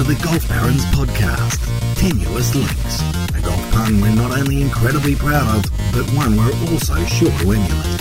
[0.00, 1.60] to the Golf Barons podcast,
[1.96, 3.02] Tenuous Links,
[3.36, 7.52] a golf pun we're not only incredibly proud of, but one we're also sure to
[7.52, 8.00] emulate.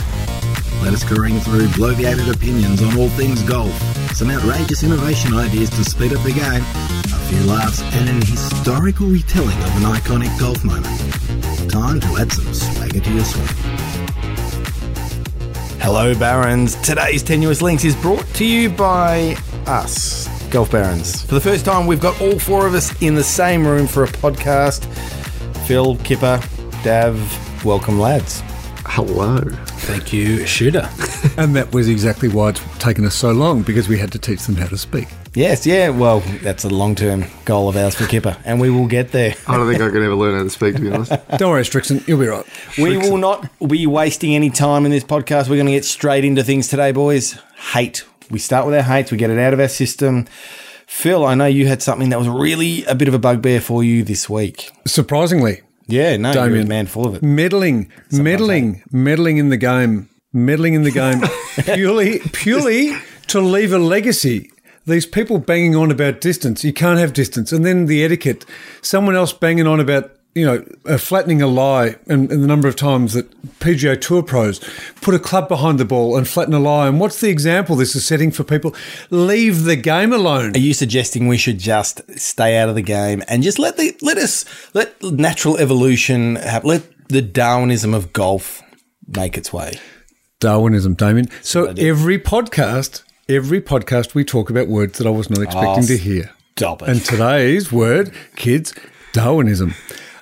[0.82, 3.73] Let us careen through bloviated opinions on all things golf,
[4.16, 9.08] some outrageous innovation ideas to speed up the game, a few laughs, and an historical
[9.08, 10.86] retelling of an iconic golf moment.
[11.70, 13.48] Time to add some swagger to your swing.
[15.81, 16.76] Hello, Barons.
[16.76, 21.23] Today's Tenuous Links is brought to you by us, Golf Barons.
[21.23, 24.03] For the first time, we've got all four of us in the same room for
[24.03, 24.85] a podcast.
[25.67, 26.41] Phil, Kipper,
[26.84, 28.41] Dav, welcome, lads.
[28.85, 29.40] Hello.
[29.40, 30.90] Thank you, Shooter.
[31.38, 34.43] And that was exactly why it's taken us so long because we had to teach
[34.45, 35.09] them how to speak.
[35.34, 38.88] Yes, yeah, well, that's a long term goal of ours for Kipper, and we will
[38.88, 39.35] get there.
[39.45, 41.12] I don't think I can ever learn how to speak, to be honest.
[41.38, 42.45] Don't worry, Strixon, you'll be right.
[42.77, 45.49] We will not be wasting any time in this podcast.
[45.49, 47.37] We're going to get straight into things today, boys.
[47.74, 48.05] Hate.
[48.30, 50.26] We start with our hates, we get it out of our system.
[50.88, 53.84] Phil, I know you had something that was really a bit of a bugbear for
[53.84, 54.71] you this week.
[54.86, 57.24] Surprisingly, Yeah, no, you're a man full of it.
[57.24, 58.18] meddling, eh?
[58.21, 61.21] meddling, meddling in the game, meddling in the game,
[61.76, 62.96] purely, purely
[63.27, 64.52] to leave a legacy.
[64.88, 68.44] These people banging on about distance, you can't have distance, and then the etiquette.
[68.81, 72.68] Someone else banging on about you know uh, flattening a lie, and, and the number
[72.68, 74.59] of times that PGA Tour pros
[75.02, 76.88] put a club behind the ball and flatten a lie.
[76.88, 78.75] And what's the example this is setting for people?
[79.09, 80.56] Leave the game alone.
[80.56, 83.96] Are you suggesting we should just stay out of the game and just let the
[84.02, 88.62] let us let natural evolution have let the Darwinism of golf
[89.08, 89.74] make its way?
[90.40, 91.28] Darwinism, Damien.
[91.41, 95.88] So every podcast, every podcast, we talk about words that I was not expecting Oh,
[95.88, 96.31] to hear.
[96.56, 96.88] stop it.
[96.90, 98.74] And today's word, kids,
[99.12, 99.74] Darwinism.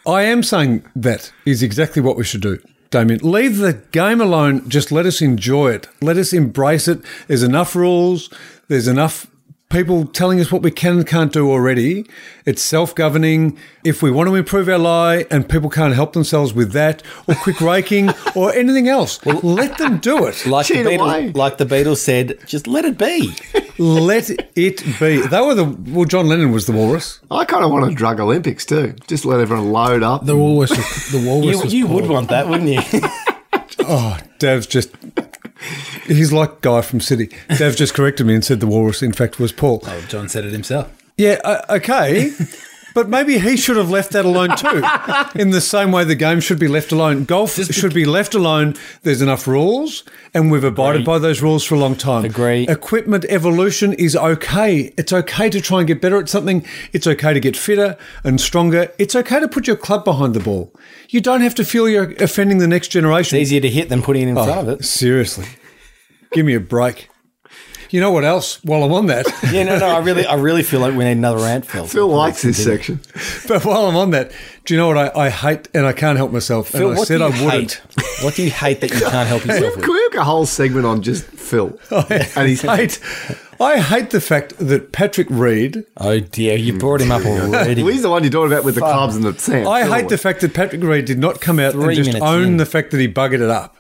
[0.07, 2.59] I am saying that is exactly what we should do.
[2.91, 4.69] Damien, leave the game alone.
[4.69, 5.89] Just let us enjoy it.
[6.01, 7.01] Let us embrace it.
[7.27, 8.29] There's enough rules.
[8.69, 9.27] There's enough
[9.69, 12.05] people telling us what we can and can't do already.
[12.45, 13.57] It's self governing.
[13.83, 17.35] If we want to improve our lie and people can't help themselves with that, or
[17.35, 20.45] quick raking, or anything else, well, let them do it.
[20.45, 20.97] Like the Cheat away.
[20.97, 23.33] Beatles, like the Beatles said, just let it be.
[23.79, 25.21] Let it be.
[25.21, 26.05] They were the well.
[26.05, 27.19] John Lennon was the walrus.
[27.29, 28.95] I kind of want a drug Olympics too.
[29.05, 30.25] Just let everyone load up.
[30.25, 33.01] The walrus, was, the walrus You, was you would want that, wouldn't you?
[33.79, 34.89] Oh, Dav's just.
[36.07, 37.29] He's like Guy from City.
[37.57, 39.81] Dav just corrected me and said the walrus, in fact, was Paul.
[39.85, 40.91] Oh, John said it himself.
[41.17, 42.31] Yeah, uh, okay.
[42.97, 44.81] But maybe he should have left that alone too.
[45.39, 47.25] In the same way the game should be left alone.
[47.25, 48.73] Golf should be left alone.
[49.03, 50.03] There's enough rules,
[50.33, 52.25] and we've abided by those rules for a long time.
[52.25, 52.67] Agree.
[52.67, 54.91] Equipment evolution is okay.
[54.97, 56.65] It's okay to try and get better at something.
[56.91, 58.91] It's okay to get fitter and stronger.
[58.97, 60.73] It's okay to put your club behind the ball.
[61.09, 63.37] You don't have to feel you're offending the next generation.
[63.37, 64.83] It's easier to hit than putting it in front of it.
[64.83, 65.45] Seriously.
[66.31, 67.09] Give me a break.
[67.89, 68.61] You know what else?
[68.65, 69.87] While I'm on that, Yeah, no, no.
[69.87, 71.85] I really, I really feel like we need another rant, Phil.
[71.85, 72.99] Phil likes this section.
[73.47, 74.33] but while I'm on that,
[74.65, 76.67] do you know what I, I hate and I can't help myself?
[76.67, 77.81] Phil, and I what said do you I wouldn't.
[78.23, 79.89] What do you hate that you can't help yourself Can with?
[79.89, 81.79] we make a whole segment on just Phil?
[82.09, 82.99] and he's hate.
[83.61, 85.85] I hate the fact that Patrick Reed.
[85.95, 87.83] Oh dear, you brought him up already.
[87.83, 89.65] Well, he's the one you're talking about with the clubs and the sand.
[89.65, 90.09] I Phil hate was.
[90.11, 92.57] the fact that Patrick Reed did not come out Three and just minutes own in.
[92.57, 93.76] the fact that he buggered it up.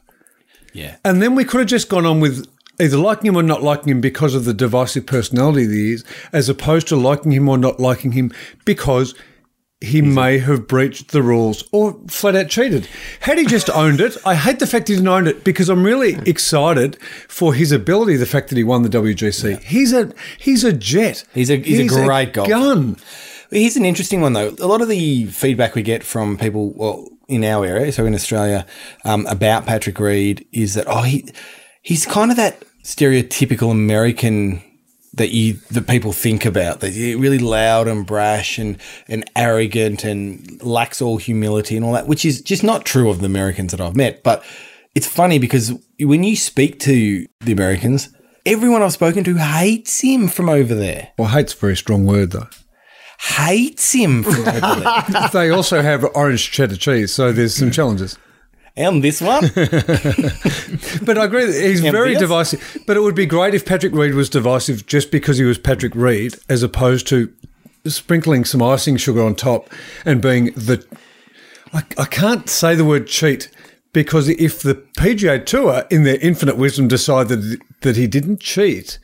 [0.77, 0.97] Yeah.
[1.03, 2.45] And then we could have just gone on with
[2.79, 6.05] either liking him or not liking him because of the divisive personality that he is,
[6.31, 8.31] as opposed to liking him or not liking him
[8.65, 9.15] because
[9.81, 12.87] he may have breached the rules or flat out cheated.
[13.21, 15.83] Had he just owned it, I hate the fact he didn't own it because I'm
[15.83, 19.61] really excited for his ability, the fact that he won the WGC.
[19.63, 21.23] He's a he's a jet.
[21.33, 22.49] He's a- he's a great golfer.
[22.51, 22.97] gun.
[23.51, 24.49] Here's an interesting one though.
[24.59, 28.13] A lot of the feedback we get from people, well, in our area, so in
[28.13, 28.65] Australia,
[29.03, 31.29] um, about Patrick Reed is that oh he
[31.81, 34.61] he's kind of that stereotypical American
[35.13, 38.77] that you that people think about that really loud and brash and
[39.07, 43.19] and arrogant and lacks all humility and all that, which is just not true of
[43.19, 44.23] the Americans that I've met.
[44.23, 44.43] But
[44.95, 48.09] it's funny because when you speak to the Americans,
[48.45, 51.09] everyone I've spoken to hates him from over there.
[51.17, 52.47] Well, hate's a very strong word though.
[53.19, 58.17] Hates him over they also have orange cheddar cheese, so there's some challenges.
[58.75, 62.19] And this one, But I agree, that he's Yeah, very yes.
[62.19, 62.77] divisive.
[62.85, 65.95] But it would be great if Patrick Reed was divisive just because he was Patrick
[65.95, 67.33] Reed, as opposed to
[67.85, 69.69] sprinkling some icing sugar on top
[70.05, 70.85] and being the.
[71.73, 73.49] I, I can't say the word cheat
[73.93, 78.99] because if the PGA Tour, in their infinite wisdom, decide that, that he didn't cheat,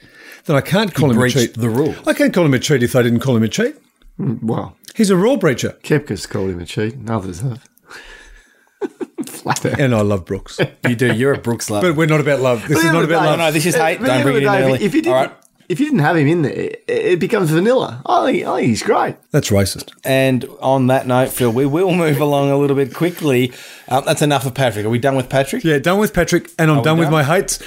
[0.46, 1.56] then I can't call him a cheat.
[1.56, 1.96] the rules.
[2.08, 3.76] I can't call him a cheat if they didn't call him a cheat.
[4.18, 5.80] Well, He's a rule breacher.
[5.82, 7.68] Koepka's called him a cheat, and others have.
[9.26, 9.80] Flat out.
[9.80, 10.60] And I love Brooks.
[10.88, 11.14] you do.
[11.14, 11.90] You're a Brooks lover.
[11.90, 12.68] But we're not about love.
[12.68, 13.40] This is not about the no, love.
[13.40, 14.00] no, this is hate.
[14.00, 14.84] Don't end bring it the in day, early.
[14.84, 15.32] if you didn't, right.
[15.70, 18.02] if you didn't have him in there, it- it becomes vanilla.
[18.06, 19.16] I think, I think he's great.
[19.32, 19.92] That's racist.
[20.04, 23.52] And on that note, Phil, we will move along a little bit quickly.
[23.88, 24.86] Um, that's enough of Patrick.
[24.86, 25.64] Are we done with Patrick?
[25.64, 27.60] Yeah, done with Patrick, and I'm we done with my hates.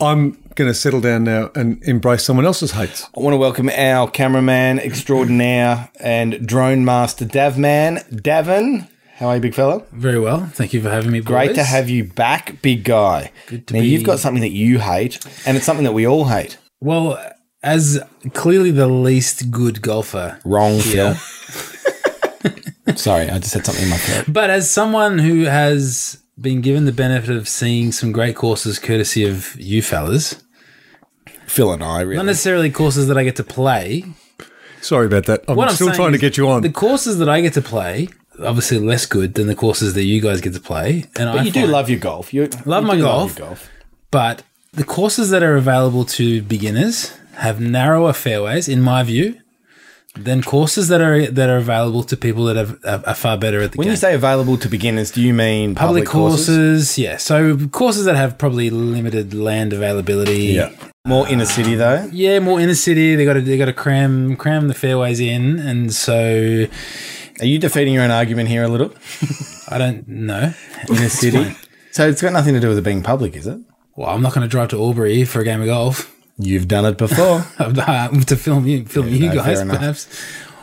[0.00, 3.08] I'm going to settle down now and embrace someone else's hates.
[3.16, 8.02] I want to welcome our cameraman extraordinaire and drone master, Davman.
[8.10, 9.84] Davin, how are you, big fella?
[9.92, 10.46] Very well.
[10.46, 11.20] Thank you for having me.
[11.20, 11.56] Great boys.
[11.58, 13.30] to have you back, big guy.
[13.46, 16.06] Good to now, be- you've got something that you hate, and it's something that we
[16.08, 16.58] all hate.
[16.80, 17.18] Well,
[17.62, 18.00] as
[18.34, 22.94] clearly the least good golfer, Wrong, here, Phil.
[22.96, 24.24] Sorry, I just said something in my throat.
[24.32, 29.24] but as someone who has been given the benefit of seeing some great courses courtesy
[29.24, 30.42] of you fellas,
[31.48, 32.16] Phil and I, really.
[32.16, 34.04] not necessarily courses that I get to play.
[34.80, 35.44] Sorry about that.
[35.48, 36.62] I'm What I'm still saying trying to is get you on.
[36.62, 38.08] The courses that I get to play,
[38.40, 41.04] obviously less good than the courses that you guys get to play.
[41.16, 42.32] And but I you do find- love your golf.
[42.32, 43.38] You Love you my do golf.
[43.38, 43.70] your golf.
[44.10, 44.42] But
[44.72, 49.40] the courses that are available to beginners have narrower fairways, in my view,
[50.16, 53.60] than courses that are that are available to people that have, are, are far better
[53.60, 53.92] at the When game.
[53.92, 57.16] you say available to beginners, do you mean public, public, courses, yeah.
[57.18, 60.46] So courses that have probably limited land availability.
[60.54, 60.72] Yeah.
[61.06, 62.08] More inner city though.
[62.12, 63.14] Yeah, more inner city.
[63.14, 66.66] They got to they got to cram cram the fairways in, and so
[67.40, 68.92] Are you defeating your own argument here a little?
[69.70, 70.52] I don't know.
[70.88, 71.54] Inner city.
[71.92, 73.58] So it's got nothing to do with it being public, is it?
[73.96, 76.14] Well, I'm not going to drive to Albury for a game of golf.
[76.38, 77.44] You've done it before.
[77.58, 80.06] to film you, film you no, guys, perhaps.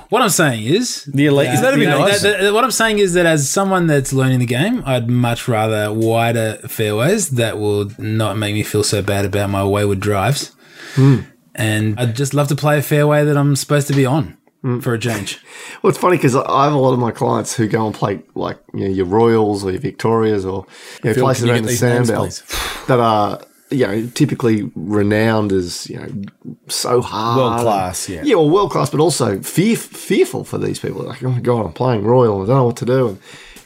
[0.09, 1.47] What I'm saying is, The elite.
[1.47, 2.21] that- That'd be that- nice.
[2.21, 5.47] that- that- what I'm saying is that as someone that's learning the game, I'd much
[5.47, 10.51] rather wider fairways that will not make me feel so bad about my wayward drives.
[10.93, 11.21] Hmm.
[11.55, 14.79] And I'd just love to play a fairway that I'm supposed to be on Hmm.
[14.79, 15.39] for a change.
[15.81, 18.21] Well, it's funny because I have a lot of my clients who go and play
[18.35, 20.65] like you know, your Royals or your Victorias or
[21.03, 23.39] you know, Phil, places around the Sandbelt that are
[23.69, 28.21] you know typically renowned as you know so hard, World class, yeah.
[28.23, 31.03] yeah, well, world class, but also fear, fearful for these people.
[31.03, 33.19] Like, oh my god, I'm playing Royal, I don't know what to do, and,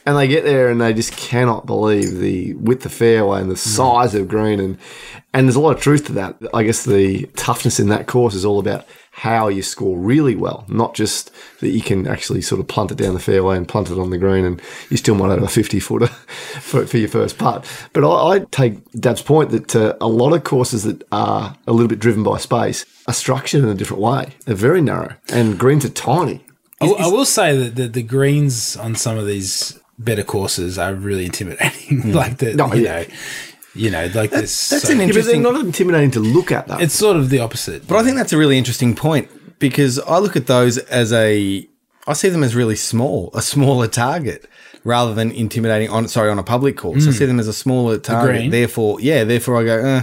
[0.06, 3.56] and they get there and they just cannot believe the width of fairway and the
[3.56, 3.58] mm.
[3.58, 4.78] size of green, and
[5.34, 6.38] and there's a lot of truth to that.
[6.54, 8.86] I guess the toughness in that course is all about
[9.20, 11.30] how you score really well, not just
[11.60, 14.12] that you can actually sort of punt it down the fairway and punt it on
[14.12, 16.08] the green, and you still might have a 50 footer
[16.62, 17.66] for, for your first putt.
[17.92, 21.74] But I, I take Dav's point that uh, a lot of courses that are a
[21.74, 24.36] little bit driven by space are structured in a different way.
[24.46, 26.46] They're very narrow, and greens are tiny.
[26.80, 30.94] I, I will say that the, the greens on some of these better courses are
[30.94, 32.14] really intimidating.
[32.14, 33.02] like the, No, you yeah.
[33.02, 33.06] know,
[33.80, 34.70] you know, like this.
[34.70, 35.42] that's so- an Yeah, but they're interesting.
[35.42, 36.78] not intimidating to look at, though.
[36.78, 37.88] It's sort of the opposite.
[37.88, 39.30] But I think that's a really interesting point
[39.60, 41.68] because I look at those as a,
[42.08, 44.48] I see them as really small, a smaller target
[44.84, 47.06] rather than intimidating on, sorry, on a public course.
[47.08, 48.50] I see them as a smaller target.
[48.52, 50.02] Therefore, yeah, therefore I go, uh,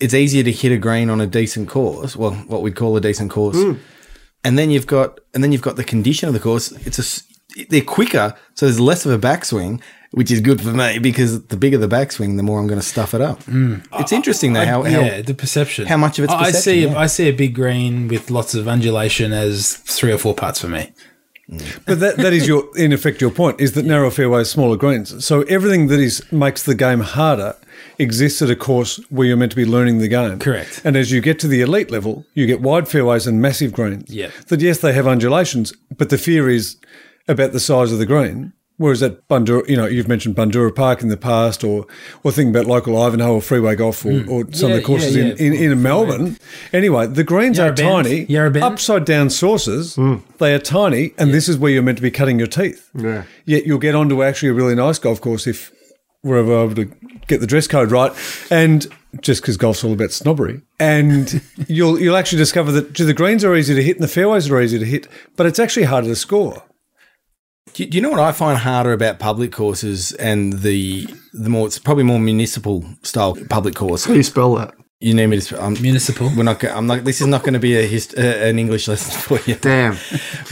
[0.00, 2.16] it's easier to hit a green on a decent course.
[2.16, 3.58] Well, what we'd call a decent course.
[4.44, 6.72] And then you've got, and then you've got the condition of the course.
[6.86, 8.34] It's a, they're quicker.
[8.54, 9.82] So there's less of a backswing,
[10.12, 12.86] which is good for me because the bigger the backswing, the more I'm going to
[12.86, 13.42] stuff it up.
[13.44, 13.86] Mm.
[14.00, 15.86] It's interesting though how, how yeah, the perception.
[15.86, 16.86] how much of it's I- I see.
[16.86, 16.98] yeah.
[16.98, 20.68] I see a big green with lots of undulation as three or four putts for
[20.68, 20.92] me.
[21.50, 21.80] Mm.
[21.86, 25.24] But that, that is your, in effect, your point is that narrow fairways, smaller greens.
[25.24, 27.56] So everything that is makes the game harder
[27.98, 30.38] exists at a course where you're meant to be learning the game.
[30.38, 30.82] Correct.
[30.84, 34.10] And as you get to the elite level, you get wide fairways and massive greens.
[34.10, 34.32] Yep.
[34.48, 36.76] That yes, they have undulations, but the fear is
[37.28, 38.52] about the size of the green.
[38.78, 41.86] Whereas at Bundoora, you know, you've mentioned Bundoora Park in the past, or
[42.22, 44.30] or think about local Ivanhoe or Freeway Golf, or, hmm.
[44.30, 45.60] or some Yeah, of the courses yeah, in, yeah.
[45.60, 46.38] in, in Melbourne.
[46.72, 48.06] Anyway, the greens Yarra are Bend.
[48.06, 49.96] tiny, Yarra upside down sources.
[49.96, 50.16] Hmm.
[50.38, 52.88] They are tiny, and this is where you're meant to be cutting your teeth.
[52.94, 53.24] Yeah.
[53.44, 55.72] Yet you'll get onto actually a really nice golf course if
[56.22, 56.84] we're ever able to
[57.26, 58.12] get the dress code right,
[58.50, 58.86] and
[59.20, 63.44] just because golf's all about snobbery, and you'll you'll actually discover that gee, the greens
[63.44, 66.06] are easy to hit and the fairways are easy to hit, but it's actually harder
[66.08, 66.62] to score.
[67.74, 71.48] Do you, do you know what I find harder about public courses and the the
[71.50, 74.04] more it's probably more municipal style public course?
[74.04, 74.74] How do you spell that?
[75.00, 75.42] You need me to?
[75.46, 76.28] sp- I'm, Municipal.
[76.36, 76.58] we're not.
[76.58, 77.04] go- I'm not.
[77.04, 79.54] This is not going to be a hist- uh, an English lesson for you.
[79.56, 79.96] Damn.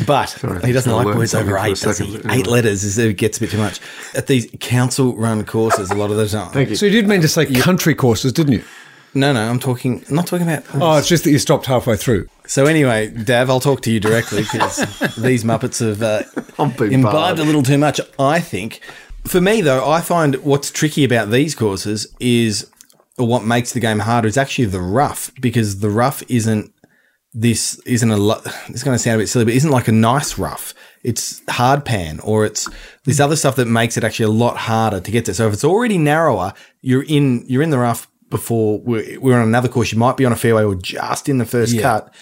[0.07, 2.21] But Sorry, he doesn't like words over eight, does he?
[2.31, 3.81] Eight letters is it gets a bit too much.
[4.15, 6.53] At these council-run courses, a lot of the time.
[6.53, 6.77] Thank you.
[6.77, 8.65] So you did mean to say country courses, didn't you?
[9.17, 10.05] No, no, I'm talking.
[10.11, 10.65] I'm not talking about.
[10.75, 12.29] Oh, it's just that you stopped halfway through.
[12.47, 14.77] So anyway, Dav, I'll talk to you directly because
[15.17, 16.23] these Muppets have uh,
[16.85, 17.99] imbibed a little too much.
[18.19, 18.81] I think.
[19.27, 22.71] For me, though, I find what's tricky about these courses is,
[23.17, 26.73] or what makes the game harder is actually the rough because the rough isn't
[27.33, 29.93] this isn't a lo- it's going to sound a bit silly, but isn't like a
[29.93, 30.75] nice rough.
[31.03, 32.69] It's hard pan or it's
[33.05, 35.35] this other stuff that makes it actually a lot harder to get to.
[35.35, 39.47] So if it's already narrower, you're in you're in the rough before we're, we're on
[39.47, 41.83] another course, you might be on a fairway or just in the first Yeah.
[41.83, 42.15] cut.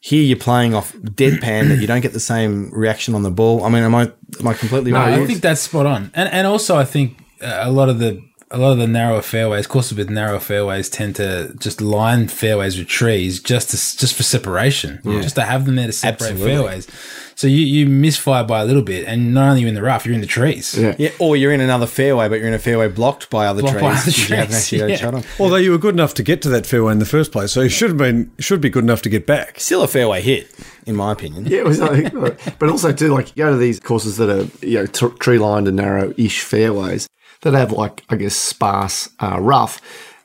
[0.00, 3.64] Here you're playing off deadpan that you don't get the same reaction on the ball.
[3.64, 5.10] I mean, am I am I completely No, wrong?
[5.22, 8.20] I think that's spot on, and and also I think a lot of the
[8.52, 12.78] a lot of the narrower fairways, courses with narrower fairways, tend to just line fairways
[12.78, 16.54] with trees just to just for separation, just to have them there to separate Absolutely.
[16.54, 16.88] fairways.
[17.34, 19.82] So you you misfire by a little bit, and not only are you in the
[19.82, 20.76] rough, you're in the trees.
[20.78, 20.94] Yeah.
[20.98, 23.78] yeah, or you're in another fairway, but you're in a fairway blocked by other Blocked
[23.78, 23.82] trees.
[23.82, 24.96] by other because you haven't actually yeah.
[24.96, 25.24] shot on.
[25.40, 27.62] Although you were good enough to get to that fairway in the first place, so
[27.62, 29.58] you should have been should be good enough to get back.
[29.60, 30.50] Still a fairway hit,
[30.86, 31.46] in my opinion.
[31.46, 32.12] Yeah, it was like,
[32.58, 35.38] but also too, like you go to these courses that are you know t- tree
[35.38, 37.08] lined and narrow-ish fairways
[37.42, 39.80] that have like I guess sparse uh, rough.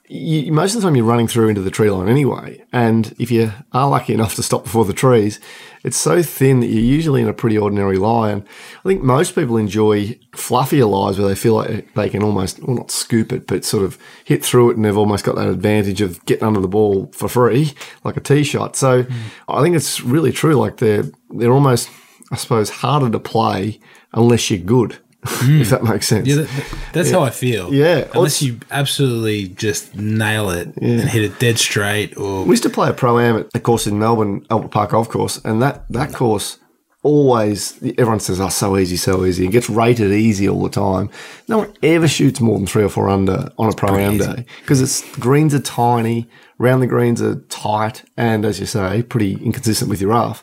[0.09, 3.29] You, most of the time, you're running through into the tree line anyway, and if
[3.29, 5.41] you are lucky enough to stop before the trees,
[5.83, 8.31] it's so thin that you're usually in a pretty ordinary lie.
[8.31, 8.43] And
[8.79, 12.77] I think most people enjoy fluffier lies where they feel like they can almost, well,
[12.77, 15.99] not scoop it, but sort of hit through it, and they've almost got that advantage
[15.99, 17.73] of getting under the ball for free,
[18.05, 18.77] like a tee shot.
[18.77, 19.05] So
[19.49, 20.55] I think it's really true.
[20.55, 21.89] Like they're they're almost,
[22.31, 23.81] I suppose, harder to play
[24.13, 25.61] unless you're good, Hmm.
[25.61, 26.27] if that makes sense.
[26.27, 27.73] Yeah, that, that- that's how I feel.
[27.73, 28.07] Yeah.
[28.13, 32.69] unless you absolutely just nail it and hit it dead straight, or We used to
[32.69, 35.85] play a pro am at a course in Melbourne, Albert Park Golf Course, and that
[35.91, 36.57] that course
[37.03, 41.09] always everyone says, "Oh, so easy, so easy." It gets rated easy all the time.
[41.47, 44.45] No one ever shoots more than three or four under on a pro am day
[44.61, 49.33] because it's greens are tiny, round the greens are tight, and as you say, pretty
[49.43, 50.41] inconsistent with your rough.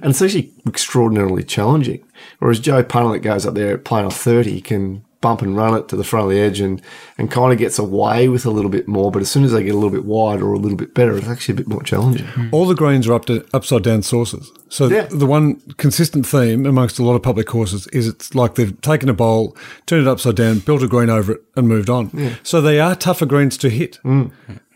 [0.00, 2.02] And it's actually extraordinarily challenging.
[2.38, 5.88] Whereas Joe Punter that goes up there playing off thirty can bump and run it
[5.88, 6.82] to the front of the edge and,
[7.16, 9.10] and kind of gets away with a little bit more.
[9.10, 11.16] But as soon as they get a little bit wider or a little bit better,
[11.16, 12.26] it's actually a bit more challenging.
[12.26, 12.48] Hmm.
[12.52, 14.52] All the greens are up to upside down sources.
[14.68, 15.06] So Yeah.
[15.10, 19.08] the one consistent theme amongst a lot of public courses is it's like they've taken
[19.08, 22.36] a bowl, turned it upside down, built a green over it, and moved on.
[22.42, 23.96] So they are tougher greens to hit.
[24.02, 24.24] Hmm.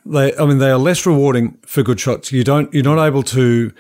[0.07, 2.33] They, I mean, they are less rewarding for good shots.
[2.33, 3.71] You don't, you're not able to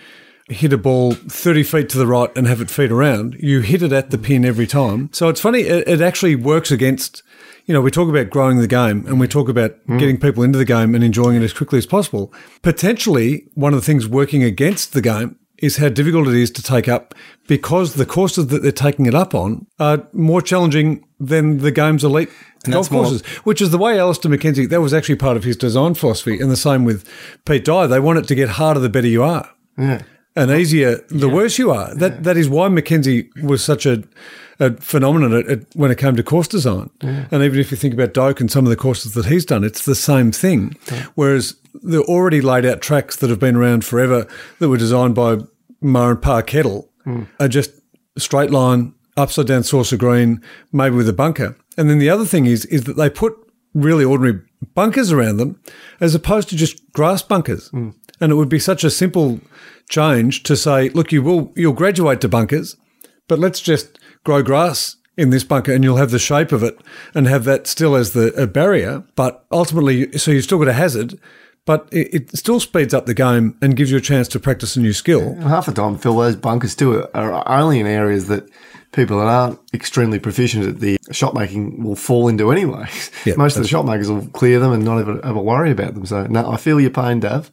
[0.48, 3.36] hit a ball 30 feet to the right and have it feed around.
[3.38, 5.10] You hit it at the pin every time.
[5.12, 7.22] So it's funny, it, it actually works against,
[7.66, 9.98] you know, we talk about growing the game and we talk about hmm.
[9.98, 12.32] getting people into the game and enjoying it as quickly as possible.
[12.62, 16.62] Potentially, one of the things working against the game is how difficult it is to
[16.62, 17.14] take up
[17.48, 22.04] because the courses that they're taking it up on are more challenging than the game's
[22.04, 22.30] elite
[22.64, 25.44] golf that's more- courses, which is the way Alister MacKenzie, that was actually part of
[25.44, 26.38] his design philosophy.
[26.38, 27.08] And the same with
[27.44, 27.86] Pete Dye.
[27.86, 29.48] They want it to get harder the better you are.
[29.76, 30.02] Yeah.
[30.38, 31.94] And easier the worse you are.
[31.94, 34.04] That That is why MacKenzie was such a,
[34.60, 36.90] a phenomenon at, at, when it came to course design.
[37.30, 39.64] And even if you think about Doak and some of the courses that he's done,
[39.64, 40.76] it's the same thing.
[41.14, 44.26] Whereas the already laid out tracks that have been around forever
[44.58, 45.38] that were designed by
[45.80, 47.24] Ma and Pa Kettle hmm.
[47.40, 47.72] are just
[48.16, 50.42] straight line, upside down saucer green,
[50.72, 51.56] maybe with a bunker.
[51.76, 53.34] And then the other thing is is that they put
[53.74, 54.40] really ordinary
[54.74, 55.60] bunkers around them
[56.00, 57.68] as opposed to just grass bunkers.
[57.68, 57.90] Hmm.
[58.20, 59.40] And it would be such a simple
[59.88, 62.76] change to say, look, you will you'll graduate to bunkers,
[63.26, 66.78] but let's just grow grass in this bunker and you'll have the shape of it
[67.14, 69.02] and have that still as the a barrier.
[69.16, 71.18] But ultimately, so you've still got a hazard,
[71.66, 74.76] but it, it still speeds up the game and gives you a chance to practice
[74.76, 75.34] a new skill.
[75.36, 78.48] Half the time, Phil, those bunkers too are only in areas that
[78.92, 82.88] people that aren't extremely proficient at the shot making will fall into anyway.
[83.24, 85.94] Yeah, Most of the shot makers will clear them and not ever, ever worry about
[85.94, 86.06] them.
[86.06, 87.52] So, no, I feel your pain, Dav.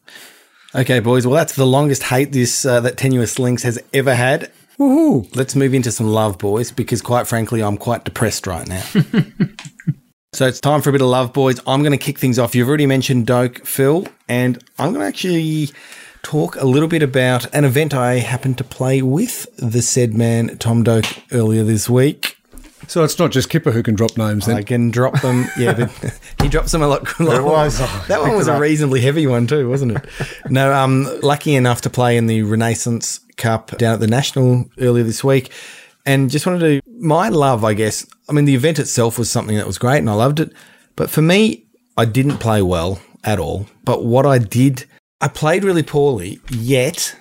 [0.76, 1.26] Okay, boys.
[1.26, 4.52] Well, that's the longest hate this uh, that tenuous links has ever had.
[4.78, 5.34] Woohoo!
[5.34, 8.82] Let's move into some love, boys, because quite frankly, I'm quite depressed right now.
[10.34, 11.62] so it's time for a bit of love, boys.
[11.66, 12.54] I'm going to kick things off.
[12.54, 15.70] You've already mentioned Doak, Phil, and I'm going to actually
[16.24, 20.58] talk a little bit about an event I happened to play with the said man,
[20.58, 22.36] Tom Doak, earlier this week.
[22.88, 24.58] So it's not just Kipper who can drop names then.
[24.58, 25.46] I can drop them.
[25.58, 25.90] Yeah,
[26.42, 27.20] he drops them a lot.
[27.20, 27.80] lot was.
[28.08, 30.06] That one was a reasonably heavy one too, wasn't it?
[30.50, 35.04] No, um, lucky enough to play in the Renaissance Cup down at the National earlier
[35.04, 35.52] this week,
[36.06, 38.06] and just wanted to my love, I guess.
[38.30, 40.52] I mean, the event itself was something that was great, and I loved it.
[40.96, 41.66] But for me,
[41.98, 43.68] I didn't play well at all.
[43.84, 44.86] But what I did,
[45.22, 46.40] I played really poorly.
[46.50, 47.16] Yet,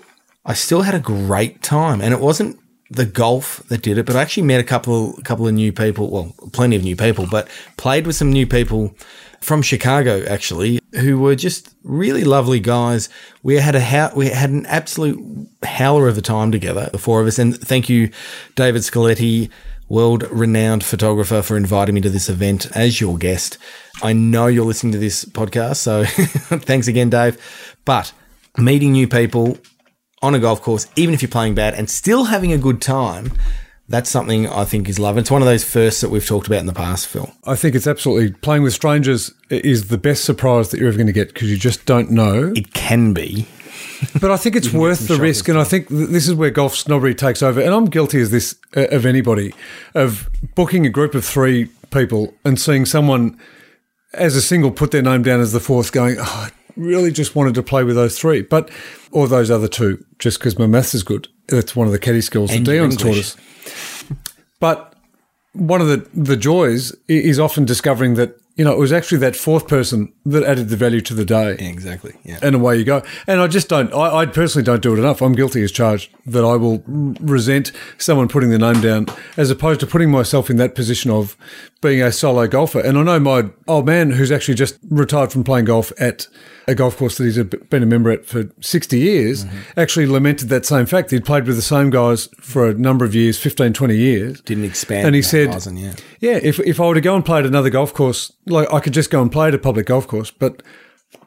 [0.44, 2.58] I still had a great time, and it wasn't
[2.94, 6.10] the golf that did it, but I actually met a couple couple of new people,
[6.10, 8.94] well, plenty of new people, but played with some new people
[9.40, 13.08] from Chicago actually, who were just really lovely guys.
[13.42, 15.18] We had a how we had an absolute
[15.62, 18.10] howler of a time together, the four of us, and thank you,
[18.54, 19.50] David Scaletti,
[19.88, 23.58] world renowned photographer, for inviting me to this event as your guest.
[24.02, 26.04] I know you're listening to this podcast, so
[26.60, 27.38] thanks again, Dave.
[27.84, 28.12] But
[28.56, 29.58] meeting new people
[30.24, 33.32] on a golf course, even if you're playing bad and still having a good time,
[33.86, 35.18] That's something I think is love.
[35.18, 37.30] It's one of those firsts that we've talked about in the past, Phil.
[37.44, 41.06] I think it's absolutely playing with strangers is the best surprise that you're ever going
[41.06, 42.50] to get because you just don't know.
[42.56, 43.46] It can be.
[44.20, 46.74] But I think it's worth the risk, and I think th- this is where golf
[46.74, 47.60] snobbery takes over.
[47.60, 49.54] And I'm guilty as this uh, of anybody
[49.94, 53.38] of booking a group of three people and seeing someone
[54.12, 57.54] as a single put their name down as the fourth, going, oh, really just wanted
[57.54, 58.70] to play with those three, but
[59.10, 61.28] or those other two, just because my maths is good.
[61.48, 63.36] That's one of the caddy skills And that Dion's taught us.
[64.60, 64.94] But
[65.52, 69.36] one of the, the joys is often discovering that, you know, it was actually that
[69.36, 72.14] fourth person that added the value to the day Yeah, exactly.
[72.24, 72.38] Yeah.
[72.40, 73.02] and away you go.
[73.26, 73.92] And I just don't.
[73.92, 75.20] I, I personally don't do it enough.
[75.22, 79.80] I'm guilty as charged that I will resent someone putting their name down, as opposed
[79.80, 81.36] to putting myself in that position of
[81.82, 82.80] being a solo golfer.
[82.80, 86.26] And I know my old man, who's actually just retired from playing golf at
[86.66, 89.80] a golf course that he's been a member at for 60 years, mm-hmm.
[89.80, 91.10] actually lamented that same fact.
[91.10, 94.40] He'd played with the same guys for a number of years, 15, 20 years.
[94.42, 95.94] Didn't expand And he said, yeah.
[96.20, 98.80] yeah, if, if I were to go and play at another golf course, like I
[98.80, 100.62] could just go and play at a public golf course, but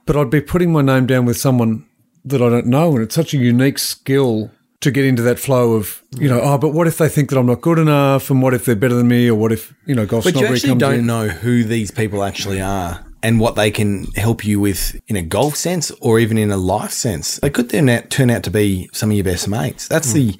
[0.06, 1.86] but I'd be putting my name down with someone
[2.24, 5.74] that I don't know, and it's such a unique skill to get into that flow
[5.74, 8.42] of you know, oh, but what if they think that I'm not good enough, and
[8.42, 10.76] what if they're better than me, or what if you know, golf But you actually
[10.76, 11.06] don't in.
[11.06, 15.22] know who these people actually are and what they can help you with in a
[15.22, 17.38] golf sense or even in a life sense.
[17.38, 19.88] They could turn out, turn out to be some of your best mates.
[19.88, 20.38] That's the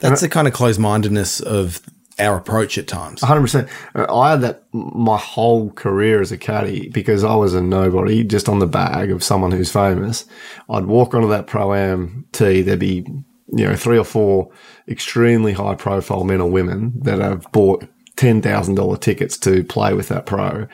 [0.00, 1.80] that's the kind of closed mindedness of
[2.18, 3.22] our approach at times.
[3.22, 3.68] hundred percent.
[3.94, 8.24] Uh, I had that my whole career as a caddy because I was a nobody,
[8.24, 10.24] just on the bag of someone who's famous.
[10.68, 12.62] I'd walk onto that pro am tee.
[12.62, 13.06] There'd be
[13.48, 14.50] you know three or four
[14.88, 19.94] extremely high profile men or women that have bought ten thousand dollar tickets to play
[19.94, 20.66] with that pro,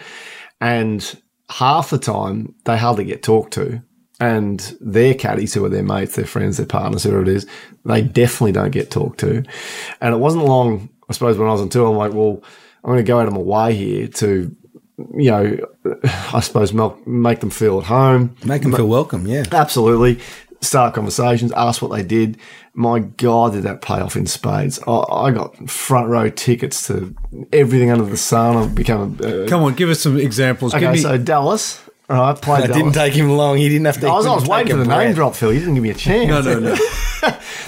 [0.60, 1.20] and
[1.50, 3.82] half the time they hardly get talked to.
[4.20, 7.46] And their caddies, who are their mates, their friends, their partners, whoever it is,
[7.84, 9.42] they definitely don't get talked to.
[10.00, 12.42] And it wasn't long, I suppose, when I was on tour, I'm like, well,
[12.84, 14.54] I'm going to go out of my way here to,
[15.16, 15.58] you know,
[16.32, 18.36] I suppose make, make them feel at home.
[18.44, 19.44] Make them feel welcome, yeah.
[19.50, 20.20] Absolutely.
[20.64, 22.38] Start conversations, ask what they did.
[22.74, 24.80] My God, did that pay off in spades.
[24.86, 27.14] I, I got front row tickets to
[27.52, 28.56] everything under the sun.
[28.56, 29.44] I've become a.
[29.44, 30.74] Uh, Come on, give us some examples.
[30.74, 31.80] okay, give me, so Dallas.
[32.10, 32.82] All right, played It Dallas.
[32.82, 33.56] didn't take him long.
[33.56, 34.08] He didn't have to.
[34.08, 35.04] I was, I was waiting for the breath.
[35.06, 35.52] name drop, Phil.
[35.52, 36.28] You didn't give me a chance.
[36.28, 36.76] no, no, no.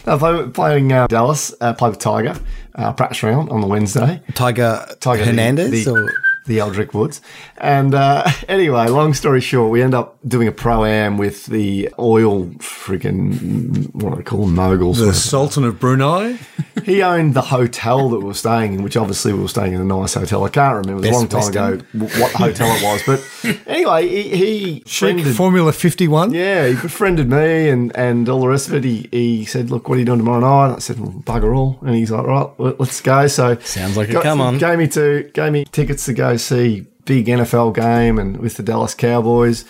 [0.06, 1.54] I played playing uh, Dallas.
[1.60, 2.34] Uh, played with Tiger,
[2.74, 4.20] uh, practice round on the Wednesday.
[4.34, 6.12] Tiger, Tiger the- Hernandez the, or
[6.46, 7.20] the Eldrick Woods.
[7.58, 11.90] And uh, anyway, long story short, we end up doing a pro am with the
[11.98, 14.98] oil freaking what do I call them, moguls.
[14.98, 16.38] the Sultan of Brunei.
[16.84, 19.80] he owned the hotel that we were staying in, which obviously we were staying in
[19.80, 20.44] a nice hotel.
[20.44, 21.04] I can't remember.
[21.06, 21.84] It was a long Best time ago
[22.20, 26.32] what hotel it was, but anyway, he, he friended- Formula 51.
[26.32, 28.84] yeah, he befriended me and, and all the rest of it.
[28.84, 30.76] He, he said, Look, what are you doing tomorrow night?
[30.76, 31.78] I said, well, Bugger all.
[31.82, 33.26] And he's like, Right, let- let's go.
[33.26, 34.58] So, Sounds like a come on.
[34.58, 38.62] Gave me, to, gave me tickets to go see big NFL game and with the
[38.62, 39.64] Dallas Cowboys.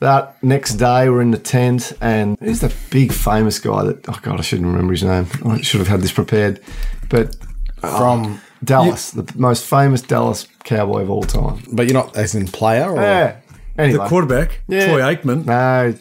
[0.00, 4.18] That next day, we're in the tent, and who's the big famous guy that, oh
[4.20, 5.26] God, I shouldn't remember his name.
[5.44, 6.60] I should have had this prepared.
[7.08, 7.34] But
[7.80, 8.24] from.
[8.26, 11.62] Oh, Dallas, the most famous Dallas Cowboy of all time.
[11.70, 13.36] But you're not as in player, or Yeah.
[13.78, 13.98] Anyway.
[13.98, 14.86] The quarterback, Yeah.
[14.86, 15.44] Troy Aikman.
[15.44, 15.94] No.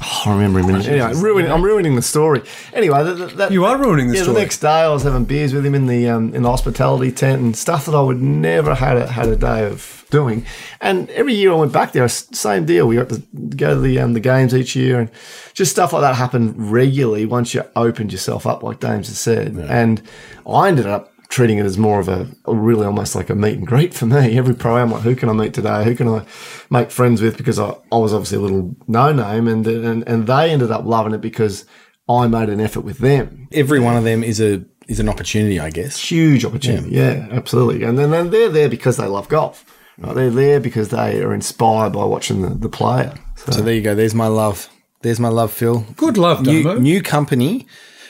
[0.00, 0.70] Oh, I remember him.
[0.76, 2.42] Anyway, ruining, I'm ruining the story.
[2.72, 4.34] Anyway, that, that, that- You are ruining the yeah, story.
[4.36, 7.10] the next day I was having beers with him in the um, in the hospitality
[7.10, 10.46] tent and stuff that I would never had a, had a day of doing.
[10.80, 12.86] And every year I went back there, same deal.
[12.86, 13.18] We got to
[13.56, 15.10] go to the um, the games each year, and
[15.54, 19.56] just stuff like that happened regularly once you opened yourself up, like Dames has said.
[19.56, 20.00] And
[20.48, 23.58] I ended up treating it as more of a, a really almost like a meet
[23.58, 24.38] and greet for me.
[24.38, 25.84] Every pro I'm like, who can I meet today?
[25.84, 26.24] Who can I
[26.70, 27.36] make friends with?
[27.36, 30.84] Because I, I was obviously a little no name, and, and and they ended up
[30.84, 31.64] loving it because
[32.08, 33.48] I made an effort with them.
[33.52, 35.98] every one of them is a is an opportunity, I guess.
[36.00, 37.84] Huge opportunity, yeah, absolutely.
[37.84, 39.64] And then then they're there because they love golf.
[39.98, 40.14] Right?
[40.14, 43.12] They're there because they are inspired by watching the, the player.
[43.36, 43.94] So, So there you go.
[43.94, 44.68] There's my love.
[45.02, 45.84] There's my love, Phil.
[45.96, 47.66] Good love, New, new company,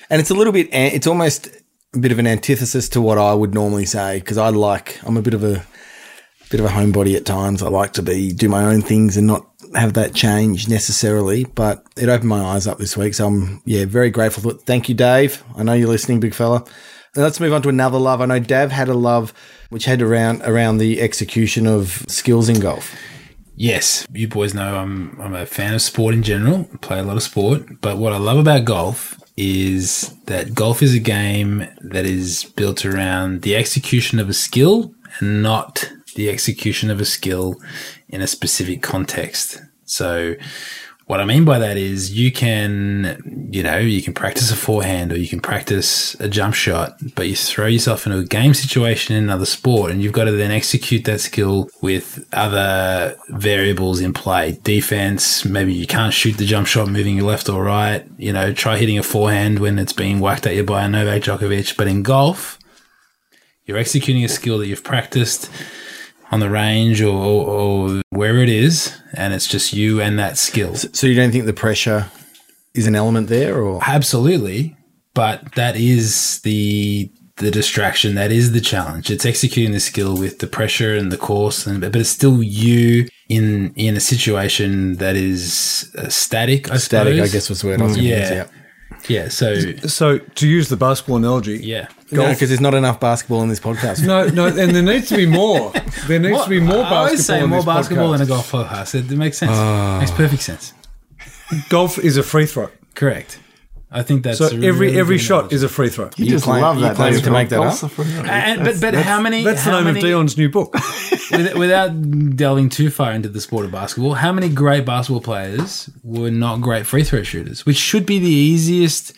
[0.08, 0.68] and it's a little bit.
[0.72, 1.48] It's almost
[1.94, 5.00] a bit of an antithesis to what I would normally say because I like.
[5.04, 5.64] I'm a bit of a
[6.50, 7.62] bit of a homebody at times.
[7.62, 11.44] I like to be do my own things and not have that change necessarily.
[11.44, 14.50] But it opened my eyes up this week, so I'm yeah very grateful.
[14.52, 15.42] Thank you, Dave.
[15.56, 16.64] I know you're listening, big fella.
[17.14, 18.20] And let's move on to another love.
[18.20, 19.32] I know Dav had a love
[19.70, 22.94] which had around around the execution of skills in golf.
[23.56, 26.64] Yes, you boys know I'm I'm a fan of sport in general.
[26.80, 30.94] Play a lot of sport, but what I love about golf is that golf is
[30.94, 36.90] a game that is built around the execution of a skill and not the execution
[36.90, 37.54] of a skill
[38.08, 39.62] in a specific context.
[39.84, 40.34] So
[41.08, 45.10] What I mean by that is you can, you know, you can practice a forehand
[45.10, 49.16] or you can practice a jump shot, but you throw yourself into a game situation
[49.16, 54.12] in another sport and you've got to then execute that skill with other variables in
[54.12, 54.58] play.
[54.62, 58.04] Defense, maybe you can't shoot the jump shot moving your left or right.
[58.18, 61.22] You know, try hitting a forehand when it's being whacked at you by a Novak
[61.22, 61.74] Djokovic.
[61.78, 62.58] But in golf,
[63.64, 65.48] you're executing a skill that you've practiced
[66.30, 70.74] on the range or, or wherever it is, and it's just you and that skill.
[70.74, 72.10] So you don't think the pressure
[72.74, 74.76] is an element there, or Absolutely,
[75.14, 78.14] but that is the the distraction.
[78.16, 79.10] That is the challenge.
[79.10, 83.08] It's executing the skill with the pressure and the course, and but it's still you
[83.28, 86.70] in in a situation that is uh, static.
[86.70, 87.14] I static?
[87.20, 88.20] I guess was the word I was going to Yeah.
[88.20, 88.30] use.
[88.30, 88.46] Yeah.
[89.08, 91.88] Yeah, so So to use the basketball analogy, yeah.
[92.10, 94.04] Yeah, because there's not enough basketball in this podcast.
[94.06, 95.72] no, no, and there needs to be more.
[96.06, 97.24] There needs to be more I always basketball.
[97.24, 98.18] say in more this basketball podcast.
[98.18, 98.94] than a golf podcast.
[98.94, 99.50] It, it makes sense.
[99.50, 100.16] makes ah.
[100.16, 100.72] perfect sense.
[101.68, 102.70] Golf is a free throw.
[102.94, 103.38] Correct.
[103.90, 105.54] I think that's So a really every every shot analogy.
[105.56, 106.10] is a free throw.
[106.16, 106.94] You, You just claim- love that.
[106.96, 107.82] claim to make that up?
[107.82, 108.22] a free throw.
[108.24, 109.42] And, but but how many?
[109.44, 110.74] That's the name many, of Dion's new book.
[111.32, 115.88] with- without delving too far into the sport of basketball, how many great basketball players
[116.02, 119.12] were not great free throw shooters, which should be the easiest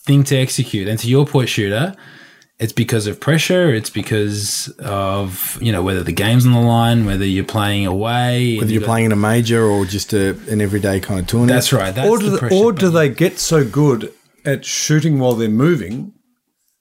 [0.00, 0.88] thing to execute?
[0.88, 1.94] And to your point, shooter,
[2.58, 3.72] it's because of pressure.
[3.72, 8.56] It's because of you know whether the game's on the line, whether you're playing away,
[8.56, 11.26] Whether you you're got- playing in a major or just a, an everyday kind of
[11.26, 11.52] tournament.
[11.56, 11.94] That's right.
[11.94, 14.12] That's or do, the the, pressure or do they get so good
[14.44, 16.14] at shooting while they're moving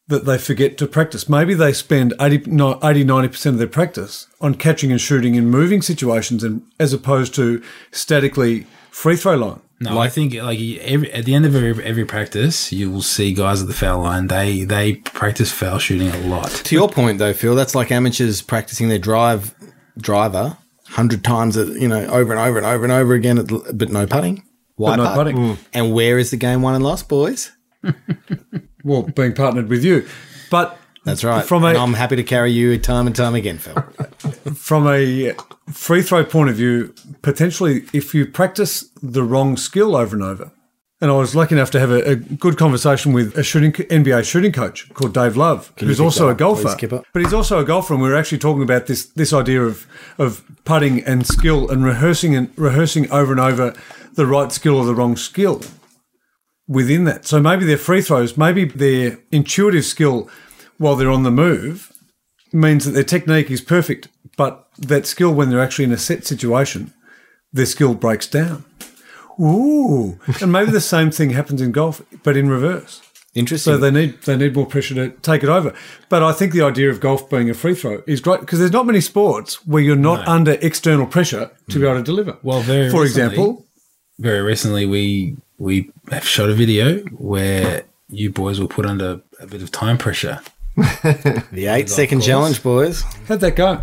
[0.07, 1.29] that they forget to practice?
[1.29, 5.47] Maybe they spend 80, 80 90 percent of their practice on catching and shooting in
[5.47, 7.61] moving situations and as opposed to
[7.91, 9.59] statically free throw line.
[9.79, 13.31] No, I think like every, at the end of every, every practice, you will see
[13.33, 14.25] guys at the foul line.
[14.27, 16.49] They they practice foul shooting a lot.
[16.49, 19.53] To your point, though, Phil, that's like amateurs practicing their drive
[19.97, 23.47] driver hundred times, uh, you know, over and over and over and over again, at
[23.49, 24.41] the- but no putting.
[24.77, 25.15] Why no putt?
[25.15, 25.57] putting.
[25.73, 27.51] And where is the game won and lost, boys?
[28.83, 30.07] Well, being partnered with you.
[30.49, 31.45] But That's right.
[31.45, 33.75] From a- and I'm happy to carry you time and time again, Phil.
[34.55, 35.33] from a
[35.71, 40.51] free throw point of view, potentially if you practice the wrong skill over and over.
[40.99, 44.25] And I was lucky enough to have a, a good conversation with a shooting NBA
[44.25, 46.75] shooting coach called Dave Love, who's also a golfer.
[46.75, 49.61] please, But he's also a golfer, and we were actually talking about this this idea
[49.61, 49.85] of
[50.17, 53.75] of putting and skill and rehearsing and rehearsing over and over
[54.15, 55.61] the right skill or the wrong skill
[56.67, 57.25] within that.
[57.27, 60.29] So maybe their free throws, maybe their intuitive skill
[60.77, 61.91] while they're on the move
[62.53, 66.25] means that their technique is perfect, but that skill when they're actually in a set
[66.25, 66.93] situation,
[67.51, 68.63] their skill breaks down.
[69.39, 73.01] Ooh, and maybe the same thing happens in golf, but in reverse.
[73.35, 73.73] Interesting.
[73.73, 75.71] So they need they need more pressure to take it over.
[76.09, 78.71] But I think the idea of golf being a free throw is great because there's
[78.71, 81.89] not many sports where you're not under external pressure to be mm.
[81.89, 82.37] able to deliver.
[82.41, 83.65] Well, very for recently- example,
[84.17, 89.45] very recently we we have shot a video where you boys were put under a
[89.45, 90.39] bit of time pressure.
[91.51, 93.01] the eight second challenge, boys.
[93.27, 93.81] how'd that go?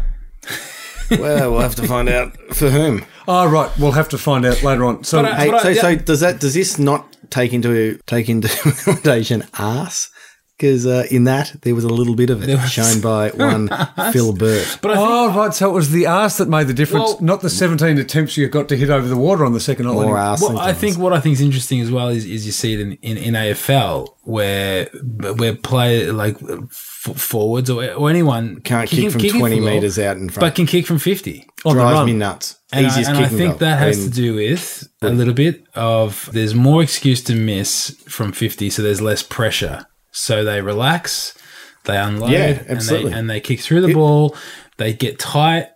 [1.11, 3.05] Well, we'll have to find out for whom.
[3.29, 3.71] Oh, right.
[3.79, 5.05] We'll have to find out later on.
[5.05, 5.81] So, But I- Hey, But uh, so, yeah.
[5.83, 10.11] so does that does this not take into take into accommodation ass?
[10.57, 13.69] Because uh, in that there was a little bit of it was- shown by one
[14.13, 14.79] Phil Burt.
[14.81, 15.53] But I think, oh, right.
[15.53, 18.47] So it was the arse that made the difference, Well- not the 17 attempts you
[18.49, 19.99] got to hit over the water on the second hole.
[19.99, 20.21] Or anyway.
[20.21, 20.43] ass.
[20.43, 22.81] well, I think what I think is interesting as well is, is you see it
[22.81, 24.87] in, in, in AFL where
[25.37, 29.99] where play like f- forwards or, or anyone can't kicking- kick from kicking twenty meters
[29.99, 30.41] out in front.
[30.41, 31.47] but can kick from fifty.
[31.65, 32.07] On the drives run.
[32.07, 32.61] me nuts.
[32.73, 33.59] And, I, Easiest and I think goal.
[33.59, 37.35] that has I mean, to do with a little bit of there's more excuse to
[37.35, 39.87] miss from 50, so there's less pressure.
[40.17, 41.37] So they relax,
[41.85, 43.11] they unload, Yeah, and, absolutely.
[43.13, 44.37] they, and they kick through the ball.
[44.77, 45.69] They get tight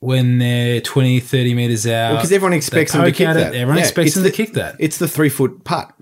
[0.00, 2.16] when they're 20, 30 meters out.
[2.16, 3.54] because everyone expects them to kick that.
[3.54, 3.58] It.
[3.58, 4.76] Everyone Yeah, expects them the- to kick that.
[4.78, 5.92] It's the three foot putt.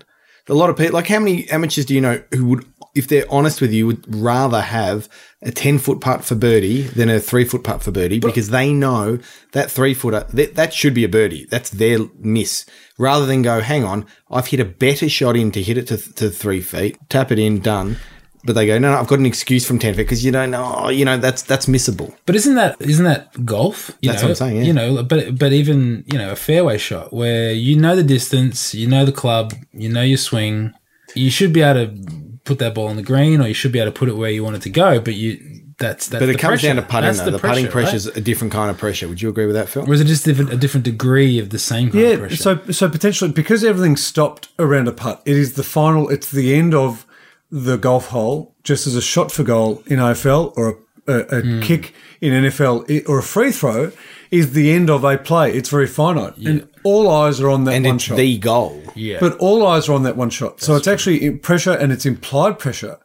[0.49, 3.25] A lot of people, like how many amateurs do you know who would, if they're
[3.29, 5.09] honest with you, would rather have
[5.41, 8.73] a ten foot putt for birdie than a three foot putt for birdie because they
[8.73, 9.19] know
[9.51, 11.45] that three footer that, that should be a birdie.
[11.51, 12.65] That's their miss.
[12.97, 15.97] Rather than go, hang on, I've hit a better shot in to hit it to,
[16.13, 17.97] to three feet, tap it in, done.
[18.45, 20.51] But they go, no, no, I've got an excuse from ten feet because you don't
[20.51, 22.15] know, oh, you know, that's that's missable.
[22.25, 23.91] But isn't that isn't that golf?
[24.01, 24.63] You That's know, what I'm saying, yeah.
[24.63, 28.73] You know, but but even you know a fairway shot where you know the distance,
[28.73, 30.73] you know the club, you know your swing,
[31.15, 33.79] you should be able to put that ball on the green, or you should be
[33.79, 34.99] able to put it where you want it to go.
[34.99, 36.67] But you that's that's But it the comes pressure.
[36.67, 37.31] down to putting That's though.
[37.31, 39.07] The, putting pressure, pressure is a different kind of pressure.
[39.09, 39.83] Would you agree with that, Phil?
[39.89, 42.35] Or is it just different, a different degree of the same kind of Yeah, pressure?
[42.37, 46.07] so so potentially because everything's stopped around a putt, it is the final.
[46.09, 47.05] It's the end of
[47.51, 51.41] the golf hole, just as a shot for goal in AFL or a, a, a
[51.41, 51.61] Hmm.
[51.61, 53.91] kick in NFL or a free throw
[54.31, 55.53] is the end of a play.
[55.53, 58.17] It's very finite, and all eyes are on that and one it's shot.
[58.17, 58.81] the goal.
[58.95, 59.17] Yeah.
[59.19, 60.61] But all eyes are on that one shot.
[60.61, 62.97] so it's actually in pressure and it's implied pressure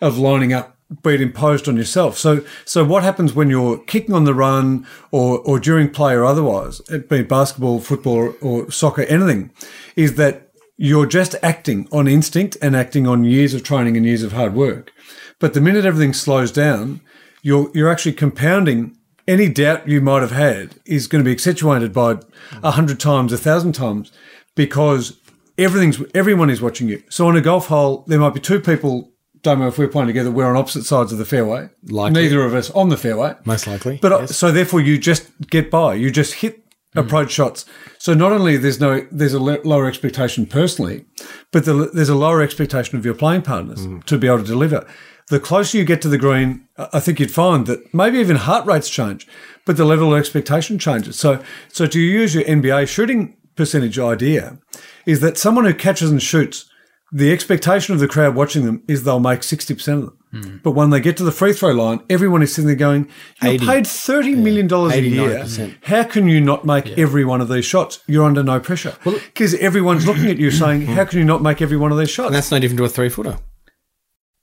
[0.00, 2.18] of lining up, be it imposed on yourself.
[2.18, 6.24] So so what happens when you're kicking on the run or, or during play or
[6.24, 9.50] otherwise, it be basketball, football or, or soccer, anything,
[9.96, 14.22] is that you're just acting on instinct and acting on years of training and years
[14.22, 14.92] of hard work.
[15.38, 17.00] But the minute everything slows down,
[17.42, 18.96] you're you're actually compounding
[19.28, 22.18] any doubt you might have had is going to be accentuated by
[22.62, 24.10] a hundred times, a thousand times,
[24.56, 25.18] because
[25.56, 27.02] everything's everyone is watching you.
[27.10, 29.12] So on a golf hole, there might be two people.
[29.42, 30.32] Don't know if we're playing together.
[30.32, 31.68] We're on opposite sides of the fairway.
[31.84, 32.22] Likely.
[32.22, 33.36] Neither of us on the fairway.
[33.44, 33.98] Most likely.
[34.02, 35.94] But uh, so therefore, you just get by.
[35.94, 36.64] You just hit
[36.96, 37.64] approach shots.
[37.98, 41.04] So not only there's no there's a lower expectation personally,
[41.52, 44.88] but the, there's a lower expectation of your playing partners to be able to deliver.
[45.30, 48.64] The closer you get to the green, I think you'd find that maybe even heart
[48.66, 49.26] rates change,
[49.66, 51.18] but the level of expectation changes.
[51.18, 54.58] So so to use your NBA shooting percentage idea,
[55.04, 56.64] is that someone who catches and shoots.
[57.10, 60.18] The expectation of the crowd watching them is they'll make 60% of them.
[60.30, 60.56] Hmm.
[60.62, 63.08] But when they get to the free throw line, everyone is sitting there going,
[63.40, 63.66] You're 80.
[63.66, 65.38] paid $30 million a year.
[65.44, 65.76] 90%.
[65.84, 68.00] How can you not make every one of these shots?
[68.06, 68.94] You're under no pressure.
[69.04, 70.92] Because everyone's looking at you saying, hmm.
[70.92, 72.26] How can you not make every one of these shots?
[72.26, 73.38] and that's no different to a three footer.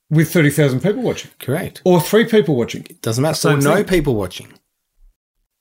[0.10, 1.82] With 30,000 people watching, Correct.
[1.84, 2.86] or three people watching.
[2.90, 3.36] It Doesn't matter.
[3.36, 3.86] Same or no thing.
[3.86, 4.48] people watching.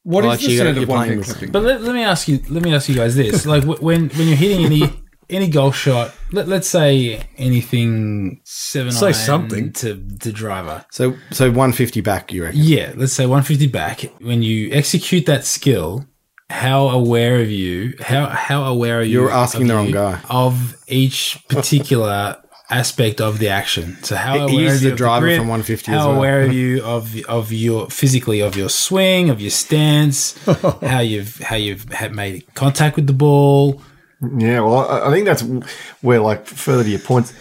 [0.03, 1.51] What is Well, the actually, sound of one playing hand with- clapping?
[1.53, 2.41] But let, let me ask you.
[2.51, 4.93] Let me ask you guys this: like when when you're hitting any
[5.31, 9.73] any golf shot, let, let's say anything seven Say iron something.
[9.73, 10.85] to the driver.
[10.91, 12.61] So so 150 back, you reckon?
[12.63, 14.03] Yeah, let's say 150 back.
[14.21, 16.05] When you execute that skill,
[16.51, 17.95] how aware of you?
[18.03, 19.23] How how aware are you?
[19.23, 20.21] You're asking of the wrong guy.
[20.29, 22.37] of each particular.
[22.71, 26.17] Aspect of the action so how He aware are the driver from 150 how well.
[26.17, 30.35] aware are you of of your physically of your swing of your stance
[30.83, 33.83] how you've how you've had made contact with the ball
[34.39, 35.43] Yeah, well, I, I think that's
[36.01, 37.35] where, like, further to your points,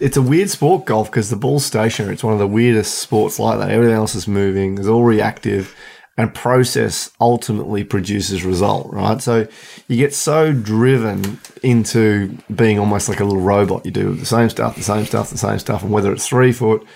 [0.00, 2.14] it's a weird sport, golf, because the ball's stationary.
[2.14, 3.70] It's one of the weirdest sports like that.
[3.70, 5.74] Everything else is moving, it's all reactive,
[6.16, 9.20] and process ultimately produces result, right?
[9.20, 9.46] So
[9.88, 13.84] you get so driven into being almost like a little robot.
[13.84, 16.52] You do the same stuff, the same stuff, the same stuff, and whether it's three
[16.52, 16.86] foot,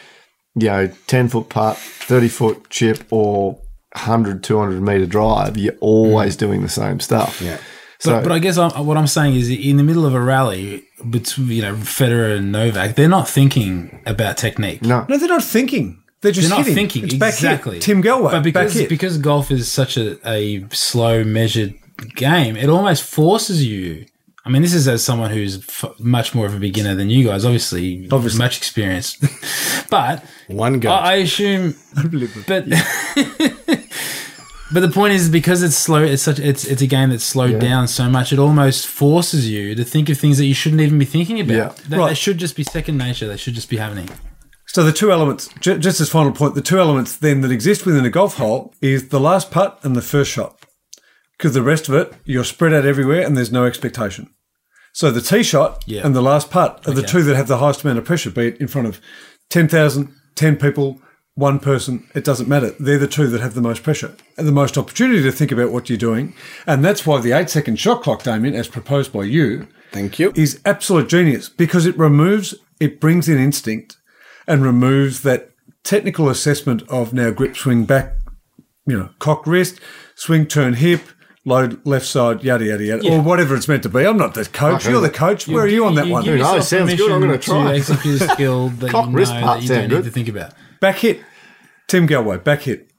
[0.55, 3.61] you know, 10 foot putt, 30 foot chip, or
[3.93, 6.41] 100, 200 meter drive, you're always mm.
[6.41, 7.41] doing the same stuff.
[7.43, 7.59] Yeah.
[7.99, 10.21] So, but, but I guess I'm, what I'm saying is, in the middle of a
[10.21, 14.81] rally between you know Federer and Novak, they're not thinking about technique.
[14.81, 15.05] no.
[15.07, 16.00] No, they're not thinking.
[16.23, 16.75] They're just They're not hitting.
[16.75, 17.79] thinking It's exactly.
[17.79, 21.75] Tim Gallwey, but because because golf is such a, a slow, measured
[22.15, 24.07] game, it almost forces you.
[24.45, 27.27] I mean, this is as someone who's f- much more of a beginner than you
[27.27, 28.39] guys, obviously, Obviously.
[28.39, 29.17] much experience.
[29.91, 30.91] but One go.
[30.91, 31.75] I, I assume,
[32.47, 32.65] but
[34.73, 36.03] but the point is because it's slow.
[36.03, 38.33] It's such it's it's a game that's slowed down so much.
[38.33, 41.55] It almost forces you to think of things that you shouldn't even be thinking about.
[41.55, 41.73] Yeah.
[41.89, 42.09] That, Right.
[42.11, 43.27] that should just be second nature.
[43.27, 44.09] They should just be happening.
[44.73, 47.85] So the two elements, ju- just as final point, the two elements then that exist
[47.85, 50.65] within a golf hole is the last putt and the first shot.
[51.37, 54.31] Because the rest of it, you're spread out everywhere and there's no expectation.
[54.93, 56.03] So the tee shot Yeah.
[56.05, 58.49] and the last putt are the two that have the highest amount of pressure, be
[58.49, 59.01] it in front of
[59.49, 61.01] 10,000, 10 people,
[61.35, 62.75] one person, it doesn't matter.
[62.79, 65.73] They're the two that have the most pressure and the most opportunity to think about
[65.73, 66.35] what you're doing.
[66.67, 70.33] And that's why the eight second shot clock, Damien, as proposed by you, Thank you.
[70.37, 73.97] is absolute genius because it removes, it brings in instinct
[74.51, 75.51] and removes that
[75.85, 78.15] technical assessment of now grip swing back,
[78.87, 79.81] you know, cock wrist,
[80.17, 81.01] swing turn hip,
[81.45, 84.05] load left side, yada yada yada, or whatever it's meant to be.
[84.05, 84.87] I'm not the coach.
[84.87, 85.47] You're the coach.
[85.47, 86.25] Where are you on that You one?
[86.25, 86.69] give Who knows?
[86.69, 87.11] Sounds good.
[87.13, 87.73] I'm gonna try.
[87.73, 90.05] To execute a skill that Cock you know wrist that part you don't need good.
[90.05, 90.53] to think about.
[90.81, 91.21] Back hit.
[91.87, 92.90] Tim Gallwey, back hit.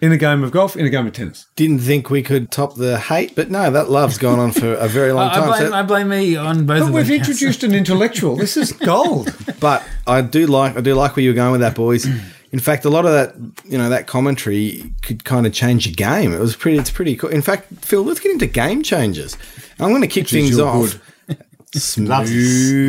[0.00, 1.46] In a game of golf, in a game of tennis.
[1.56, 4.86] Didn't think we could top the hate, but no, that love's gone on for a
[4.88, 5.46] very long I, I time.
[5.48, 7.16] blame, So- I blame me on both But of we've them.
[7.16, 8.36] introduced an intellectual.
[8.36, 9.34] This is gold.
[9.60, 12.06] but I do like I do like where you're going with that, boys.
[12.52, 15.94] In fact, a lot of that you know that commentary could kind of change your
[15.94, 16.32] game.
[16.32, 16.78] It was pretty.
[16.78, 17.30] It's pretty cool.
[17.30, 19.36] In fact, Phil, let's get into game changes.
[19.80, 21.00] I'm going to kick things you're off.
[21.28, 22.08] Loves, Smooth.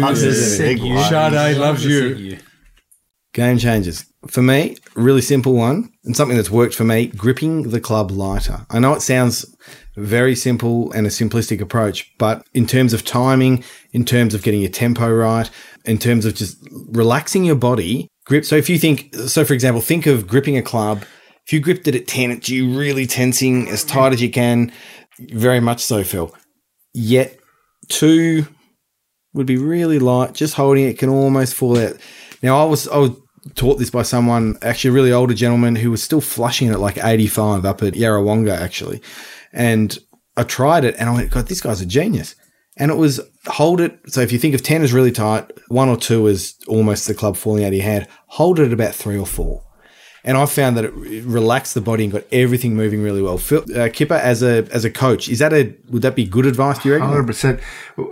[0.02, 1.10] loves his segue.
[1.10, 2.38] Sade loves you.
[3.34, 4.06] Game changes.
[4.28, 8.66] For me, really simple one, and something that's worked for me gripping the club lighter.
[8.70, 9.46] I know it sounds
[9.96, 14.62] very simple and a simplistic approach, but in terms of timing, in terms of getting
[14.62, 15.50] your tempo right,
[15.86, 18.46] in terms of just relaxing your body, grip.
[18.46, 21.04] So if you think, so for example, think of gripping a club.
[21.46, 24.72] If you gripped it at 10, it's you really tensing as tight as you can.
[25.20, 26.34] Very much so, Phil.
[26.94, 27.40] Yet
[27.90, 28.48] two
[29.34, 30.34] would be really light.
[30.34, 31.98] Just holding it can almost fall out.
[32.42, 33.12] Now I was I was
[33.54, 36.98] taught this by someone, actually a really older gentleman who was still flushing at like
[37.04, 39.02] 85 up at Yarrawonga, actually.
[39.54, 39.98] And
[40.36, 42.36] I tried it and I went, God, this guy's a genius.
[42.78, 44.00] And it was hold it.
[44.08, 47.14] So if you think of 10 is really tight, one or two is almost the
[47.14, 49.62] club falling out of your hand, hold it at about three or four.
[50.26, 53.38] And I found that it relaxed the body and got everything moving really well.
[53.38, 56.48] Phil, uh, Kipper, as a as a coach, is that a would that be good
[56.48, 56.80] advice?
[56.80, 57.10] Do you reckon?
[57.10, 57.60] Hundred percent.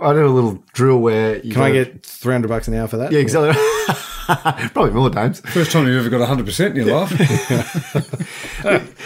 [0.00, 2.86] I do a little drill where you Can I get three hundred bucks an hour
[2.86, 3.10] for that?
[3.10, 3.60] yeah exactly.
[4.72, 5.40] Probably more times.
[5.40, 7.10] First time you've ever got 100% in your life.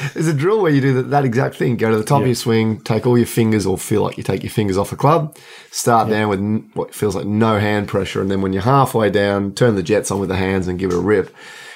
[0.15, 1.77] There's a drill where you do that, that exact thing.
[1.77, 4.23] Go to the top of your swing, take all your fingers, or feel like you
[4.23, 5.37] take your fingers off the club.
[5.71, 9.55] Start down with what feels like no hand pressure, and then when you're halfway down,
[9.55, 11.35] turn the jets on with the hands and give it a rip.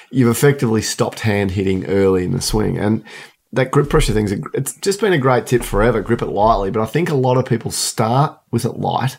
[0.09, 3.03] You've effectively stopped hand hitting early in the swing, and
[3.51, 6.01] that grip pressure thing's it's just been a great tip forever.
[6.01, 9.17] Grip it lightly, but I think a lot of people start with it light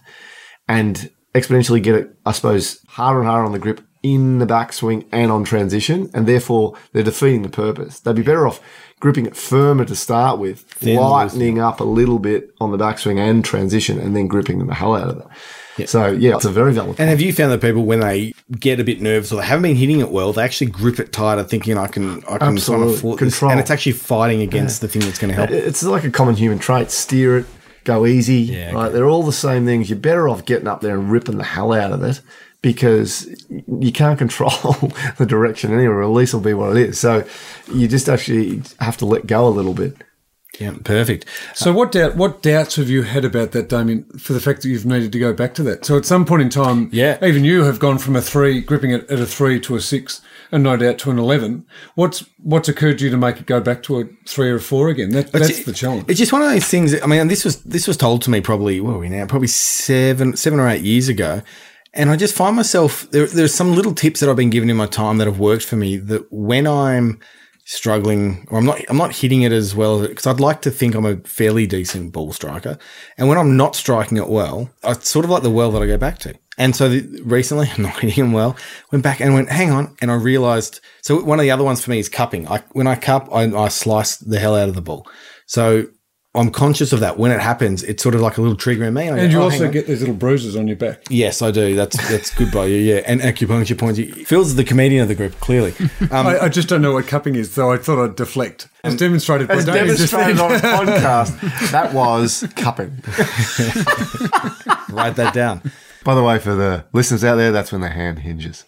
[0.66, 5.06] and exponentially get it, I suppose, harder and harder on the grip in the backswing
[5.10, 7.98] and on transition, and therefore they're defeating the purpose.
[7.98, 8.60] They'd be better off
[9.00, 13.44] gripping it firmer to start with, lightening up a little bit on the backswing and
[13.44, 15.26] transition, and then gripping the hell out of
[15.78, 15.88] it.
[15.88, 17.00] So yeah, it's a very valid.
[17.00, 19.62] And have you found that people, when they get a bit nervous or they haven't
[19.62, 22.42] been hitting it well, they actually grip it tighter, thinking I can, I can kind
[22.58, 22.94] Absolutely.
[22.94, 23.50] of fort this, Control.
[23.52, 25.50] and it's actually fighting against the thing that's going to help.
[25.50, 26.90] It's like a common human trait.
[26.90, 27.46] Steer it,
[27.84, 28.54] go easy.
[28.72, 28.90] right?
[28.90, 29.88] They're all the same things.
[29.90, 32.20] You're better off getting up there and ripping the hell out of it
[32.64, 34.50] because you can't control
[35.18, 35.94] the direction anyway.
[35.94, 36.98] Release will be what it is.
[36.98, 37.24] So
[37.72, 39.96] you just actually have to let go a little bit.
[40.60, 41.26] Yeah, perfect.
[41.54, 44.68] So what doubt, what doubts have you had about that, Damien, for the fact that
[44.68, 45.84] you've needed to go back to that?
[45.84, 47.18] So at some point in time, Yeah.
[47.24, 50.20] even you have gone from a three, gripping it at a three to a six,
[50.52, 51.66] and no doubt to an eleven.
[51.96, 54.60] What's what's occurred to you to make it go back to a three or a
[54.60, 55.10] four again?
[55.10, 56.04] That, that's the challenge.
[56.08, 56.92] It's just one of those things.
[56.92, 59.26] that- I mean, this was this was told to me probably what are we now?
[59.26, 61.42] Probably seven seven or eight years ago,
[61.94, 63.26] and I just find myself there.
[63.26, 65.76] There's some little tips that I've been given in my time that have worked for
[65.76, 65.96] me.
[65.96, 67.20] That when I'm
[67.66, 70.94] struggling or I'm not I'm not hitting it as well because I'd like to think
[70.94, 72.78] I'm a fairly decent ball striker,
[73.16, 75.86] and when I'm not striking it well, it's sort of like the well that I
[75.86, 76.34] go back to.
[76.56, 78.56] And so the, recently, I'm not hitting well.
[78.92, 80.80] Went back and went, hang on, and I realised.
[81.02, 82.46] So one of the other ones for me is cupping.
[82.48, 85.06] I, when I cup, I, I slice the hell out of the ball.
[85.46, 85.86] So
[86.36, 87.16] I'm conscious of that.
[87.16, 89.02] When it happens, it's sort of like a little trigger in me.
[89.04, 91.02] I and go, you "Oh, also get these little bruises on your back.
[91.08, 91.76] Yes, I do.
[91.76, 92.76] That's that's good by you.
[92.76, 94.00] Yeah, and acupuncture points.
[94.28, 95.74] Phil's the comedian of the group, clearly.
[96.10, 98.68] Um, I, I just don't know what cupping is, so I thought I'd deflect.
[98.84, 101.38] As demonstrated As demonstrated on a podcast,
[101.70, 102.90] that was cupping.
[104.90, 105.62] write that down.
[106.04, 108.64] By the way, for the listeners out there, that's when the hand hinges.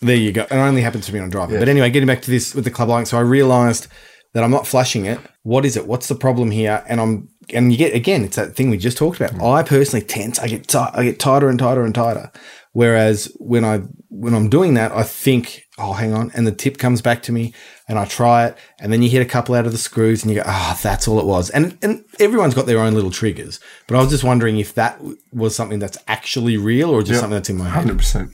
[0.00, 0.42] There you go.
[0.50, 1.58] And it only happens to me on driving.
[1.58, 3.06] But anyway, getting back to this with the club lighting.
[3.06, 3.86] So I realized
[4.32, 5.20] that I'm not flushing it.
[5.44, 5.86] What is it?
[5.86, 6.84] What's the problem here?
[6.88, 9.40] And I'm and you get again, it's that thing we just talked about.
[9.42, 10.38] I personally tense.
[10.38, 12.32] I get tight, I get tighter and tighter and tighter.
[12.72, 16.76] Whereas when I when I'm doing that, I think, oh, hang on, and the tip
[16.76, 17.52] comes back to me,
[17.88, 20.32] and I try it, and then you hit a couple out of the screws, and
[20.32, 21.50] you go, ah, that's all it was.
[21.50, 23.60] And and everyone's got their own little triggers.
[23.86, 25.00] But I was just wondering if that
[25.32, 27.74] was something that's actually real or just something that's in my head.
[27.74, 28.30] Hundred percent.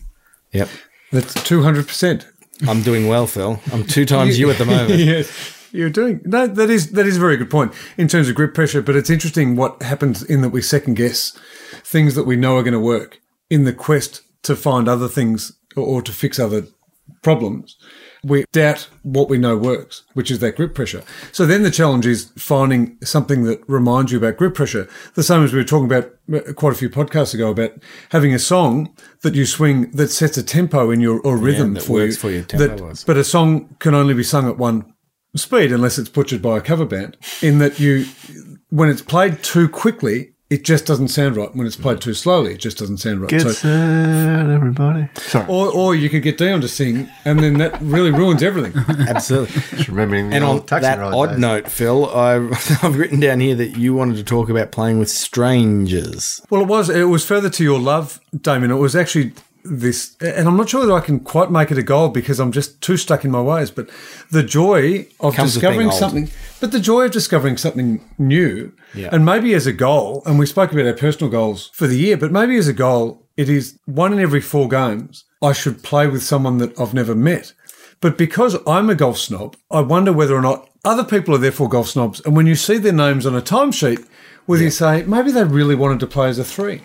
[0.53, 0.69] Yep.
[1.13, 2.27] That's two hundred percent.
[2.69, 3.61] I'm doing well, Phil.
[3.73, 5.01] I'm two times you at the moment.
[5.01, 6.47] yes, you're doing no.
[6.47, 8.83] That is that is a very good point in terms of grip pressure.
[8.83, 11.37] But it's interesting what happens in that we second guess
[11.85, 15.53] things that we know are going to work in the quest to find other things
[15.77, 16.65] or, or to fix other
[17.23, 17.77] problems.
[18.23, 21.03] We doubt what we know works, which is that grip pressure.
[21.33, 24.89] So then the challenge is finding something that reminds you about grip pressure.
[25.15, 27.73] The same as we were talking about uh, quite a few podcasts ago about
[28.11, 31.85] having a song that you swing that sets a tempo in your or rhythm that
[31.85, 32.21] for works you.
[32.21, 33.05] for you tempo-wise.
[33.05, 34.93] but a song can only be sung at one
[35.35, 37.17] speed unless it's butchered by a cover band.
[37.43, 38.07] In that you,
[38.71, 41.55] when it's played too quickly, it just doesn't sound right.
[41.55, 43.31] When it's played too slowly, it just doesn't sound right.
[43.31, 45.09] Get So- set, everybody.
[45.15, 48.73] Sorry, or, or you could get Dion to sing, and then that really ruins everything.
[49.09, 49.61] Absolutely.
[49.77, 51.39] just remembering the And old on taxi that ride odd days.
[51.39, 52.35] note, Phil, I,
[52.83, 56.41] I've written down here that you wanted to talk about playing with strangers.
[56.51, 58.71] Well, it was it was further to your love, Damien.
[58.73, 59.33] It was actually
[59.65, 62.53] this, and I'm not sure that I can quite make it a goal because I'm
[62.53, 63.71] just too stuck in my ways.
[63.71, 63.89] But
[64.31, 68.73] the joy of Comes with being discovering something, but the joy of discovering something new,
[68.95, 69.09] Yeah.
[69.13, 72.17] and maybe as a goal, and we spoke about our personal goals for the year,
[72.17, 76.07] but maybe as a goal, it is one in every four games I should play
[76.07, 77.53] with someone that I've never met.
[78.01, 81.69] But because I'm a golf snob, I wonder whether or not other people are therefore
[81.69, 82.21] golf snobs.
[82.25, 84.05] And when you see their names on a timesheet,
[84.47, 86.81] whether you say maybe they really wanted to play as a three,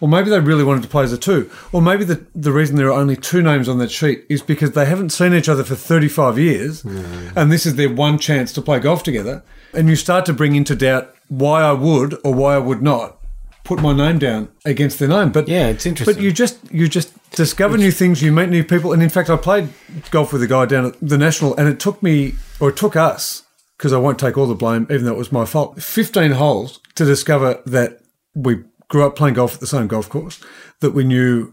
[0.00, 2.76] or maybe they really wanted to play as a two, or maybe the, the reason
[2.76, 5.64] there are only two names on that sheet is because they haven't seen each other
[5.64, 9.42] for 35 years, and this is their one chance to play golf together.
[9.72, 13.18] And you start to bring into doubt why I would or why I would not
[13.64, 15.32] put my name down against their name.
[15.32, 16.14] But Yeah, it's interesting.
[16.14, 19.28] But you just you just discover new things, you meet new people, and in fact,
[19.28, 19.68] I played
[20.10, 22.96] golf with a guy down at the national, and it took me or it took
[22.96, 23.42] us
[23.76, 25.82] because I won't take all the blame, even though it was my fault.
[25.82, 28.00] Fifteen holes to discover that
[28.34, 30.42] we grew up playing golf at the same golf course,
[30.80, 31.52] that we knew.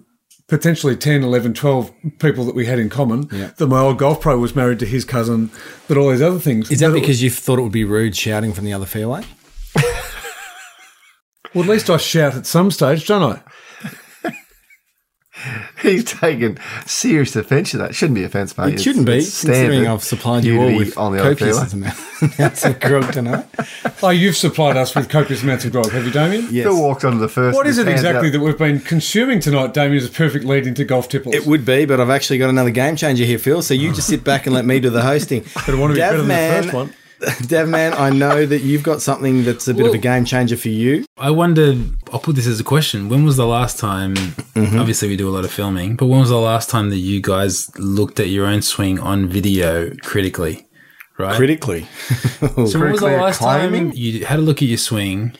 [0.49, 3.27] Potentially 10, 11, 12 people that we had in common.
[3.57, 5.49] That my old golf pro was married to his cousin,
[5.87, 6.69] that all these other things.
[6.69, 9.23] Is that it- because you thought it would be rude shouting from the other fairway?
[11.53, 13.41] Well, at least I shout at some stage, don't I?
[15.81, 17.95] He's taken serious offence to that.
[17.95, 18.75] Shouldn't be offence, mate.
[18.75, 21.73] It shouldn't be, It's considering standard I've supplied you all with on the other copious
[21.73, 21.91] fairway.
[22.39, 23.45] amounts of grog tonight.
[24.01, 26.47] Oh, you've supplied us with copious amounts of grog, have you, Damien?
[26.51, 26.65] Yes.
[26.65, 27.55] Phil walked onto the first.
[27.55, 28.31] What with is his it exactly out.
[28.33, 31.33] that we've been consuming tonight, Damien, is a perfect lead into golf tipples?
[31.33, 33.61] It would be, but I've actually got another game changer here, Phil.
[33.61, 35.45] So you just sit back and let me do the hosting.
[35.53, 36.93] But I want to be better than the first one.
[37.47, 40.67] Davman, I know that you've got something that's a bit of a game changer for
[40.69, 41.05] you.
[41.17, 41.75] I wonder.
[42.11, 43.07] I'll put this as a question.
[43.07, 44.15] When was the last time?
[44.15, 44.77] Mm-hmm.
[44.77, 47.21] Obviously, we do a lot of filming, but when was the last time that you
[47.21, 50.67] guys looked at your own swing on video critically?
[51.17, 51.35] Right.
[51.35, 51.85] Critically.
[52.39, 55.33] so when was the critically last time you had a look at your swing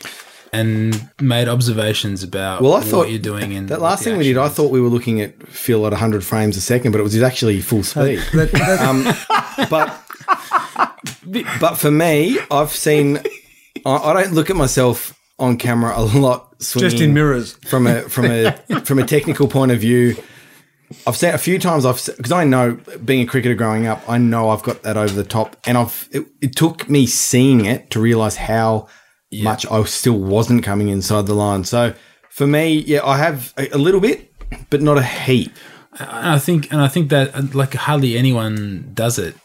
[0.54, 3.52] and made observations about Well, I what thought you're doing?
[3.52, 6.24] In that last thing we did, I thought we were looking at Phil at 100
[6.24, 8.20] frames a second, but it was actually full speed.
[8.80, 9.04] um,
[9.70, 10.00] but
[11.60, 13.20] but for me, I've seen.
[13.86, 16.58] I, I don't look at myself on camera a lot.
[16.60, 17.54] Just in mirrors.
[17.66, 18.52] from a from a
[18.86, 20.16] from a technical point of view.
[21.08, 21.86] I've seen a few times.
[21.86, 25.14] I've because I know being a cricketer growing up, I know I've got that over
[25.14, 28.88] the top, and I've it, it took me seeing it to realize how
[29.42, 31.64] much I still wasn't coming inside the line.
[31.64, 31.94] So
[32.30, 34.32] for me, yeah, I have a, a little bit,
[34.70, 35.52] but not a heap.
[36.00, 39.36] And I think, and I think that uh, like hardly anyone does it,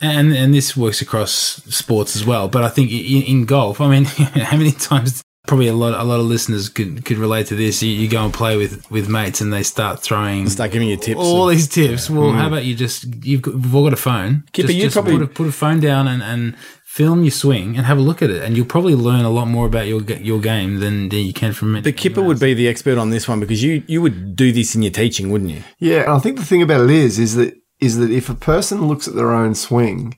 [0.00, 2.48] and and this works across sports as well.
[2.48, 5.22] But I think in, in golf, I mean, how many times?
[5.46, 5.98] Probably a lot.
[5.98, 7.82] A lot of listeners could could relate to this.
[7.82, 10.96] You, you go and play with with mates, and they start throwing Start giving you
[10.96, 11.18] tips.
[11.18, 12.10] all these tips.
[12.10, 12.36] Well, mm.
[12.36, 14.44] how about you just you've got, we've all got a phone.
[14.52, 17.30] Kipper, just, you just probably- put a, put a phone down and, and film your
[17.30, 19.86] swing and have a look at it, and you'll probably learn a lot more about
[19.86, 21.84] your your game than, than you can from it.
[21.84, 24.74] the Kipper would be the expert on this one because you you would do this
[24.74, 25.62] in your teaching, wouldn't you?
[25.78, 28.34] Yeah, and I think the thing about it is, is that is that if a
[28.34, 30.16] person looks at their own swing,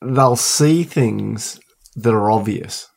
[0.00, 1.60] they'll see things
[1.96, 2.88] that are obvious,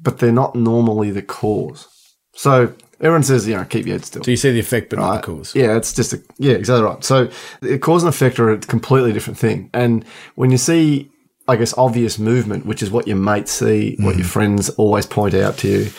[0.00, 1.88] but they're not normally the cause.
[2.34, 4.24] So everyone says, you know, keep your head still.
[4.24, 5.54] So you see the effect, but not the cause.
[5.54, 7.04] Yeah, it's just a yeah, exactly right.
[7.04, 7.30] So
[7.60, 9.70] the cause and effect are a completely different thing.
[9.72, 10.04] And
[10.34, 11.10] when you see,
[11.48, 14.22] I guess, obvious movement, which is what your mates see, what your mm-hmm.
[14.22, 15.90] friends always point out to you,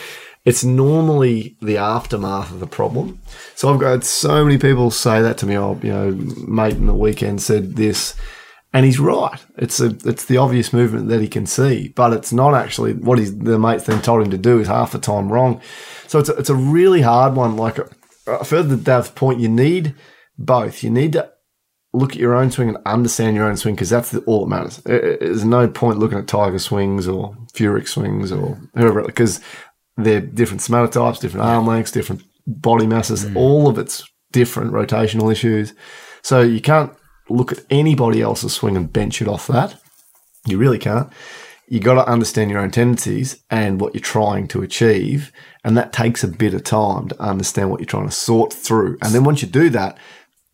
[0.48, 3.20] it's normally the aftermath of the problem.
[3.54, 5.58] So I've got so many people say that to me.
[5.58, 6.12] Oh, you know,
[6.46, 8.14] mate in the weekend said this.
[8.72, 9.44] And he's right.
[9.58, 13.18] It's a it's the obvious movement that he can see, but it's not actually what
[13.18, 15.60] he's the mates then told him to do is half the time wrong.
[16.06, 17.56] So it's a, it's a really hard one.
[17.58, 17.78] Like
[18.26, 19.94] uh, further to Dav's point, you need
[20.38, 20.82] both.
[20.82, 21.30] You need to
[21.92, 24.50] look at your own swing and understand your own swing because that's the, all that
[24.50, 24.76] matters.
[24.78, 29.40] There's no point looking at Tiger swings or Furyk swings or whoever because
[29.98, 33.24] they're different somatotypes, different arm lengths, different body masses.
[33.24, 33.36] Mm.
[33.36, 35.74] All of it's different rotational issues.
[36.22, 36.92] So you can't
[37.28, 39.80] look at anybody else's swing and bench it off that.
[40.46, 41.12] You really can't.
[41.68, 45.30] You got to understand your own tendencies and what you're trying to achieve,
[45.64, 48.96] and that takes a bit of time to understand what you're trying to sort through.
[49.02, 49.98] And then once you do that,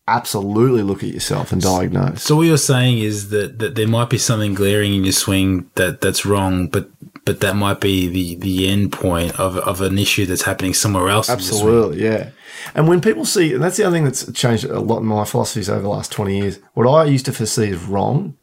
[0.07, 2.21] absolutely look at yourself and diagnose.
[2.21, 5.71] So what you're saying is that, that there might be something glaring in your swing
[5.75, 6.89] that, that's wrong, but
[7.25, 11.09] but that might be the, the end point of, of an issue that's happening somewhere
[11.09, 11.27] else.
[11.27, 11.59] in your swing.
[11.59, 12.29] Absolutely, yeah.
[12.75, 15.25] And when people see, and that's the other thing that's changed a lot in my
[15.25, 18.37] philosophies over the last 20 years, what I used to foresee as wrong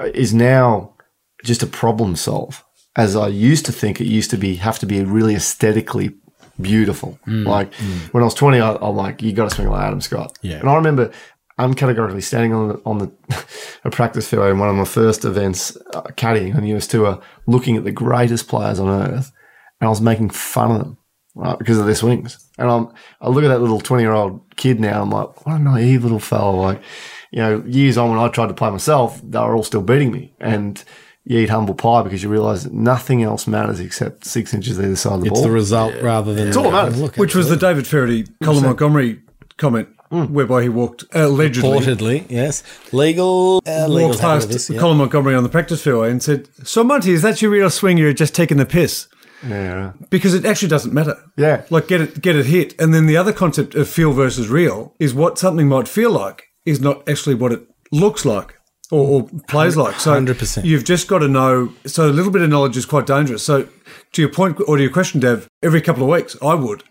[0.00, 0.94] is now
[1.42, 2.62] just a problem solve.
[2.96, 6.14] As I used to think it used to be, have to be really aesthetically
[6.60, 7.18] beautiful.
[7.26, 7.46] Mm.
[7.46, 8.12] Like mm.
[8.12, 10.38] when I was 20, I, I'm like, you got to swing like Adam Scott.
[10.42, 10.58] Yeah.
[10.58, 11.10] And I remember
[11.58, 13.46] uncategorically standing on the, on the
[13.84, 17.20] a practice fairway in one of my first events, uh, caddying on the US tour,
[17.46, 19.32] looking at the greatest players on earth,
[19.80, 20.98] and I was making fun of them,
[21.34, 22.38] right, because of their swings.
[22.58, 22.88] And I'm,
[23.20, 26.02] I look at that little 20 year old kid now, I'm like, what a naive
[26.02, 26.60] little fellow.
[26.60, 26.82] Like,
[27.30, 30.12] you know, years on when I tried to play myself, they were all still beating
[30.12, 30.34] me.
[30.40, 30.82] And
[31.24, 34.94] you eat humble pie because you realize that nothing else matters except six inches either
[34.94, 35.38] side of the It's ball.
[35.38, 36.48] It's the result rather than.
[36.48, 37.00] It's all that matters.
[37.00, 39.22] Look, Which was the David Feherty, Colin Montgomerie
[39.56, 42.62] comment, whereby he walked allegedly reportedly, yes,
[42.92, 43.58] legal.
[43.66, 44.78] Uh, walked legal's happy past this, yeah.
[44.78, 47.98] Colin Montgomerie on the practice field and said, "So Monty, is that your real swing?
[47.98, 49.08] You're just taking the piss."
[49.48, 49.92] yeah.
[50.10, 51.16] Because it actually doesn't matter.
[51.36, 51.64] Yeah.
[51.70, 52.78] Like get it get it hit.
[52.80, 56.44] And then the other concept of feel versus real is what something might feel like
[56.64, 57.62] is not actually what it
[57.92, 58.54] looks like
[58.90, 60.00] or, or plays like.
[60.00, 60.64] So 100%.
[60.64, 61.72] you've just got to know.
[61.86, 63.42] So a little bit of knowledge is quite dangerous.
[63.42, 63.68] So
[64.12, 66.84] to your point or to your question, Dev, every couple of weeks I would,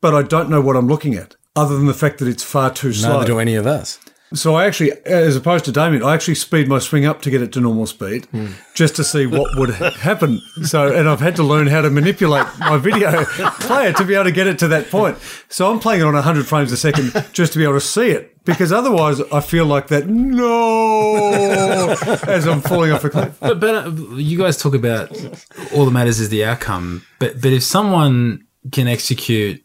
[0.00, 1.36] but I don't know what I'm looking at.
[1.56, 3.14] Other than the fact that it's far too slow.
[3.14, 3.98] Neither do any of us.
[4.32, 7.42] So I actually, as opposed to Damien, I actually speed my swing up to get
[7.42, 8.28] it to normal speed,
[8.74, 10.40] just to see what would happen.
[10.62, 13.24] So, and I've had to learn how to manipulate my video
[13.58, 15.18] player to be able to get it to that point.
[15.48, 18.10] So I'm playing it on 100 frames a second just to be able to see
[18.10, 21.90] it, because otherwise I feel like that no
[22.28, 23.36] as I'm falling off a cliff.
[23.40, 25.10] But, but uh, you guys talk about
[25.74, 27.04] all that matters is the outcome.
[27.18, 29.64] But but if someone can execute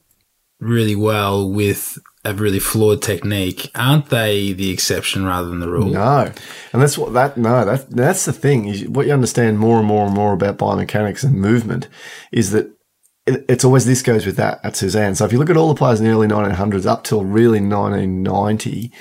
[0.59, 5.89] really well with a really flawed technique, aren't they the exception rather than the rule?
[5.89, 6.31] No,
[6.73, 8.67] and that's what that no that that's the thing.
[8.67, 11.87] Is what you understand more and more and more about biomechanics and movement
[12.31, 12.67] is that
[13.27, 15.15] it, it's always this goes with that at Suzanne.
[15.15, 17.59] So if you look at all the players in the early 1900s up till really
[17.59, 18.91] 1990,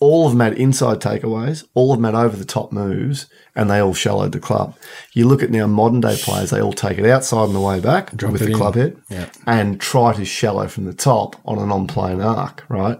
[0.00, 3.70] all of them had inside takeaways, all of them had over the top moves, and
[3.70, 4.74] they all shallowed the club.
[5.12, 7.80] You look at now modern day players, they all take it outside on the way
[7.80, 8.56] back with the in.
[8.56, 9.26] club head Yeah.
[9.46, 12.98] and try to shallow from the top on an on plane arc, right?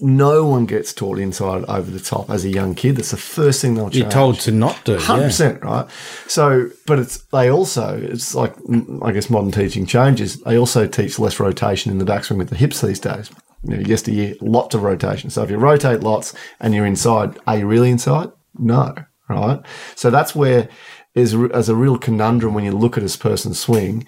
[0.00, 2.96] No one gets taught inside over the top as a young kid.
[2.96, 3.96] That's the first thing they'll change.
[4.02, 4.96] You're told to not do.
[4.98, 5.26] Hundred Yeah.
[5.28, 5.86] percent, right?
[6.28, 8.54] So, but it's they also it's like
[9.02, 10.40] I guess modern teaching changes.
[10.42, 13.30] They also teach less rotation in the backswing with the hips these days.
[13.64, 15.30] You know, yesteryear, lots of rotation.
[15.30, 18.28] So if you rotate lots and you're inside, are you really inside?
[18.56, 18.94] No,
[19.28, 19.60] right?
[19.96, 20.68] So that's where
[21.16, 24.06] is as a real conundrum when you look at this person's swing.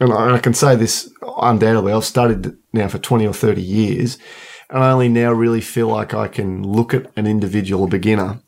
[0.00, 1.10] And I, and I can say this
[1.42, 1.92] undoubtedly.
[1.92, 4.16] I've studied now for twenty or thirty years,
[4.70, 8.40] and I only now really feel like I can look at an individual beginner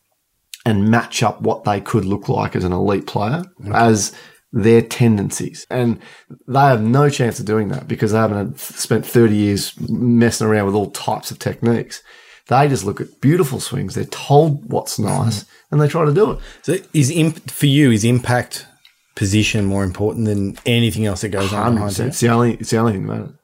[0.66, 4.12] and match up what they could look like as an elite player as
[4.52, 5.66] their tendencies.
[5.70, 6.00] And
[6.46, 10.66] they have no chance of doing that because they haven't spent 30 years messing around
[10.66, 12.02] with all types of techniques.
[12.48, 13.94] They just look at beautiful swings.
[13.94, 15.24] They're told what's mm-hmm.
[15.24, 16.38] nice and they try to do it.
[16.62, 18.66] So is imp- for you is impact
[19.14, 22.06] position more important than anything else that goes on 100%.
[22.06, 23.30] It's the only, it's the only thing that matters.
[23.30, 23.34] Yeah.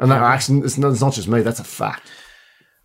[0.00, 1.42] And that actually, it's not, it's not just me.
[1.42, 2.10] That's a fact.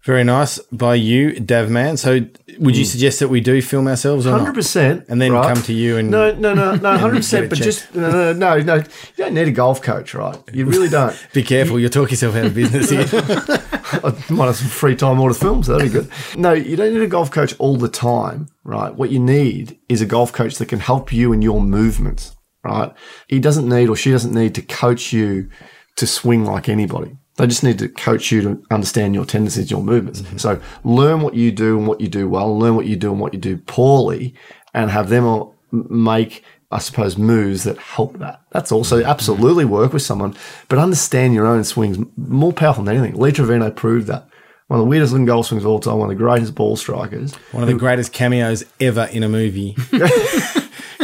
[0.06, 1.98] Very nice by you, Davman.
[1.98, 2.28] So
[2.60, 2.88] would you mm.
[2.88, 6.32] suggest that we do film ourselves Hundred percent, And then come to you and- no,
[6.32, 7.50] no, no, no, hundred percent.
[7.50, 7.66] But checked.
[7.66, 8.76] just no, no, no, no.
[8.76, 8.84] You
[9.18, 10.38] don't need a golf coach, right?
[10.54, 11.18] You really don't.
[11.34, 13.08] Be careful, you'll talk yourself out of business here.
[13.12, 15.66] I might have some free time order films.
[15.66, 16.12] That'd be good.
[16.38, 18.94] No, you don't need a golf coach all the time, right?
[18.94, 22.94] What you need is a golf coach that can help you in your movements, right?
[23.28, 25.50] He doesn't need or she doesn't need to coach you
[25.96, 27.18] to swing like anybody.
[27.38, 30.22] They just need to coach you to understand your tendencies, your movements.
[30.22, 30.38] Mm-hmm.
[30.38, 33.20] So learn what you do and what you do well, learn what you do and
[33.20, 34.34] what you do poorly,
[34.74, 38.42] and have them all make, I suppose, moves that help that.
[38.52, 39.10] That's also mm-hmm.
[39.10, 40.36] absolutely work with someone,
[40.70, 43.20] but understand your own swings more powerful than anything.
[43.20, 44.30] Lee Trevino proved that.
[44.68, 46.76] One of the weirdest looking golf swings of all time, one of the greatest ball
[46.76, 47.36] strikers.
[47.52, 49.76] One of the greatest cameos ever in a movie.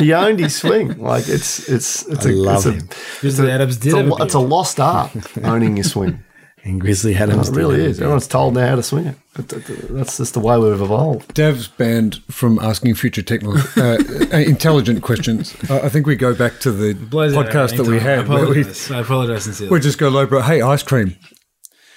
[0.02, 0.98] He owned his swing.
[1.00, 2.90] Like it's it's it's I a love it's a, him.
[3.22, 5.12] Grizzly Adams did it's, a, a it's a lost art
[5.44, 6.24] owning your swing.
[6.64, 7.50] And Grizzly Adams.
[7.50, 8.00] It really did is.
[8.00, 9.16] Everyone's told now how to swing it.
[9.36, 11.34] But th- th- that's just the way we've evolved.
[11.34, 13.98] Dav's banned from asking future technical, uh,
[14.32, 15.56] uh, intelligent questions.
[15.72, 18.02] I I think we go back to the Blows podcast that we anytime.
[18.06, 18.20] had.
[18.20, 18.92] I Where we, apologize.
[18.92, 19.74] I apologize sincerely.
[19.74, 20.42] we just go low, bro.
[20.44, 21.16] Hey, ice cream.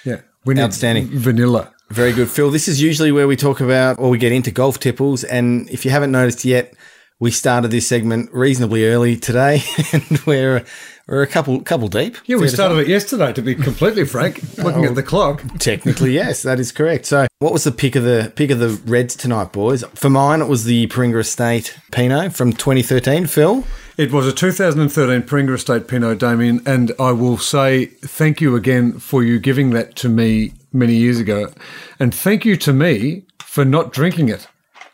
[0.03, 1.09] Yeah, we need Outstanding.
[1.11, 1.71] vanilla.
[1.91, 2.49] Very good, Phil.
[2.49, 5.23] This is usually where we talk about or we get into golf tipples.
[5.23, 6.73] And if you haven't noticed yet,
[7.19, 9.63] we started this segment reasonably early today,
[9.93, 10.65] and we're
[11.07, 12.17] we're a couple couple deep.
[12.25, 13.31] Yeah, we started it yesterday.
[13.33, 15.43] To be completely frank, looking at the clock.
[15.59, 17.05] Technically, yes, that is correct.
[17.05, 19.83] So, what was the pick of the pick of the Reds tonight, boys?
[19.93, 23.27] For mine, it was the Paringa Estate Pinot from 2013.
[23.27, 23.63] Phil,
[23.97, 28.99] It was a 2013 Paringa Estate Pinot, Damien, and I will say thank you again
[28.99, 31.53] for you giving that to me many years ago,
[31.97, 34.47] and thank you to me for not drinking it.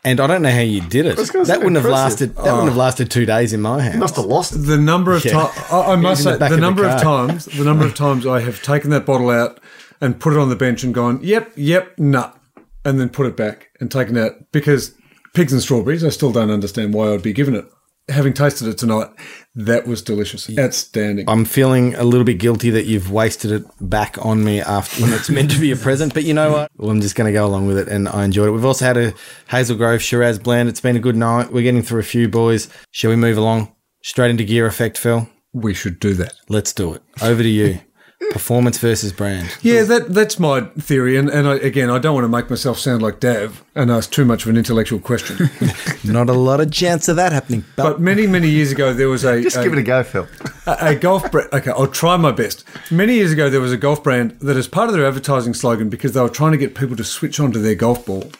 [0.04, 1.16] And I don't know how you did it.
[1.16, 2.34] That wouldn't have lasted.
[2.36, 2.80] That wouldn't have oh.
[2.80, 3.96] lasted two days in my house.
[3.96, 4.58] Must have lost it.
[4.58, 5.32] The number of Yeah.
[5.32, 7.64] times I, I must in the say back the of the number of times the
[7.64, 9.60] number of times I have taken that bottle out
[10.00, 12.36] and put it on the bench and gone, yep, yep, nut,
[12.84, 14.94] and then put it back and taken it out because
[15.34, 16.04] pigs and strawberries.
[16.04, 17.64] I still don't understand why I'd be given it.
[18.08, 19.08] Having tasted it tonight,
[19.54, 21.28] that was delicious, outstanding.
[21.28, 25.12] I'm feeling a little bit guilty that you've wasted it back on me after when
[25.12, 26.14] it's meant to be a present.
[26.14, 26.70] But you know what?
[26.76, 28.52] Well, I'm just going to go along with it, and I enjoyed it.
[28.52, 29.14] We've also had a
[29.48, 30.68] Hazel Grove Shiraz blend.
[30.68, 31.52] It's been a good night.
[31.52, 32.68] We're getting through a few boys.
[32.90, 35.28] Shall we move along straight into gear effect, Phil?
[35.52, 36.34] we should do that.
[36.48, 37.02] Let's do it.
[37.22, 37.80] Over to you.
[38.30, 39.54] Performance versus brand.
[39.62, 42.78] Yeah, that that's my theory, and and I, again, I don't want to make myself
[42.78, 45.50] sound like Dav and ask too much of an intellectual question.
[46.04, 47.64] Not a lot of chance of that happening.
[47.76, 50.02] But, but many many years ago, there was a Just a- give it a go,
[50.02, 50.26] Phil.
[50.66, 51.48] a, a golf brand.
[51.52, 52.64] Okay, I'll try my best.
[52.90, 55.88] Many years ago, there was a golf brand that, as part of their advertising slogan,
[55.90, 58.30] because they were trying to get people to switch onto their golf ball,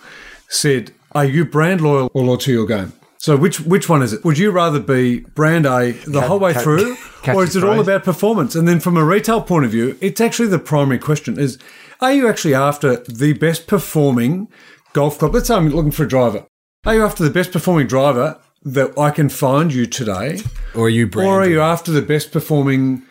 [0.49, 2.95] said are you brand loyal or loyal to your game?
[3.23, 4.25] So which which one is it?
[4.25, 7.63] Would you rather be brand A the whole way catch- through, catch or is it
[7.63, 8.57] all about performance?
[8.57, 11.57] And then from a retail point of view, it's actually the primary question: is
[12.01, 14.49] are you actually after the best performing
[14.93, 15.35] golf club?
[15.35, 16.47] Let's say I'm looking for a driver.
[16.85, 20.41] Are you after the best performing driver that I can find you today,
[20.75, 21.29] Or are you brand?
[21.31, 23.03] or are you after the best performing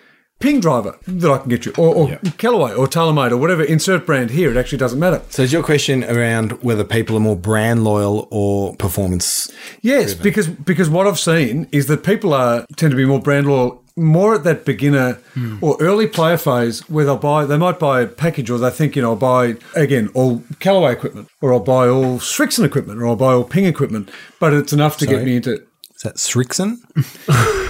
[0.41, 3.63] ping driver that I can get you, or, or Callaway or TaylorMade or whatever?
[3.63, 4.51] Insert brand here.
[4.51, 5.21] It actually doesn't matter.
[5.29, 9.51] so is your question around whether people are more brand loyal or performance?
[9.81, 13.47] Yes, because because what I've seen is that people are tend to be more brand
[13.47, 15.57] loyal, more at that beginner hmm.
[15.61, 18.95] or early player phase where they'll buy they might buy a package or they think
[18.95, 23.07] you know I'll buy again all Callaway equipment or I'll buy all Strixon equipment or
[23.07, 25.65] I'll buy all Ping equipment, but it's enough to get me into.
[25.95, 26.77] Is that Strixon?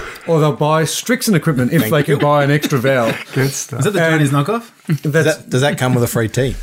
[0.26, 3.16] Or they'll buy Strixon equipment if they can buy an extra valve.
[3.34, 3.80] Good stuff.
[3.80, 4.70] Is that the Johnny's knockoff?
[5.02, 6.54] Does that, does that come with a free tee?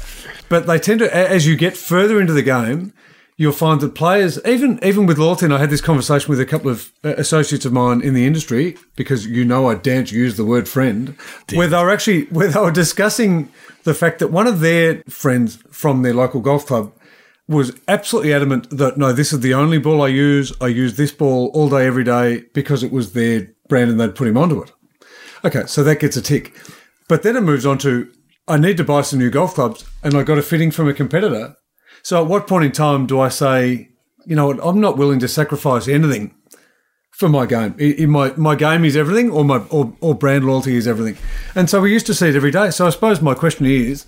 [0.47, 2.93] But they tend to, as you get further into the game,
[3.39, 6.45] you'll find that players, even even with loyalty, and I had this conversation with a
[6.45, 10.37] couple of uh, associates of mine in the industry because you know I daren't use
[10.37, 11.15] the word friend,
[11.53, 13.49] where they were actually where they were discussing
[13.85, 16.91] the fact that one of their friends from their local golf club
[17.49, 20.53] was absolutely adamant that no, this is the only ball I use.
[20.61, 24.15] I use this ball all day, every day because it was their brand and they'd
[24.15, 24.71] put him onto it.
[25.43, 26.55] Okay, so that gets a tick.
[27.07, 28.09] But then it moves on to
[28.47, 30.93] I need to buy some new golf clubs and I got a fitting from a
[30.93, 31.55] competitor.
[32.03, 33.89] So at what point in time do I say,
[34.25, 36.35] you know what, I'm not willing to sacrifice anything
[37.11, 37.75] for my game.
[37.79, 41.17] I- I- my my game is everything or my or, or brand loyalty is everything.
[41.55, 42.69] And so we used to see it every day.
[42.69, 44.05] So I suppose my question is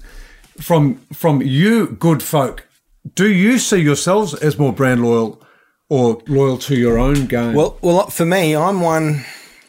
[0.60, 2.68] from from you good folk,
[3.16, 5.42] do you see yourselves as more brand loyal
[5.90, 7.54] or loyal to your own game?
[7.54, 9.26] Well, well, uh, for me, I'm one.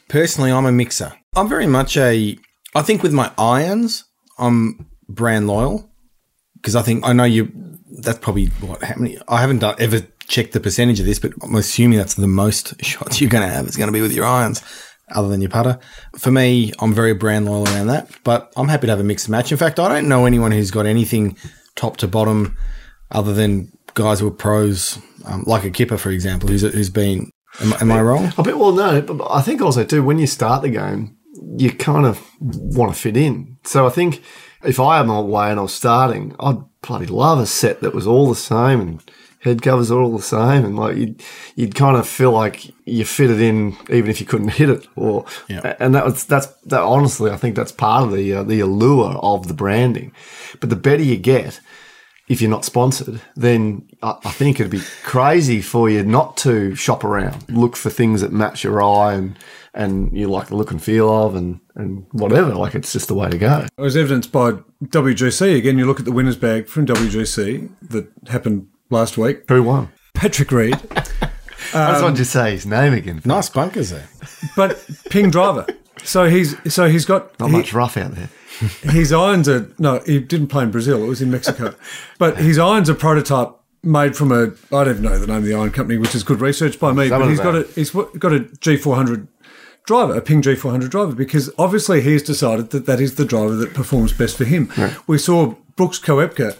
[0.09, 1.13] Personally, I'm a mixer.
[1.35, 2.39] I'm very much a.
[2.75, 4.05] I think with my irons,
[4.39, 5.91] I'm brand loyal
[6.57, 7.51] because I think I know you.
[8.01, 9.19] That's probably what many.
[9.29, 12.83] I haven't done, ever checked the percentage of this, but I'm assuming that's the most
[12.85, 13.67] shots you're going to have.
[13.67, 14.63] It's going to be with your irons,
[15.11, 15.79] other than your putter.
[16.19, 18.11] For me, I'm very brand loyal around that.
[18.25, 19.53] But I'm happy to have a mixed match.
[19.53, 21.37] In fact, I don't know anyone who's got anything
[21.75, 22.57] top to bottom,
[23.13, 27.31] other than guys who are pros, um, like a Kipper, for example, who's who's been.
[27.61, 28.33] Am, am I wrong?
[28.39, 28.57] I bet.
[28.59, 31.17] Well, no, but I think also too when you start the game,
[31.59, 33.59] you kind of want to fit in.
[33.65, 34.23] So I think
[34.65, 38.07] if I am away and I was starting, I'd bloody love a set that was
[38.07, 39.11] all the same and
[39.41, 41.23] head covers are all the same, and like you'd
[41.57, 44.87] you'd kind of feel like you fit it in even if you couldn't hit it.
[44.97, 45.75] Or Yeah.
[45.79, 46.81] and that was that's that.
[46.81, 50.13] Honestly, I think that's part of the uh, the allure of the branding.
[50.61, 51.61] But the better you get,
[52.33, 56.75] if you're not sponsored, then I, I think it'd be crazy for you not to
[56.75, 59.39] shop around, look for things that match your eye and
[59.75, 62.55] and you like the look and feel of, and and whatever.
[62.55, 63.67] Like it's just the way to go.
[63.77, 64.53] It was evidenced by
[64.85, 65.57] WGC.
[65.57, 69.45] Again, you look at the winner's bag from WGC that happened last week.
[69.49, 69.91] Who won?
[70.15, 70.79] Patrick Reed,
[71.75, 73.21] I just wanted to say his name again.
[73.25, 74.09] Nice bunkers there.
[74.57, 75.67] but ping driver.
[76.05, 78.29] So he's so he's got Not he- much rough out there.
[78.83, 81.03] His irons are no, he didn't play in Brazil.
[81.03, 81.75] It was in Mexico,
[82.19, 83.51] but his irons are prototype
[83.83, 86.23] made from a I don't even know the name of the iron company, which is
[86.23, 87.09] good research by me.
[87.09, 89.27] Some But he's got a he's got a G400
[89.85, 93.75] driver, a Ping G400 driver, because obviously he's decided that that is the driver that
[93.75, 94.71] performs best for him.
[95.07, 96.57] We saw Brooks Koepka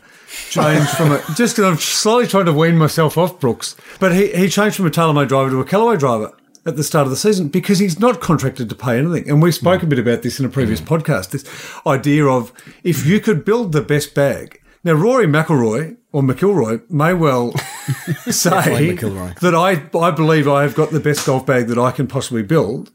[0.51, 4.33] change from a just because I'm slowly trying to wean myself off Brooks, but he
[4.33, 6.33] he changed from a TaylorMade driver to a Callaway driver
[6.65, 9.29] at the start of the season because he's not contracted to pay anything.
[9.29, 10.87] And we spoke a bit about this in a previous mm.
[10.87, 11.31] podcast.
[11.31, 11.45] This
[11.87, 12.53] idea of
[12.85, 14.61] if you could build the best bag.
[14.85, 17.53] Now, Rory McIlroy or McIlroy may well
[18.31, 22.07] say that I, I believe I have got the best golf bag that I can
[22.07, 22.91] possibly build.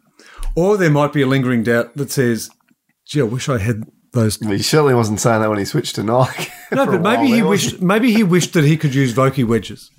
[0.56, 2.50] Or there might be a lingering doubt that says,
[3.06, 4.38] gee, I wish I had those.
[4.38, 6.52] He certainly wasn't saying that when he switched to Nike.
[6.70, 9.90] No, but maybe he wished maybe he wished that he could use Vokey wedges.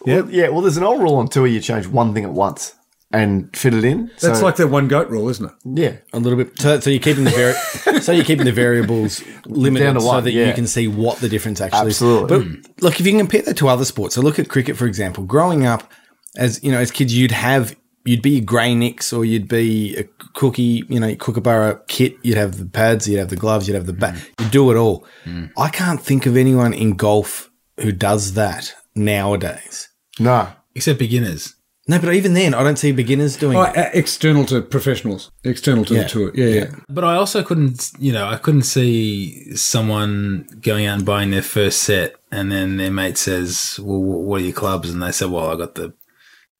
[0.00, 0.48] Well, yeah.
[0.48, 2.74] Well, there's an old rule on tour: you change one thing at once
[3.10, 4.10] and fit it in.
[4.20, 5.52] That's So, like that one goat rule, isn't it?
[5.64, 5.96] yeah.
[6.12, 6.58] A little bit.
[6.60, 10.20] So, so you're keeping the vari- so you're keeping the variables limited Down to so
[10.20, 10.48] that yeah.
[10.48, 12.36] you can see what the difference actually Absolutely.
[12.36, 12.66] is.
[12.76, 14.86] But look, if you can compare that to other sports, so look at cricket for
[14.86, 15.24] example.
[15.24, 15.90] Growing up,
[16.36, 19.96] as you know, as kids, you'd have you'd be a grey nicks or you'd be
[19.96, 20.04] a
[20.34, 22.16] cookie, you know, kookaburra kit.
[22.22, 24.14] You'd have the pads, you'd have the gloves, you'd have the bat.
[24.14, 24.40] Mm.
[24.40, 25.06] You'd do it all.
[25.24, 25.50] Mm.
[25.58, 27.50] I can't think of anyone in golf
[27.80, 29.88] who does that nowadays.
[30.18, 30.48] No.
[30.74, 31.54] Except beginners.
[31.90, 33.76] No, but even then, I don't see beginners doing Oh, it.
[33.76, 36.02] uh, external to professionals, external to Yeah.
[36.02, 36.30] the tour.
[36.34, 36.66] Yeah, yeah.
[36.90, 41.42] But I also couldn't, you know, I couldn't see someone going out and buying their
[41.42, 45.26] first set, and then their mate says, "Well, what are your clubs?" And they say,
[45.26, 45.94] "Well, I got the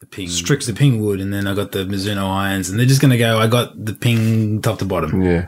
[0.00, 2.86] the ping, Strix- the ping wood, and then I got the Mizuno irons," and they're
[2.86, 5.46] just going to go, "I got the ping top to bottom." Yeah.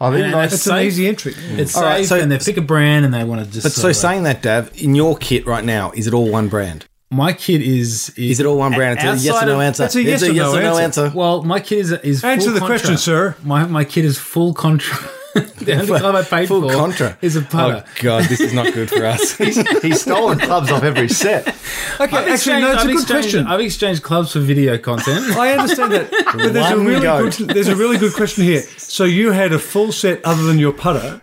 [0.00, 0.72] I think And like, It's Safe.
[0.72, 1.34] an easy entry.
[1.56, 3.62] It's All right, safe, so- and they pick a brand, and they want to just.
[3.62, 6.48] But so sort saying that, Dav, in your kit right now, is it all one
[6.48, 6.86] brand?
[7.12, 9.00] My kid is Is it all one brand?
[9.02, 9.82] It's a yes or no answer.
[9.82, 11.10] That's a yes It's or no answer.
[11.12, 12.78] Well, my kid is is Answer full the contra.
[12.78, 13.36] question, sir.
[13.42, 14.96] My my kid is full contra.
[15.34, 17.16] the only club I paid Full for contra.
[17.22, 17.84] is a putter.
[17.86, 19.36] Oh god, this is not good for us.
[19.38, 21.54] He's he's stolen clubs off every set.
[22.00, 23.46] Okay, I've actually, no, it's a I've good question.
[23.46, 25.36] I've exchanged clubs for video content.
[25.36, 27.36] I understand that, but there's a really goat.
[27.36, 28.62] good, there's a really good question here.
[28.78, 31.20] So you had a full set other than your putter.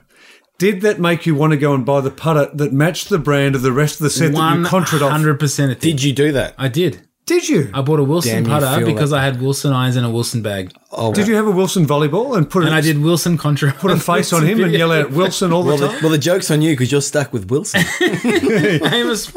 [0.57, 3.53] Did that make you want to go and buy the putter that matched the brand
[3.55, 5.11] of the rest of the set that you contraed off?
[5.11, 5.71] hundred percent.
[5.71, 5.91] It did.
[5.97, 6.55] Did you do that?
[6.57, 7.01] I did.
[7.27, 7.69] Did you?
[7.73, 9.17] I bought a Wilson Damn, you putter feel because that.
[9.19, 12.37] I had Wilson irons and a Wilson bag, Oh, Did you have a Wilson volleyball
[12.37, 13.73] and put and a, I did Wilson contra.
[13.73, 15.99] put a face on him and yell out Wilson all the Well, the, time?
[16.01, 17.81] well, the joke's on you because you're stuck with Wilson.
[17.99, 19.31] famous.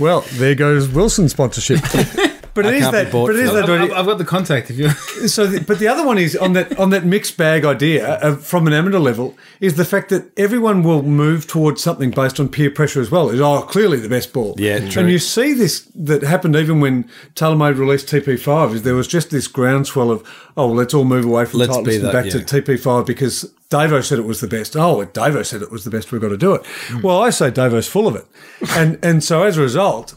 [0.00, 1.78] Well, there goes Wilson sponsorship.
[2.54, 3.12] But it is can't that.
[3.12, 3.70] bought But it is for that.
[3.70, 4.70] I've, I've got the contact.
[4.70, 4.88] If you
[5.28, 8.36] So, the, but the other one is on that on that mixed bag idea uh,
[8.36, 12.48] from an amateur level is the fact that everyone will move towards something based on
[12.48, 13.30] peer pressure as well.
[13.30, 14.54] Is oh clearly the best ball.
[14.58, 15.02] Yeah, true.
[15.02, 18.74] And you see this that happened even when TaylorMade released TP5.
[18.74, 20.22] Is there was just this groundswell of
[20.56, 22.32] oh well, let's all move away from Let's Titleist be and back yeah.
[22.32, 24.76] to TP5 because Davo said it was the best.
[24.76, 26.10] Oh, Davo said it was the best.
[26.10, 26.66] We've got to do it.
[26.66, 27.02] Hmm.
[27.02, 28.26] Well, I say Davo's full of it,
[28.70, 30.14] and and so as a result,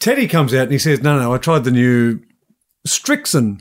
[0.00, 2.20] Teddy comes out and he says, no, no, I tried the new
[2.86, 3.60] Strixon.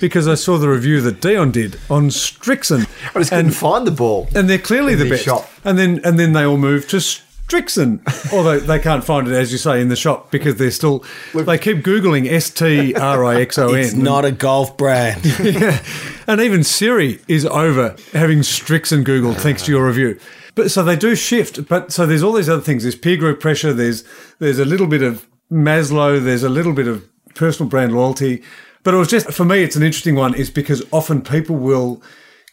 [0.00, 3.90] Because I saw the review that Dion did on Strixon, I just couldn't find the
[3.90, 4.28] ball.
[4.34, 5.24] and they're clearly the best.
[5.24, 5.50] shop.
[5.64, 8.00] And then and then they all move to Strixon,
[8.32, 11.02] although they can't find it as you say in the shop because they're still
[11.34, 13.74] they keep googling S T R I X O N.
[13.80, 15.22] it's not a golf brand.
[16.26, 20.18] And even Siri is over having Strixon Googled thanks to your review.
[20.54, 21.68] But so they do shift.
[21.68, 22.84] But so there's all these other things.
[22.84, 23.74] There's peer group pressure.
[23.74, 24.04] There's
[24.38, 26.22] there's a little bit of Maslow.
[26.22, 28.42] There's a little bit of personal brand loyalty.
[28.82, 29.62] But it was just for me.
[29.62, 32.02] It's an interesting one, is because often people will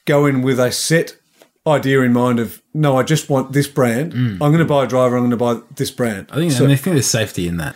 [0.05, 1.15] go in with a set
[1.67, 4.13] idea in mind of no, I just want this brand.
[4.13, 5.15] I'm going to buy a driver.
[5.17, 6.27] I'm going to buy this brand.
[6.31, 7.75] I think, So- I, mean, I think there's safety in that.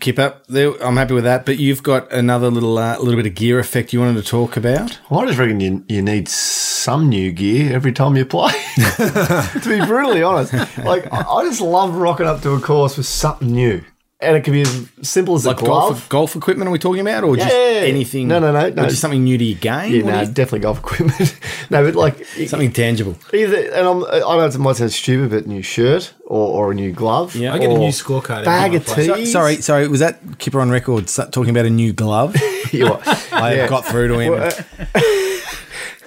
[0.00, 0.46] Keep up.
[0.48, 1.46] There, I'm happy with that.
[1.46, 4.56] But you've got another little uh, little bit of gear effect you wanted to talk
[4.56, 4.98] about.
[5.10, 8.52] I just reckon you, you need some new gear every time you play.
[8.96, 13.06] to be brutally honest, like I, I just love rocking up to a course with
[13.06, 13.84] something new,
[14.20, 15.90] and it can be as simple as Like a glove.
[15.90, 17.86] golf, golf equipment, are we talking about, or just Yeah, yeah, yeah.
[17.86, 18.28] anything?
[18.28, 18.84] No, no, no, or no.
[18.88, 19.92] just something new to your game.
[19.94, 21.38] yeah, What no, you- definitely golf equipment.
[21.70, 23.16] no, but like something tangible.
[23.34, 26.74] either, and I'm, I know it might sound stupid, but new shirt or, or a
[26.74, 27.34] new glove.
[27.36, 27.52] Yeah.
[27.52, 28.44] I get a new scorecard.
[28.46, 29.06] Bag of I tea.
[29.06, 29.86] So- sorry, sorry.
[29.88, 32.34] Was that Kipper on record talking about a new glove?
[32.72, 32.94] You?
[33.32, 33.68] I Yeah.
[33.68, 34.32] got through to him.
[34.32, 35.00] Well, uh,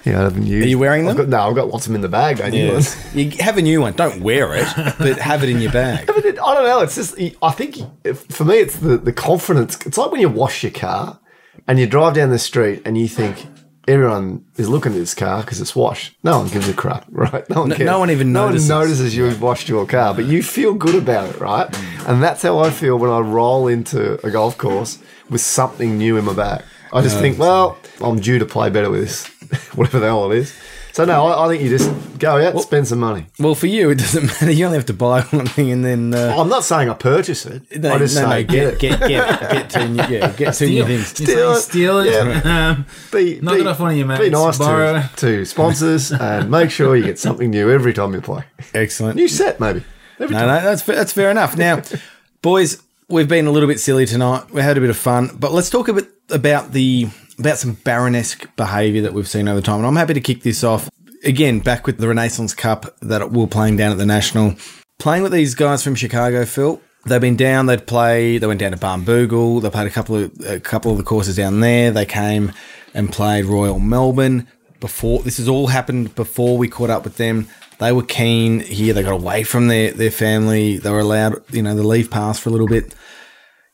[0.05, 0.65] Yeah, I haven't used.
[0.65, 1.11] Are you wearing them?
[1.11, 2.39] I've got, no, I've got lots of them in the bag.
[2.53, 2.65] You?
[2.71, 2.81] Yeah.
[3.13, 3.93] you have a new one.
[3.93, 6.07] Don't wear it, but have it in your bag.
[6.07, 6.79] But it, I don't know.
[6.81, 7.77] It's just I think
[8.31, 9.77] for me, it's the the confidence.
[9.85, 11.19] It's like when you wash your car
[11.67, 13.45] and you drive down the street and you think
[13.87, 16.15] everyone is looking at this car because it's washed.
[16.23, 17.49] No one gives a crap, right?
[17.49, 17.69] No one.
[17.69, 17.85] No- cares.
[17.87, 18.69] no one even no notices.
[18.69, 21.67] one notices you've washed your car, but you feel good about it, right?
[22.07, 26.17] And that's how I feel when I roll into a golf course with something new
[26.17, 26.63] in my bag.
[26.91, 29.27] I just think, well, I'm due to play better with this,
[29.75, 30.53] whatever the hell it is.
[30.91, 33.27] So no, I, I think you just go out, spend some money.
[33.37, 34.51] Well, for you, it doesn't matter.
[34.51, 36.13] You only have to buy one thing and then.
[36.13, 37.63] Uh, I'm not saying I purchase it.
[37.79, 39.07] no, I just no, say no, get, get, it.
[39.07, 41.19] get, get, get two new, yeah, get two new things.
[41.19, 42.11] You're saying Steal it.
[42.11, 42.45] steal it.
[42.45, 45.01] Um, be, Knock be, it off one of your Be nice borrow.
[45.01, 48.43] to, to sponsors and make sure you get something new every time you play.
[48.73, 49.15] Excellent.
[49.15, 49.83] New set, maybe.
[50.19, 51.55] Every No, no, that's that's fair enough.
[51.55, 51.81] Now,
[52.41, 54.51] boys, we've been a little bit silly tonight.
[54.51, 57.07] We had a bit of fun, but let's talk a bit about the
[57.37, 59.77] about some Baronesque behaviour that we've seen over time.
[59.77, 60.89] And I'm happy to kick this off
[61.23, 61.59] again.
[61.59, 64.55] Back with the Renaissance Cup that we're playing down at the National,
[64.97, 66.81] playing with these guys from Chicago, Phil.
[67.05, 67.65] They've been down.
[67.65, 68.37] They'd play.
[68.37, 69.61] They went down to Barnbougle.
[69.61, 71.91] They played a couple of a couple of the courses down there.
[71.91, 72.51] They came
[72.93, 74.47] and played Royal Melbourne
[74.79, 75.23] before.
[75.23, 77.47] This has all happened before we caught up with them.
[77.79, 78.93] They were keen here.
[78.93, 80.77] They got away from their their family.
[80.77, 82.93] They were allowed, you know, the leave pass for a little bit.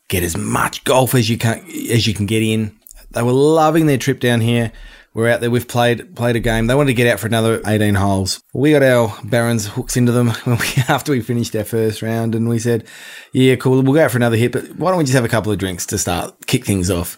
[0.08, 2.78] Get as much golf as you can as you can get in.
[3.10, 4.72] They were loving their trip down here.
[5.14, 5.50] We're out there.
[5.50, 6.66] We've played played a game.
[6.66, 8.42] They wanted to get out for another 18 holes.
[8.52, 12.48] We got our Barons hooks into them we, after we finished our first round, and
[12.48, 12.86] we said,
[13.32, 13.82] "Yeah, cool.
[13.82, 15.58] We'll go out for another hit, but why don't we just have a couple of
[15.58, 17.16] drinks to start kick things off?"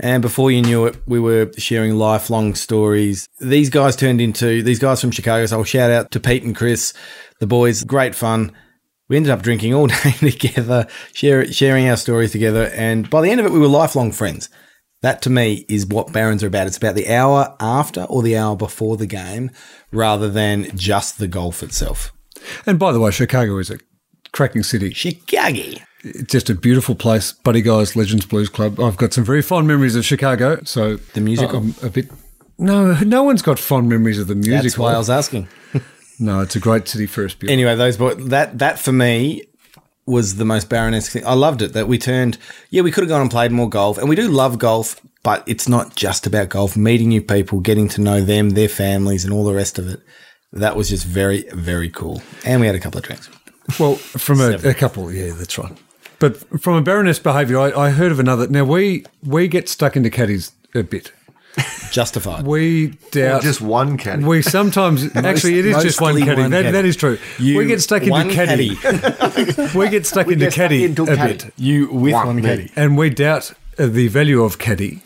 [0.00, 3.28] And before you knew it, we were sharing lifelong stories.
[3.38, 5.46] These guys turned into these guys from Chicago.
[5.46, 6.94] So I'll shout out to Pete and Chris,
[7.38, 7.84] the boys.
[7.84, 8.50] Great fun.
[9.10, 13.28] We ended up drinking all day together, share, sharing our stories together, and by the
[13.30, 14.48] end of it, we were lifelong friends.
[15.02, 16.68] That to me is what Barons are about.
[16.68, 19.50] It's about the hour after or the hour before the game
[19.90, 22.12] rather than just the golf itself.
[22.66, 23.78] And by the way, Chicago is a
[24.32, 24.92] cracking city.
[24.92, 25.80] Chicago.
[26.04, 27.32] It's just a beautiful place.
[27.32, 28.78] Buddy Guys Legends Blues Club.
[28.78, 30.60] I've got some very fond memories of Chicago.
[30.64, 31.58] So The musical?
[31.58, 32.10] I'm a bit.
[32.58, 34.62] No, no one's got fond memories of the music.
[34.62, 35.48] That's why I was asking.
[36.20, 37.34] No, it's a great city for us.
[37.34, 37.52] Beautiful.
[37.52, 39.44] Anyway, those boys, that that for me
[40.06, 41.26] was the most Baronesque thing.
[41.26, 42.36] I loved it that we turned.
[42.68, 45.42] Yeah, we could have gone and played more golf, and we do love golf, but
[45.46, 46.76] it's not just about golf.
[46.76, 50.00] Meeting new people, getting to know them, their families, and all the rest of it.
[50.52, 52.22] That was just very, very cool.
[52.44, 53.30] And we had a couple of drinks.
[53.78, 55.72] Well, from a, a couple, yeah, that's right.
[56.18, 58.46] But from a Baroness behaviour, I, I heard of another.
[58.46, 61.12] Now we we get stuck into caddies a bit.
[61.90, 62.46] Justified.
[62.46, 64.22] We doubt just one caddy.
[64.24, 66.42] We sometimes actually it is just one mostly caddy.
[66.42, 66.72] one That, caddy.
[66.72, 67.18] that is true.
[67.38, 68.70] You we get stuck into one caddy.
[69.74, 71.32] we get stuck into get caddy into a caddy.
[71.34, 72.70] bit, You with One one, caddy.
[72.76, 75.02] and we doubt uh, the value of caddy.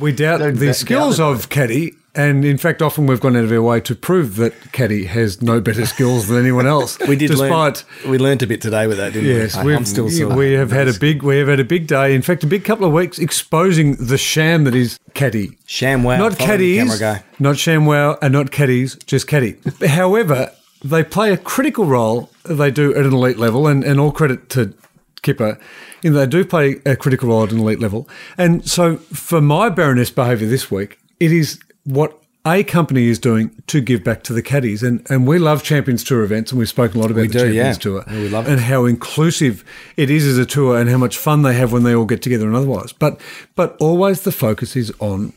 [0.00, 1.24] We doubt Don't the doubt skills it.
[1.24, 4.72] of caddy, and in fact, often we've gone out of our way to prove that
[4.72, 6.98] caddy has no better skills than anyone else.
[7.08, 7.84] We did despite.
[8.02, 8.10] learn.
[8.10, 9.66] We learned a bit today with that, didn't Yes, we?
[9.66, 10.06] we've, I'm still
[10.36, 12.14] we have had a big we have had a big day.
[12.14, 15.58] In fact, a big couple of weeks exposing the sham that is caddy.
[15.66, 16.18] Sham wow.
[16.18, 17.00] not caddies,
[17.38, 19.56] not ShamWow, and not caddies, just caddy.
[19.86, 20.52] However,
[20.84, 22.30] they play a critical role.
[22.44, 24.74] They do at an elite level, and, and all credit to
[25.22, 25.58] Kipper,
[26.02, 28.08] in they do play a critical role at an elite level.
[28.36, 33.50] And so, for my Baroness behaviour this week, it is what a company is doing
[33.66, 34.82] to give back to the caddies.
[34.82, 37.38] And and we love Champions Tour events, and we've spoken a lot about the do,
[37.38, 37.72] Champions yeah.
[37.72, 39.64] Tour, Yeah, we love and how inclusive
[39.96, 42.22] it is as a tour, and how much fun they have when they all get
[42.22, 42.92] together and otherwise.
[42.92, 43.20] But
[43.54, 45.32] but always the focus is on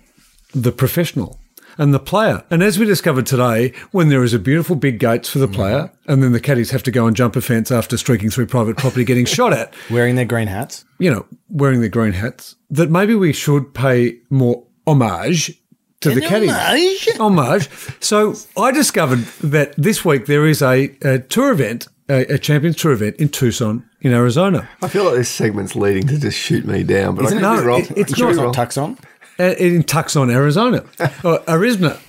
[0.54, 1.40] the professional
[1.78, 2.44] and the player.
[2.50, 5.54] And as we discovered today, when there is a beautiful big gates for the mm.
[5.54, 8.48] player, and then the caddies have to go and jump a fence after streaking through
[8.48, 10.84] private property, getting shot at, Wearing their green hats.
[11.00, 15.61] you know, wearing their green hats, that maybe we should pay more homage
[16.02, 17.08] to the caddies.
[17.20, 17.70] Homage.
[18.00, 22.76] So I discovered that this week there is a, a tour event, a, a Champions
[22.78, 24.68] Tour event in Tucson, in Arizona.
[24.82, 27.56] I feel like this segment's leading to just shoot me down, but Isn't I it?
[27.56, 27.82] could be No, wrong.
[27.82, 28.32] it- it's I could not.
[28.32, 28.54] be wrong.
[28.54, 28.98] Tucks on.
[29.40, 30.84] uh, in Tucson, Arizona,
[31.24, 32.00] or Arizona.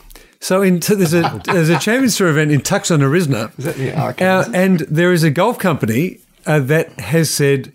[0.40, 3.97] So in, there's a there's a Champions Tour event in Tucson, Arizona, Is that the
[3.97, 4.26] arcade?
[4.26, 7.72] uh, and there is a golf company uh, that has said,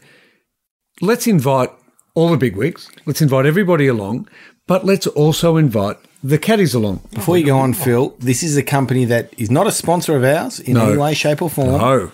[0.99, 1.70] let's invite
[2.13, 4.28] all the big wigs, let's invite everybody along,
[4.68, 7.01] but let's also invite the caddies along.
[7.13, 10.24] Before you go on, Phil, this is a company that is not a sponsor of
[10.24, 10.89] ours in No.
[10.89, 11.70] any way, shape, or form.
[11.82, 12.11] Oh,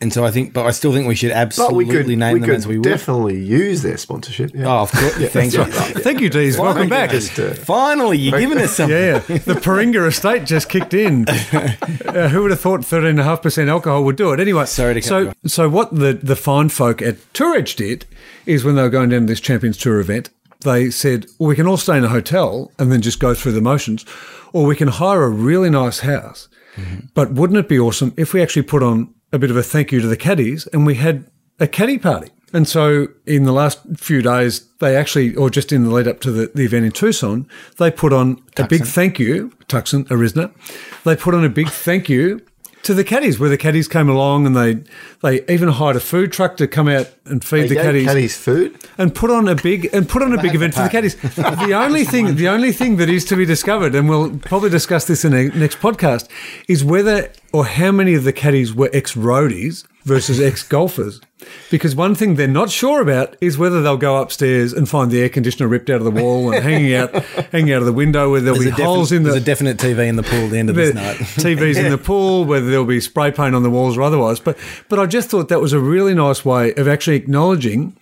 [0.00, 2.34] And so I think, but I still think we should But absolutely we could, name
[2.34, 2.84] we them could as we would.
[2.88, 4.52] definitely use their sponsorship.
[4.54, 4.66] Yeah.
[4.68, 5.14] Oh, of course.
[5.32, 5.64] Thank you.
[5.64, 6.56] thank you, Dees.
[6.56, 7.10] Welcome back.
[7.10, 8.96] Just, uh, Finally, you're giving us something.
[8.96, 11.26] Yeah, the Paringa estate just kicked in.
[12.08, 14.40] Uh, who would have thought 13.5% alcohol would do it?
[14.40, 15.36] Anyway, Sorry to cut so, you off.
[15.46, 18.06] so what the, the fine folk at Tour Edge did
[18.46, 20.30] is when they were going down to this Champions Tour event,
[20.60, 23.52] they said, well, we can all stay in a hotel and then just go through
[23.52, 24.04] the motions,
[24.52, 26.48] or we can hire a really nice house.
[26.76, 27.06] Mm-hmm.
[27.14, 29.92] But wouldn't it be awesome if we actually put on a bit of a thank
[29.92, 31.30] you to the caddies and we had
[31.60, 32.30] a caddy party?
[32.52, 36.20] And so in the last few days, they actually, or just in the lead up
[36.20, 37.46] to the, the event in Tucson,
[37.76, 40.50] they put on a big thank you, Tucson, Arizona.
[41.04, 42.40] They put on a big thank you
[42.82, 44.82] to the caddies, where the caddies came along and they
[45.22, 48.36] they even hired a food truck to come out and feed they the caddies caddies
[48.36, 48.78] food.
[48.96, 51.16] and put on a big and put on a big event for the caddies.
[51.68, 55.06] The only thing, the only thing that is to be discovered, and we'll probably discuss
[55.06, 56.28] this in the next podcast,
[56.68, 61.20] is whether or how many of the caddies were ex roadies versus ex golfers.
[61.70, 65.20] Because one thing they're not sure about is whether they'll go upstairs and find the
[65.20, 67.14] air conditioner ripped out of the wall and hanging out,
[67.52, 69.46] hanging out of the window, where there'll There's be holes definite, in the there's a
[69.46, 71.16] definite TV in the pool at the end of this night.
[71.18, 74.40] TVs in the pool, whether there'll be spray paint on the walls or otherwise.
[74.40, 74.58] But
[74.88, 77.96] but I just thought that was a really nice way of actually acknowledging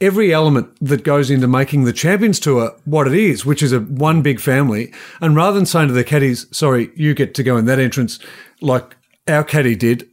[0.00, 3.80] every element that goes into making the Champions Tour what it is, which is a
[3.80, 4.92] one big family.
[5.20, 8.18] And rather than saying to the caddies, "Sorry, you get to go in that entrance,"
[8.60, 8.96] like
[9.28, 10.08] our caddy did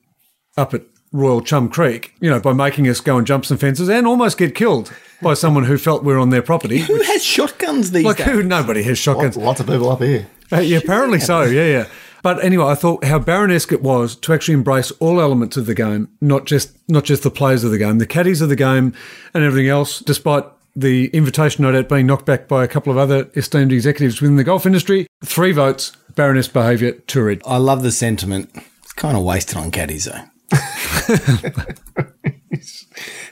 [0.57, 3.89] up at Royal Chum Creek, you know, by making us go and jump some fences
[3.89, 4.91] and almost get killed
[5.21, 6.79] by someone who felt we are on their property.
[6.79, 8.27] Who has shotguns these Like days?
[8.27, 8.43] who?
[8.43, 9.35] Nobody has shotguns.
[9.37, 10.27] Lots, lots of people up here.
[10.51, 11.41] Uh, yeah, apparently so.
[11.43, 11.85] Yeah, yeah.
[12.23, 15.75] But anyway, I thought how Baronesque it was to actually embrace all elements of the
[15.75, 18.93] game, not just not just the players of the game, the caddies of the game,
[19.33, 19.99] and everything else.
[19.99, 20.43] Despite
[20.75, 24.35] the invitation no doubt being knocked back by a couple of other esteemed executives within
[24.35, 27.41] the golf industry, three votes, Baroness behaviour, Tour Edge.
[27.45, 28.49] I love the sentiment.
[28.83, 30.21] It's kind of wasted on caddies, though.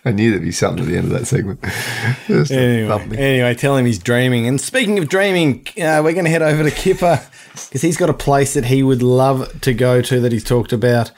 [0.05, 1.59] I knew there'd be something at the end of that segment.
[2.51, 4.47] Anyway, bump anyway, tell him he's dreaming.
[4.47, 7.22] And speaking of dreaming, uh, we're going to head over to Kipper
[7.53, 10.74] because he's got a place that he would love to go to that he's talked
[10.74, 11.11] about.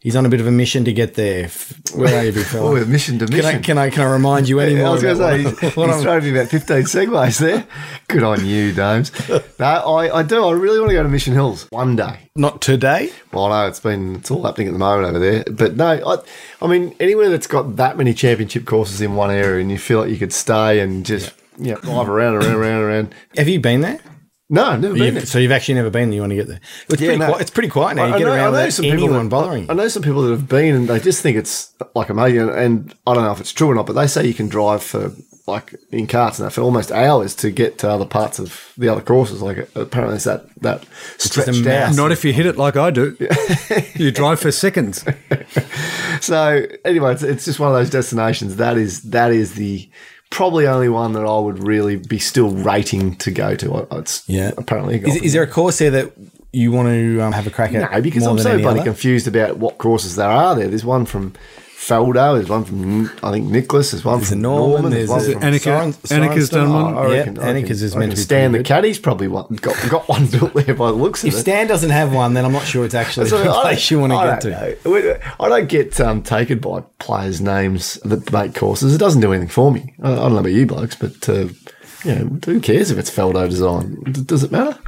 [0.00, 1.48] He's on a bit of a mission to get there.
[1.94, 2.70] Where are you, big fella?
[2.80, 3.62] Oh, mission to Can I, mission.
[3.62, 5.76] can I can I remind you any Yeah, I was going to say, what- he's,
[5.76, 7.66] what he's thrown me about 15 segues there.
[8.08, 9.12] Good on you, Dames.
[9.28, 10.42] No, I, I do.
[10.42, 12.30] I really want to go to Mission Hills one day.
[12.34, 13.10] not today.
[13.30, 16.16] Well, know it's been it's all happening at the moment over there, but no, I,
[16.62, 20.00] I mean anywhere that's got that many championship courses in one area, and you feel
[20.00, 23.14] like you could stay and just you know drive around, around, around, around.
[23.36, 24.00] Have you been there?
[24.52, 25.26] No, I've never been You've- there.
[25.26, 26.10] so you've actually never been.
[26.10, 26.16] There.
[26.16, 26.60] You want to get there?
[26.88, 27.26] It's, Yeah, pretty, no.
[27.28, 28.06] quiet, it's pretty quiet now.
[28.06, 29.70] You I- get know- around I know without some people anyone that- bothering.
[29.70, 32.50] I know some people that have been and they just think it's like amazing.
[32.50, 34.82] And I don't know if it's true or not, but they say you can drive
[34.82, 35.12] for
[35.46, 38.88] like in carts and that for almost hours to get to other parts of the
[38.88, 39.42] other courses.
[39.42, 40.84] Like apparently it's that that
[41.18, 41.94] stretched out.
[41.96, 43.16] Not if you hit it like I do.
[43.94, 45.04] you drive for seconds.
[46.20, 48.56] So anyway, it's, it's just one of those destinations.
[48.56, 49.88] That is that is the
[50.30, 53.86] probably only one that I would really be still rating to go to.
[53.92, 54.52] It's Yeah.
[54.56, 56.12] apparently a Is, is there a course there that
[56.52, 57.90] you want to um, have a crack at?
[57.92, 58.90] No, because I'm so bloody other?
[58.90, 60.68] confused about what courses there are there.
[60.68, 61.32] There's one from
[61.80, 65.20] Faldo, there's one from I think Nicklaus, there's one There's from Norman, Norman, there's one
[65.20, 66.52] a- from Annika, Soren- Annika's Sorensen.
[66.52, 66.94] done Oh, one.
[66.98, 69.28] I Yeah, reckon, I Annika's is I meant to be Stan the pretty caddy's probably
[69.28, 71.38] one, got, got one built there by the looks of If it.
[71.38, 73.98] Stan doesn't have one, then I'm not sure it's actually So, the I place you
[73.98, 74.52] want to I get don't
[74.84, 75.08] to.
[75.10, 75.16] know.
[75.40, 78.94] I don't get um, taken by players' names that make courses.
[78.94, 79.94] It doesn't do anything for me.
[80.02, 81.48] I, I don't know about you blokes, but uh,
[82.04, 84.02] you know, who cares if it's Faldo design?
[84.04, 84.78] D- Does it matter?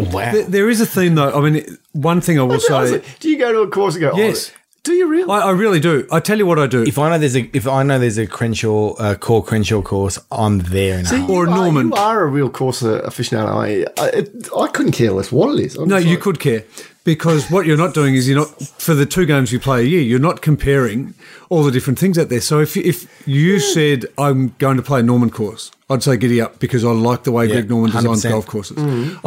[0.00, 0.32] Wow.
[0.32, 1.30] There- There is a theme, though.
[1.32, 4.16] I mean, one thing I will say, do you go to a course and go?
[4.16, 4.50] Yes.
[4.52, 5.30] Oh, do you really?
[5.30, 6.06] I, I really do.
[6.10, 6.82] I tell you what I do.
[6.82, 10.18] If I know there's a if I know there's a Crenshaw uh, Coore Crenshaw course,
[10.32, 11.30] I'm there in a See, heart.
[11.30, 11.88] Or you are- Norman.
[11.88, 13.54] You are a real course aficionado.
[13.54, 15.76] I, I, it, I couldn't care less what it is.
[15.76, 16.64] I'm No, you like- could care
[17.04, 19.84] because what you're not doing is you're not for the two games you play a
[19.84, 20.00] year.
[20.00, 21.14] You're not comparing
[21.50, 22.40] all the different things out there.
[22.40, 26.40] So if if you said I'm going to play a Norman course, I'd say giddy
[26.40, 28.30] up because I like the way Yeah, Greg Norman designs 100%.
[28.30, 28.78] golf courses.
[28.78, 28.82] I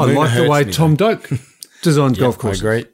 [0.06, 1.30] Luna like the way me, Tom Doak
[1.84, 2.86] designs golf courses I agree.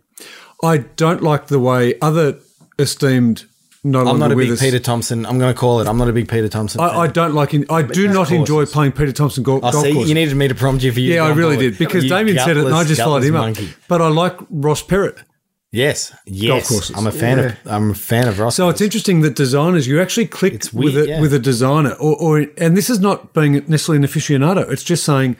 [0.61, 2.37] I don't like the way other
[2.79, 3.45] esteemed
[3.83, 4.59] no I'm not a with big us.
[4.59, 5.25] Peter Thomson.
[5.25, 5.87] I'm going to call it.
[5.87, 6.81] I'm not a big Peter Thomson.
[6.81, 7.01] I.
[7.01, 7.53] I don't like.
[7.53, 9.93] In, I do not enjoy playing Peter Thomson golf, golf see.
[9.93, 10.09] courses.
[10.09, 11.13] You needed me to prompt you for you.
[11.13, 13.59] yeah, I really did because You Damien said it, and I just followed him gutless
[13.59, 13.75] up.
[13.87, 15.23] But I like Ross Perrett.
[15.71, 16.67] Yes, yes.
[16.67, 16.95] courses.
[16.97, 17.55] I'm a fan of.
[17.65, 18.55] I'm a fan of Ross.
[18.55, 21.21] So it's interesting that designers, you actually click with a yeah.
[21.21, 24.69] with a designer, or, or and this is not being necessarily an aficionado.
[24.69, 25.37] It's just saying,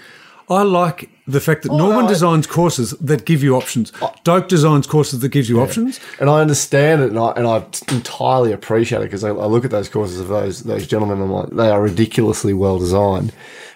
[0.48, 3.92] I like the fact that oh, Norman no, I- designs courses that give you options.
[4.02, 4.14] Oh.
[4.24, 6.00] Doak designs courses that gives you options.
[6.20, 7.58] and I understand it, and I, and I
[7.94, 11.26] entirely appreciate it because I, I look at those courses of those those gentlemen, and
[11.26, 13.32] I'm like, they are ridiculously well designed,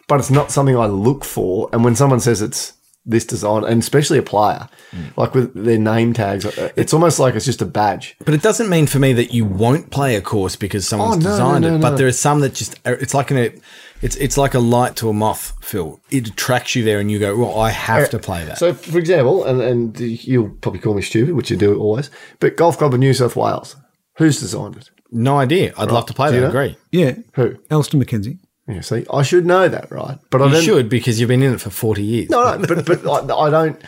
[0.07, 1.69] but it's not something I look for.
[1.71, 2.73] And when someone says it's
[3.05, 5.17] this design, and especially a player, Mm.
[5.17, 8.15] like with their name tags, uh, it's almost like it's just a badge.
[8.23, 11.29] But it doesn't mean for me that you won't play a course because someone's Oh,
[11.29, 11.81] no, designed no, no, it.
[11.81, 11.97] But no.
[11.97, 13.59] there are some that just it's like an
[14.01, 15.99] it's it's like a light to a moth, Phil.
[16.11, 18.97] It attracts you there, and you go, "Well, I have to play that." So, for
[18.99, 22.93] example, and, and you'll probably call me stupid, which you do always, but Golf Club
[22.93, 23.75] of New South Wales,
[24.17, 24.89] who's designed it?
[25.15, 25.73] no idea.
[25.77, 26.37] I'd love to play Do that.
[26.41, 26.59] you I know?
[26.59, 26.77] agree.
[26.91, 27.55] Yeah, Who?
[27.69, 28.39] Alister MacKenzie.
[28.67, 30.17] Yeah, see, I should know that, right?
[30.29, 32.29] But I You should because you've been in it for forty years.
[32.29, 33.81] No, no, but but I, I don't.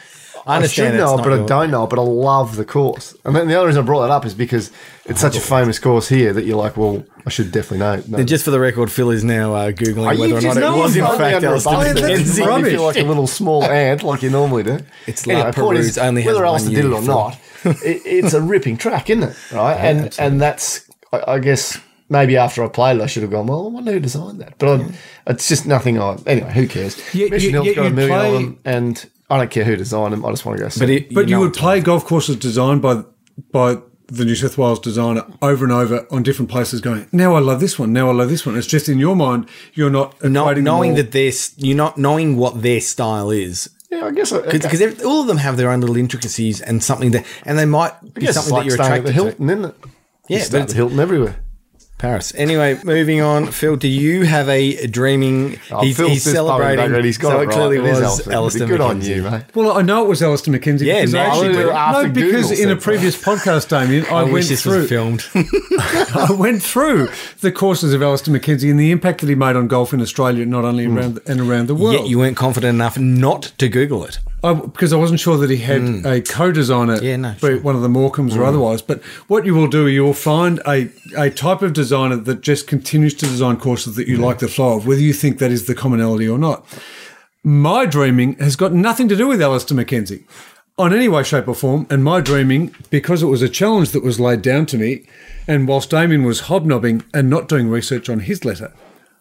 [0.47, 1.87] I understand should know, but I don't know.
[1.87, 4.35] But I love the course, and then the other reason I brought that up is
[4.35, 4.71] because
[5.05, 8.19] it's such a famous course here that you're like, well, I should definitely know.
[8.19, 10.95] And just for the record, Phil is now uh, googling whether or not it was
[10.95, 12.63] in fact Alister MacKenzie.
[12.63, 14.79] me feel like a little small ant, like you normally do.
[15.07, 18.33] It's Anyway, like point Peru's is, only whether Alister did it or not, it, it's
[18.33, 19.51] a ripping track, isn't it?
[19.51, 23.31] Right, and and that's I, I guess maybe after I played it, I should have
[23.31, 23.47] gone.
[23.47, 24.91] Well, I wonder who designed that, but I,
[25.27, 25.99] it's just nothing.
[25.99, 26.97] I anyway, who cares?
[27.13, 29.63] Yeah, Mission you- Hill's yeah, got a million play- of them, and I don't care
[29.63, 30.25] who designed them.
[30.25, 30.69] I just want to go.
[30.69, 30.79] See.
[30.79, 33.03] But, it, But you, know would play golf courses designed by
[33.51, 33.77] by
[34.07, 36.79] the New South Wales designer over and over on different places.
[36.79, 37.91] Going now, I love this one.
[37.91, 38.55] Now I love this one.
[38.57, 42.61] It's just in your mind, you're not not knowing that they're you're not knowing what
[42.61, 45.95] their style is yeah, I guess I, because all of them have their own little
[45.97, 49.07] intricacies and something that and they might be something like that you're staying at attracted
[49.07, 49.53] the Hilton, to.
[49.53, 49.75] isn't it?
[50.27, 51.35] Yeah, You stay but it's the Hilton everywhere.
[51.97, 52.33] Paris.
[52.35, 53.51] Anyway, moving on.
[53.51, 55.59] Phil, do you have a dreaming?
[55.71, 56.77] Oh, he's Phil's he's celebrating.
[56.77, 57.53] background, He's got so it it right.
[57.53, 58.33] clearly It is was Alister.
[58.33, 59.43] Alister Good on you, mate.
[59.55, 62.15] Well, I know it was Alister MacKenzie Yeah, because I now actually I did.
[62.15, 64.79] No, because Google in a said previous podcast, Damien, I, I went wish this through.
[64.79, 65.25] was filmed.
[65.35, 67.07] I went through
[67.39, 70.45] the courses of Alister MacKenzie and the impact that he made on golf in Australia,
[70.45, 70.97] not only hmm.
[70.97, 71.93] around and around the world.
[71.93, 74.19] Yet you weren't confident enough not to Google it.
[74.43, 76.05] I, because I wasn't sure that he had mm.
[76.05, 77.01] a co-designer.
[77.01, 77.59] Yeah, no, sure.
[77.61, 78.47] one of the Morecambes or mm.
[78.47, 78.81] otherwise.
[78.81, 82.67] But what you will do, you will find a, a type of designer that just
[82.67, 85.65] continues to design courses that you like the flow of, whether you think that is
[85.65, 86.65] the commonality or not.
[87.43, 90.23] My dreaming has got nothing to do with Alister MacKenzie
[90.77, 91.87] on any way, shape, or form.
[91.89, 95.07] And my dreaming, because it was a challenge that was laid down to me,
[95.47, 98.73] and whilst Damien was hobnobbing and not doing research on his letter,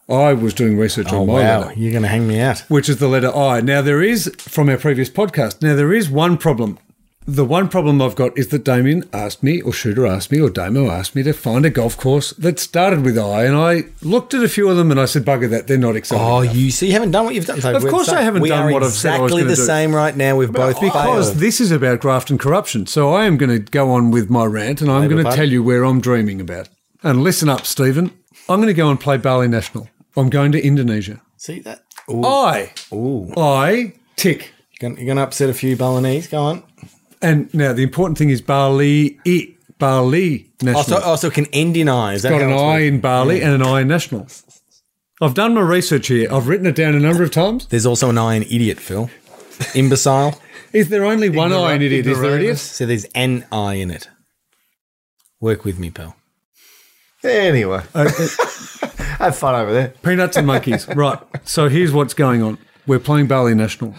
[0.09, 2.61] I was doing research Oh on my wow, letter you're going to hang me out.
[2.69, 3.61] which is the letter I.
[3.63, 6.79] Now, there is, from our previous podcast, now there is one problem.
[7.27, 10.51] The one problem I've got is that Damien asked me, or Shooter asked me, or
[10.51, 14.35] Damo asked me to find a golf course that started with I, and I looked
[14.35, 16.23] at a few of them and I said, bugger that, they're not exciting.
[16.23, 17.63] Oh, enough." you see, you haven't done what you've done.
[17.63, 19.63] So Of course the I haven't we done are what I've said exactly the do.
[19.63, 20.37] same right now.
[20.37, 21.39] We've both because failed.
[21.41, 22.87] this is about graft and corruption.
[22.87, 25.31] So I am going to go on with my rant and I'm Labour going to
[25.31, 25.37] Party.
[25.41, 26.69] tell you where I'm dreaming about.
[27.03, 28.11] And listen up, Stephen.
[28.51, 29.89] I'm going to go and play Bali National.
[30.17, 31.21] I'm going to Indonesia.
[31.37, 31.85] see that.
[32.09, 33.33] I, Ooh.
[33.37, 34.53] I tick.
[34.81, 36.27] You're going to upset a few Balinese.
[36.29, 36.63] Go on.
[37.23, 40.77] And now the important thing is Bali, I, Bali national.
[40.77, 42.15] Also, also can end in I.
[42.15, 44.27] Is that got an I in Bali and an I in national.
[45.23, 46.33] I've done my research here.
[46.33, 47.67] I've written it down a number of times.
[47.67, 49.09] There's also an I in idiot, Phil.
[49.75, 50.39] Imbecile.
[50.75, 52.07] Is there only one I in idiot?
[52.07, 52.59] Is there idiot?
[52.59, 54.09] So there's an I in it.
[55.41, 56.17] Work with me, pal.
[57.23, 58.29] Anyway, uh, uh,
[59.25, 59.89] have fun over there.
[60.03, 60.87] Peanuts and monkeys.
[60.95, 61.19] Right.
[61.45, 62.59] So here's what's going on.
[62.87, 63.95] We're playing Bali National.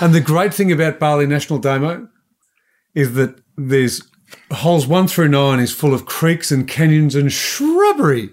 [0.00, 2.08] And the great thing about Bali National Demo
[2.94, 4.02] is that there's
[4.52, 8.30] holes one through nine is full of creeks and canyons and shrubbery.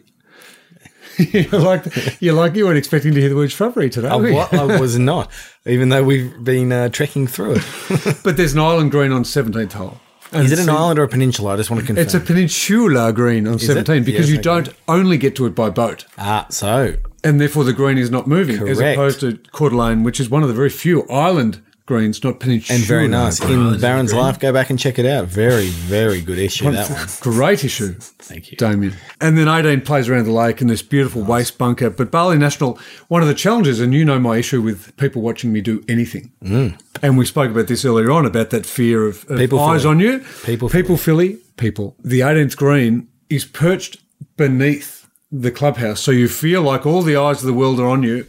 [1.18, 4.08] you're like you're like you weren't expecting to hear the word shrubbery today.
[4.08, 5.32] I, were wa- I was not,
[5.66, 8.18] even though we've been uh, trekking through it.
[8.24, 10.00] But there's an island green on 17th hole.
[10.32, 11.54] And Is it an island or a peninsula?
[11.54, 12.04] I just want to confirm.
[12.04, 15.70] It's a peninsula green on 17 because Yes, you don't only get to it by
[15.70, 16.06] boat.
[16.18, 20.20] ah, so and therefore the green is not moving, as opposed to Coeur d'Alene, which
[20.20, 22.78] is one of the very few island greens, not peninsula.
[22.78, 23.40] and very nice.
[23.42, 25.26] In Baron's Life, go back and check it out.
[25.26, 27.08] Very, very good issue that one.
[27.22, 27.94] Great issue.
[27.94, 28.58] Thank you.
[28.58, 28.94] Damien.
[29.20, 31.90] And then 18 plays around the lake in this beautiful waste bunker.
[31.90, 32.78] But Bali National,
[33.08, 36.32] one of the challenges, and you know my issue with people watching me do anything.
[36.44, 36.80] Mm.
[37.02, 39.92] And we spoke about this earlier on about that fear of, of People eyes Philly.
[39.96, 40.26] on you.
[40.44, 41.96] People people Philly, people.
[42.04, 44.02] The 18th green is perched
[44.36, 46.00] beneath the clubhouse.
[46.00, 48.28] So you feel like all the eyes of the world are on you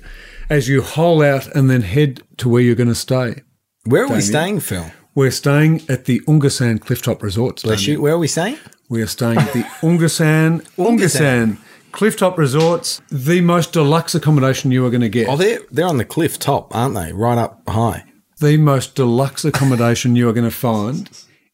[0.50, 3.42] as you hole out and then head to where you're going to stay.
[3.88, 4.84] Where are we staying, Phil?
[5.14, 7.62] We're staying at the Ungasan Clifftop Resorts.
[7.62, 8.02] Bless you.
[8.02, 8.58] Where are we staying?
[8.90, 11.56] We are staying at the Ungasan, Ungasan
[11.92, 15.26] Clifftop Resorts, the most deluxe accommodation you are going to get.
[15.26, 17.14] Oh, they're they're on the cliff top, aren't they?
[17.14, 18.04] Right up high.
[18.40, 21.08] the most deluxe accommodation you are going to find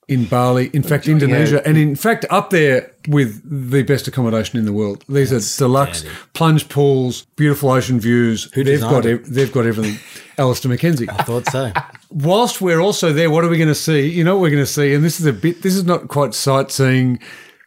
[0.09, 4.59] in Bali, in oh, fact, Indonesia, and in fact, up there with the best accommodation
[4.59, 5.05] in the world.
[5.09, 8.51] These are deluxe plunge pools, beautiful ocean views.
[8.51, 9.25] they've got it?
[9.25, 9.99] they've got everything.
[10.39, 11.09] Alister MacKenzie.
[11.09, 11.73] I thought so.
[12.15, 14.09] Whilst we're also there, what are we going to see?
[14.09, 15.63] You know what we're going to see, and this is a bit.
[15.63, 17.19] This is not quite sightseeing.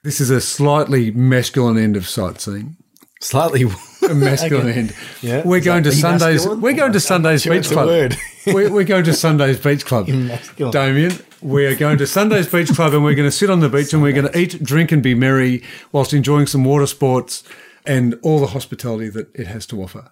[0.03, 2.77] This is a slightly masculine end of sightseeing.
[3.19, 3.65] Slightly.
[4.09, 4.95] A masculine end.
[5.21, 5.41] Yeah.
[5.43, 6.45] We're going to Sundays.
[6.45, 6.61] emasculine?
[6.61, 7.87] We're going to Sundays sure Beach Club.
[8.47, 10.05] we're, we're going to Sundays Beach Club.
[10.71, 13.69] Damien, we are going to Sundays Beach Club and we're going to sit on the
[13.69, 17.43] beach and we're going to eat, drink, and be merry whilst enjoying some water sports
[17.85, 20.11] and all the hospitality that it has to offer.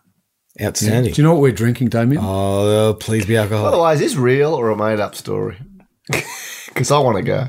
[0.61, 1.13] Outstanding.
[1.13, 2.21] Do you know what we're drinking, Damien?
[2.23, 3.65] Oh, uh, please be alcohol.
[3.65, 5.57] Otherwise, way, is this real or a made up story?
[6.67, 7.47] Because I want to go.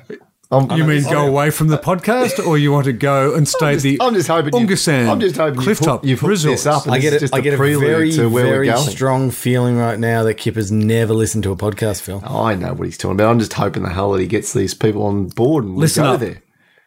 [0.52, 3.74] I'm, you mean go away from the podcast, or you want to go and stay
[3.74, 6.28] at the I'm just hoping you- Ungasan I'm just hoping you've Clifftop hooked- you've hooked
[6.30, 6.52] Resort?
[6.52, 7.24] this up and I get this is it.
[7.24, 8.88] just I a get a prelude very, to where we're very going.
[8.88, 12.22] strong feeling right now that Kip has never listened to a podcast, Phil.
[12.24, 13.30] Oh, I know what he's talking about.
[13.32, 16.04] I'm just hoping the hell that he gets these people on board and we go
[16.04, 16.20] up.
[16.20, 16.40] there.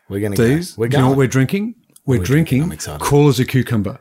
[0.08, 0.48] We're going to go.
[0.48, 1.10] These, We're do you know going.
[1.10, 1.76] what we're drinking?
[2.06, 3.02] We're, drinking I'm excited.
[3.02, 4.00] cool as a cucumber.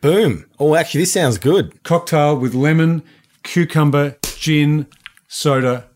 [0.00, 0.46] Boom.
[0.58, 1.82] Oh, actually, this sounds good.
[1.82, 3.02] Cocktail with lemon,
[3.42, 4.86] cucumber, gin,
[5.28, 5.86] soda.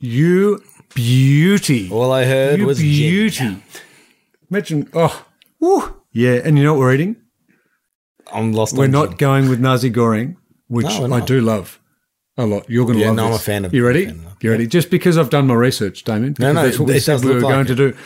[0.00, 0.62] You
[0.94, 1.88] beauty.
[1.90, 2.86] All I heard you was gin.
[2.88, 3.62] beauty.
[4.50, 5.24] Imagine, oh,
[5.60, 5.94] woo.
[6.12, 6.40] yeah.
[6.44, 7.16] And you know what we're eating?
[8.32, 8.76] I'm lost.
[8.76, 9.16] We're not gin.
[9.18, 10.36] going with nasi goreng,
[10.66, 11.80] which No, I do love
[12.36, 12.68] a lot.
[12.68, 13.40] You're going to Yeah, love no, I'm this.
[13.40, 14.04] a fan of- You ready?
[14.06, 14.66] I'm a fan of- You ready?
[14.66, 16.34] Just because I've done my research, Damien.
[16.40, 17.96] No, no, that's what we it said we were look going like to do.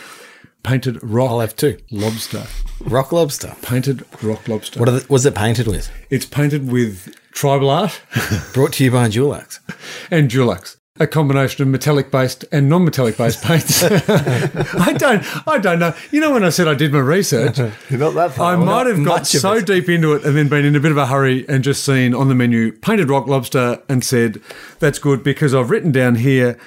[0.63, 1.77] Painted rock I'll have two.
[1.91, 2.43] lobster.
[2.81, 3.55] Rock lobster.
[3.61, 4.79] Painted rock lobster.
[4.79, 5.89] What the, was it painted with?
[6.09, 8.01] It's painted with tribal art
[8.53, 9.59] Brought to you by Dulux.
[10.11, 10.75] and Dulux.
[11.01, 13.83] A combination of metallic based and non metallic based paints.
[13.83, 15.93] I don't I don't know.
[16.11, 17.57] You know when I said I did my research,
[17.89, 18.53] You're not that far.
[18.53, 20.97] I might have got so deep into it and then been in a bit of
[20.97, 24.41] a hurry and just seen on the menu painted rock lobster and said,
[24.79, 26.59] that's good because I've written down here,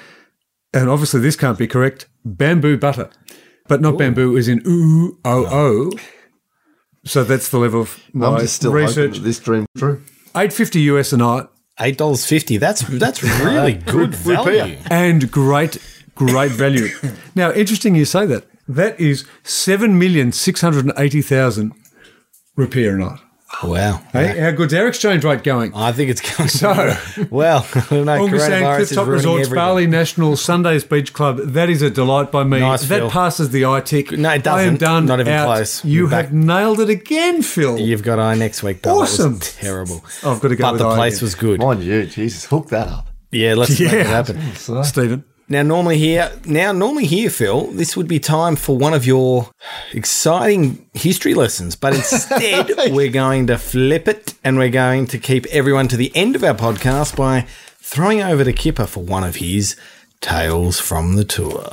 [0.72, 3.10] and obviously this can't be correct, bamboo butter.
[3.68, 5.90] But not bamboo is in ooh, oh, oh.
[7.04, 9.18] So that's the level of my I'm just still hoping research.
[9.18, 10.02] this dream true.
[10.34, 11.46] 850 US a night
[11.80, 12.58] Eight dollars fifty.
[12.58, 14.76] That's that's really good value.
[14.90, 15.78] and great,
[16.14, 16.88] great value.
[17.34, 18.44] now, interesting you say that.
[18.68, 21.72] That is 7,680,000
[22.56, 23.18] rupiah a night.
[23.62, 24.00] Wow.
[24.12, 25.72] Hey, how good's our exchange rate going?
[25.74, 26.96] I think it's going So,
[27.30, 27.64] well.
[27.74, 28.26] I don't know.
[28.26, 29.54] Ungasan Coronavirus is Clifftop ruining Resorts, everything.
[29.54, 31.38] Bali National Sundays Beach Club.
[31.38, 32.58] That is a delight by me.
[32.60, 33.10] Nice, that Phil.
[33.10, 34.10] passes the eye tick.
[34.10, 34.80] No, it I am doesn't.
[34.80, 35.06] done.
[35.06, 35.44] Not even out.
[35.46, 35.84] close.
[35.84, 36.32] You You're have back.
[36.32, 37.78] nailed it again, Phil.
[37.78, 38.94] You've got eye next week, Bill.
[38.94, 39.38] That was Awesome.
[39.38, 40.04] terrible.
[40.24, 41.26] I've got to go But with the eye place again.
[41.26, 41.60] was good.
[41.60, 43.08] Mind you, Jesus, hook that up.
[43.30, 44.02] Yeah, let's make it Yeah.
[44.04, 44.40] happen.
[44.84, 45.24] Stephen.
[45.52, 49.50] Now, normally here, now normally here, Phil, this would be time for one of your
[49.92, 55.44] exciting history lessons, but instead we're going to flip it and we're going to keep
[55.48, 57.42] everyone to the end of our podcast by
[57.76, 59.76] throwing over to Kipper for one of his
[60.22, 61.68] tales from the tour.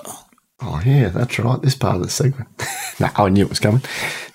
[0.61, 1.61] oh, yeah, that's right.
[1.61, 2.49] This part of the segment.
[2.99, 3.81] no, I knew it was coming.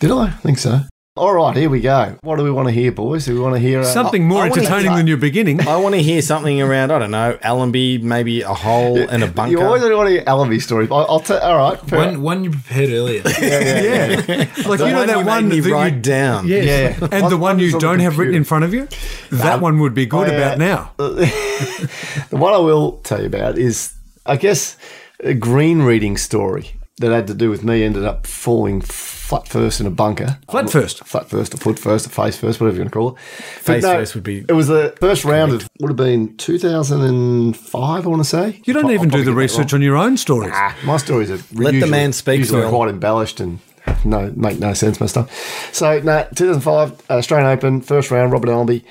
[0.00, 0.28] Did I?
[0.28, 0.80] I think so.
[1.16, 2.18] All right, here we go.
[2.22, 3.26] What do we want to hear, boys?
[3.26, 5.60] Do we want to hear uh, Something more I wanna entertaining hear- than your beginning.
[5.60, 9.28] I want to hear something around, I don't know, Allenby, maybe a hole and a
[9.28, 9.52] bunker.
[9.52, 10.90] You always want to hear Allenby stories.
[10.90, 11.38] I'll, I'll tell.
[11.40, 13.22] All right, One, one you prepared earlier.
[13.40, 13.60] yeah.
[13.60, 14.16] yeah
[14.66, 16.48] Like, the you know that you one made me that you- write down.
[16.48, 16.56] Yeah.
[16.62, 16.98] Yeah.
[17.12, 18.74] And One- the one one you is on the don't have written in front of
[18.74, 18.88] you,
[19.30, 20.36] that one would be good Oh, yeah.
[20.38, 20.90] about now.
[20.98, 23.94] The one I will tell you about is,
[24.26, 24.76] I guess,
[25.20, 28.80] a green reading story that had to do with me ended up falling
[29.24, 30.38] flat first in a bunker.
[30.50, 31.04] Flat first.
[31.06, 33.14] Flat first, or foot first, or face first, whatever you want to call it.
[33.14, 38.04] But Face first would be- It was the first round of, would have been 2005,
[38.06, 38.60] I want to say.
[38.64, 40.52] You don't I'll even do the research on your own stories.
[40.54, 42.70] Ah, my stories are Let the man speak, Usually Phil.
[42.70, 43.58] quite embellished and
[44.04, 45.30] no make no sense most stuff.
[45.72, 48.32] So no, 2005 uh, Australian Open first round.
[48.32, 48.84] Robert Allenby.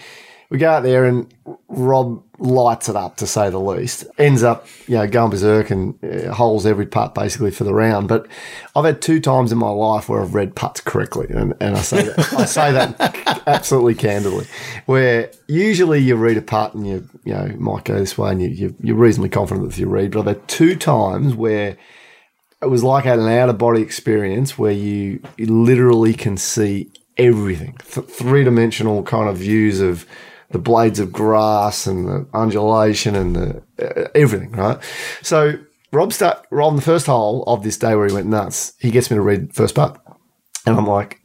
[0.54, 1.34] We go out there and
[1.68, 4.06] Rob lights it up to say the least.
[4.20, 8.08] Ends up you know going berserk and uh, holes every putt basically for the round.
[8.08, 8.28] But
[8.76, 11.82] I've had two times in my life where I've read putts correctly, and, and I
[11.82, 14.46] say that I say that absolutely candidly.
[14.86, 18.40] Where usually you read a putt and you you know might go this way and
[18.40, 20.12] you, you you're reasonably confident with your read.
[20.12, 21.78] But I've had two times where
[22.62, 27.78] it was like an out of body experience where you, you literally can see everything,
[27.92, 30.06] Th- three dimensional kind of views of
[30.54, 34.82] the blades of grass and the undulation and the uh, everything, right?
[35.22, 35.56] So
[35.92, 38.74] Rob start Rob on the first hole of this day where he went nuts.
[38.80, 40.02] He gets me to read first putt,
[40.66, 41.20] and I'm like,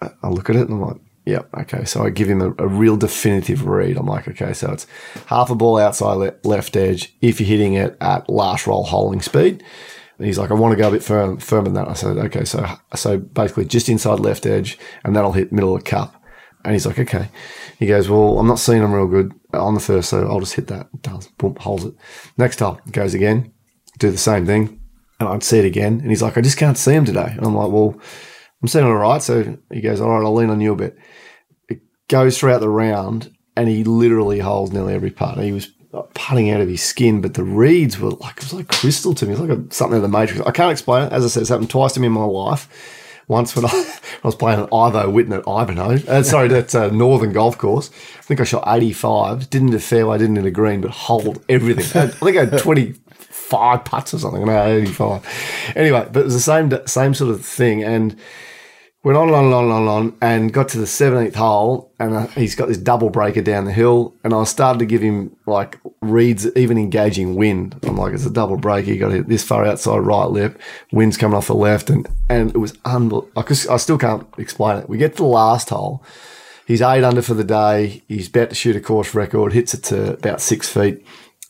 [0.00, 1.84] I look at it and I'm like, yeah, okay.
[1.84, 3.96] So I give him a, a real definitive read.
[3.96, 4.86] I'm like, okay, so it's
[5.26, 9.22] half a ball outside le- left edge if you're hitting it at last roll holding
[9.22, 9.62] speed.
[10.18, 11.88] And he's like, I want to go a bit firm, firmer than that.
[11.88, 15.84] I said, okay, so so basically just inside left edge, and that'll hit middle of
[15.84, 16.21] cup.
[16.64, 17.28] And he's like, okay.
[17.78, 20.54] He goes, well, I'm not seeing them real good on the first, so I'll just
[20.54, 20.88] hit that.
[21.02, 21.94] Does boom, holds it.
[22.38, 23.52] Next hole goes again,
[23.98, 24.80] do the same thing,
[25.18, 26.00] and I'd see it again.
[26.00, 27.32] And he's like, I just can't see him today.
[27.36, 28.00] And I'm like, well,
[28.62, 29.20] I'm seeing it all right.
[29.20, 30.96] So he goes, all right, I'll lean on you a bit.
[31.68, 35.38] It goes throughout the round, and he literally holds nearly every putt.
[35.38, 35.68] He was
[36.14, 39.26] putting out of his skin, but the reeds were like it was like crystal to
[39.26, 39.32] me.
[39.32, 40.40] It was like a, something of the Matrix.
[40.46, 41.12] I can't explain it.
[41.12, 42.68] As I said, it's happened twice to me in my life.
[43.32, 43.70] Once when I,
[44.24, 47.90] I was playing at Ivo Witten at Ivanhoe, uh, sorry, that uh, Northern Golf Course.
[48.18, 51.42] I think I shot 85, didn't hit a fairway, didn't hit a green, but hold
[51.48, 52.02] everything.
[52.02, 55.72] I think I had 25 putts or something, I no, 85.
[55.74, 57.82] Anyway, but it was the same same sort of thing.
[57.82, 58.16] And
[59.04, 62.14] went on and on and on and on, and got to the 17th hole and
[62.14, 65.36] uh, he's got this double breaker down the hill and I started to give him
[65.46, 67.78] like reads even engaging wind.
[67.82, 68.90] I'm like it's a double breaker.
[68.90, 70.60] You got hit this far outside right lip
[70.92, 74.78] wind's coming off the left and and it was unbelievable I, I still can't explain
[74.78, 74.88] it.
[74.88, 76.04] We get to the last hole.
[76.64, 78.02] He's eight under for the day.
[78.06, 81.04] He's about to shoot a course record hits it to about six feet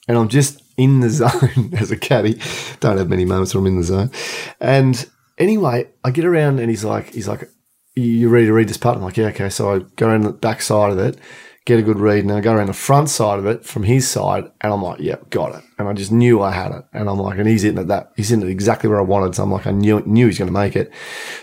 [0.09, 2.41] and I'm just in the zone as a caddy.
[2.81, 4.11] Don't have many moments where I'm in the zone.
[4.59, 5.07] And
[5.39, 7.49] anyway, I get around and he's like, he's like,
[7.95, 8.97] you ready to read this putt?
[8.97, 9.51] I'm like, yeah, okay.
[9.51, 11.19] So I go around the back side of it,
[11.67, 14.09] get a good read, and I go around the front side of it from his
[14.09, 15.63] side, and I'm like, yep, got it.
[15.79, 16.85] And I just knew I had it.
[16.93, 19.35] And I'm like, and he's hitting it that he's hitting it exactly where I wanted.
[19.35, 20.91] So I'm like, I knew knew he's going to make it.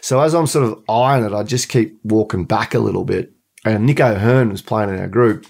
[0.01, 3.31] So as I'm sort of eyeing it, I just keep walking back a little bit.
[3.65, 5.45] And Nick O'Hern was playing in our group.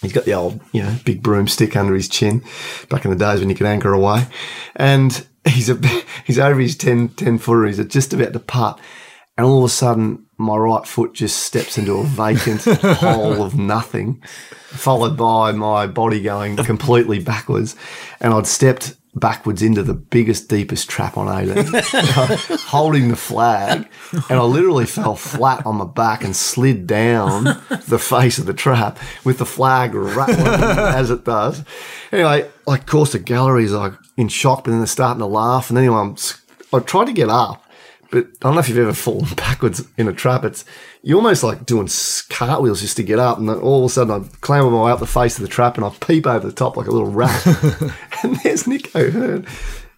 [0.00, 2.42] He's got the old, you know, big broomstick under his chin
[2.88, 4.26] back in the days when you could anchor away.
[4.74, 5.74] And he's a,
[6.24, 7.66] he's over his 10, 10 footer.
[7.66, 8.80] He's just about to putt.
[9.36, 13.56] And all of a sudden, my right foot just steps into a vacant hole of
[13.56, 14.20] nothing,
[14.68, 17.74] followed by my body going completely backwards.
[18.20, 21.66] And I'd stepped backwards into the biggest, deepest trap on 18,
[22.60, 23.88] holding the flag.
[24.12, 27.44] And I literally fell flat on my back and slid down
[27.88, 31.62] the face of the trap with the flag rattling as it does.
[32.10, 35.68] Anyway, like, of course, the gallery's like in shock, but then they're starting to laugh.
[35.68, 36.16] And anyway, I'm,
[36.72, 37.61] I tried to get up,
[38.12, 40.44] but I don't know if you've ever fallen backwards in a trap.
[40.44, 40.64] It's
[41.02, 41.88] you're almost like doing
[42.28, 44.92] cartwheels just to get up, and then all of a sudden I clamber my way
[44.92, 47.10] up the face of the trap, and I peep over the top like a little
[47.10, 47.44] rat,
[48.22, 49.46] and there's Nick O'Hern.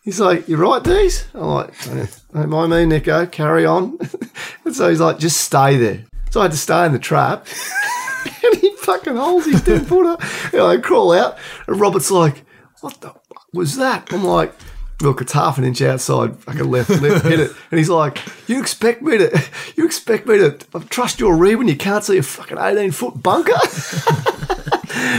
[0.03, 3.27] He's like, "You're right, Dees?" I'm like, "Eh, "Don't mind me, Nico.
[3.27, 3.99] Carry on."
[4.65, 7.47] and so he's like, "Just stay there." So I had to stay in the trap,
[8.45, 10.17] and he fucking holds his ten footer.
[10.53, 11.37] And I crawl out,
[11.67, 12.45] and Robert's like,
[12.81, 14.55] "What the fuck was that?" I'm like.
[15.01, 16.37] Look, it's half an inch outside.
[16.37, 17.51] Fucking left, left, hit it.
[17.71, 19.45] And he's like, "You expect me to?
[19.77, 22.93] You expect me to uh, trust your read when you can't see a fucking eighteen
[22.93, 23.53] foot bunker?"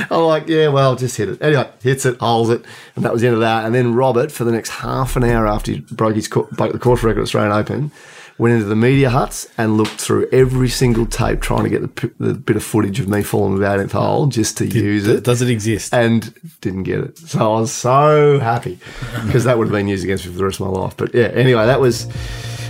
[0.10, 2.64] I'm like, "Yeah, well, just hit it." Anyway, hits it, holds it,
[2.96, 3.66] and that was the end of that.
[3.66, 6.80] And then Robert, for the next half an hour after he broke his broke the
[6.80, 7.92] course record at Australian Open,
[8.38, 12.12] went into the media huts and looked through every single tape, trying to get the,
[12.20, 15.08] the bit of footage of me falling about in the 18th hole just to use
[15.08, 15.94] it Does it exist?
[15.94, 17.18] and didn't get it.
[17.18, 18.78] So I was so happy
[19.26, 20.98] because that would have been used against me for the rest of my life.
[20.98, 22.08] But yeah, anyway, that was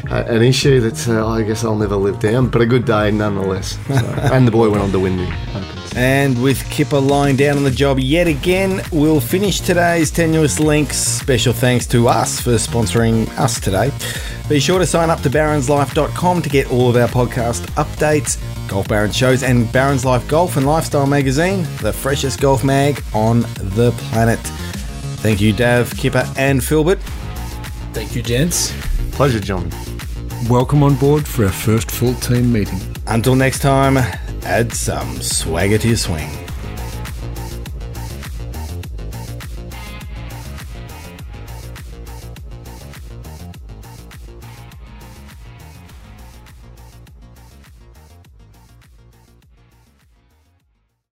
[0.10, 3.78] an issue that uh, I guess I'll never live down, but a good day nonetheless.
[3.88, 3.94] So,
[4.34, 5.94] and the boy went on to win the Opens.
[5.96, 10.98] And with Kipper lying down on the job yet again, we'll finish today's Tenuous Links.
[10.98, 13.92] Special thanks to us for sponsoring us today.
[14.50, 18.38] Be sure to sign up to baronslife.com to get all of our podcast updates,
[18.68, 23.42] Golf Baron shows, and Barons Life Golf and Lifestyle magazine, the freshest golf mag on
[23.56, 24.40] the planet.
[25.20, 27.00] Thank you, Dav, Kipper, and Philbert.
[27.94, 28.74] Thank you, gents.
[29.14, 29.72] Pleasure, John.
[30.44, 32.80] Welcome on board for our first full team meeting.
[33.08, 33.98] Until next time,
[34.44, 36.45] add some swagger to your swing.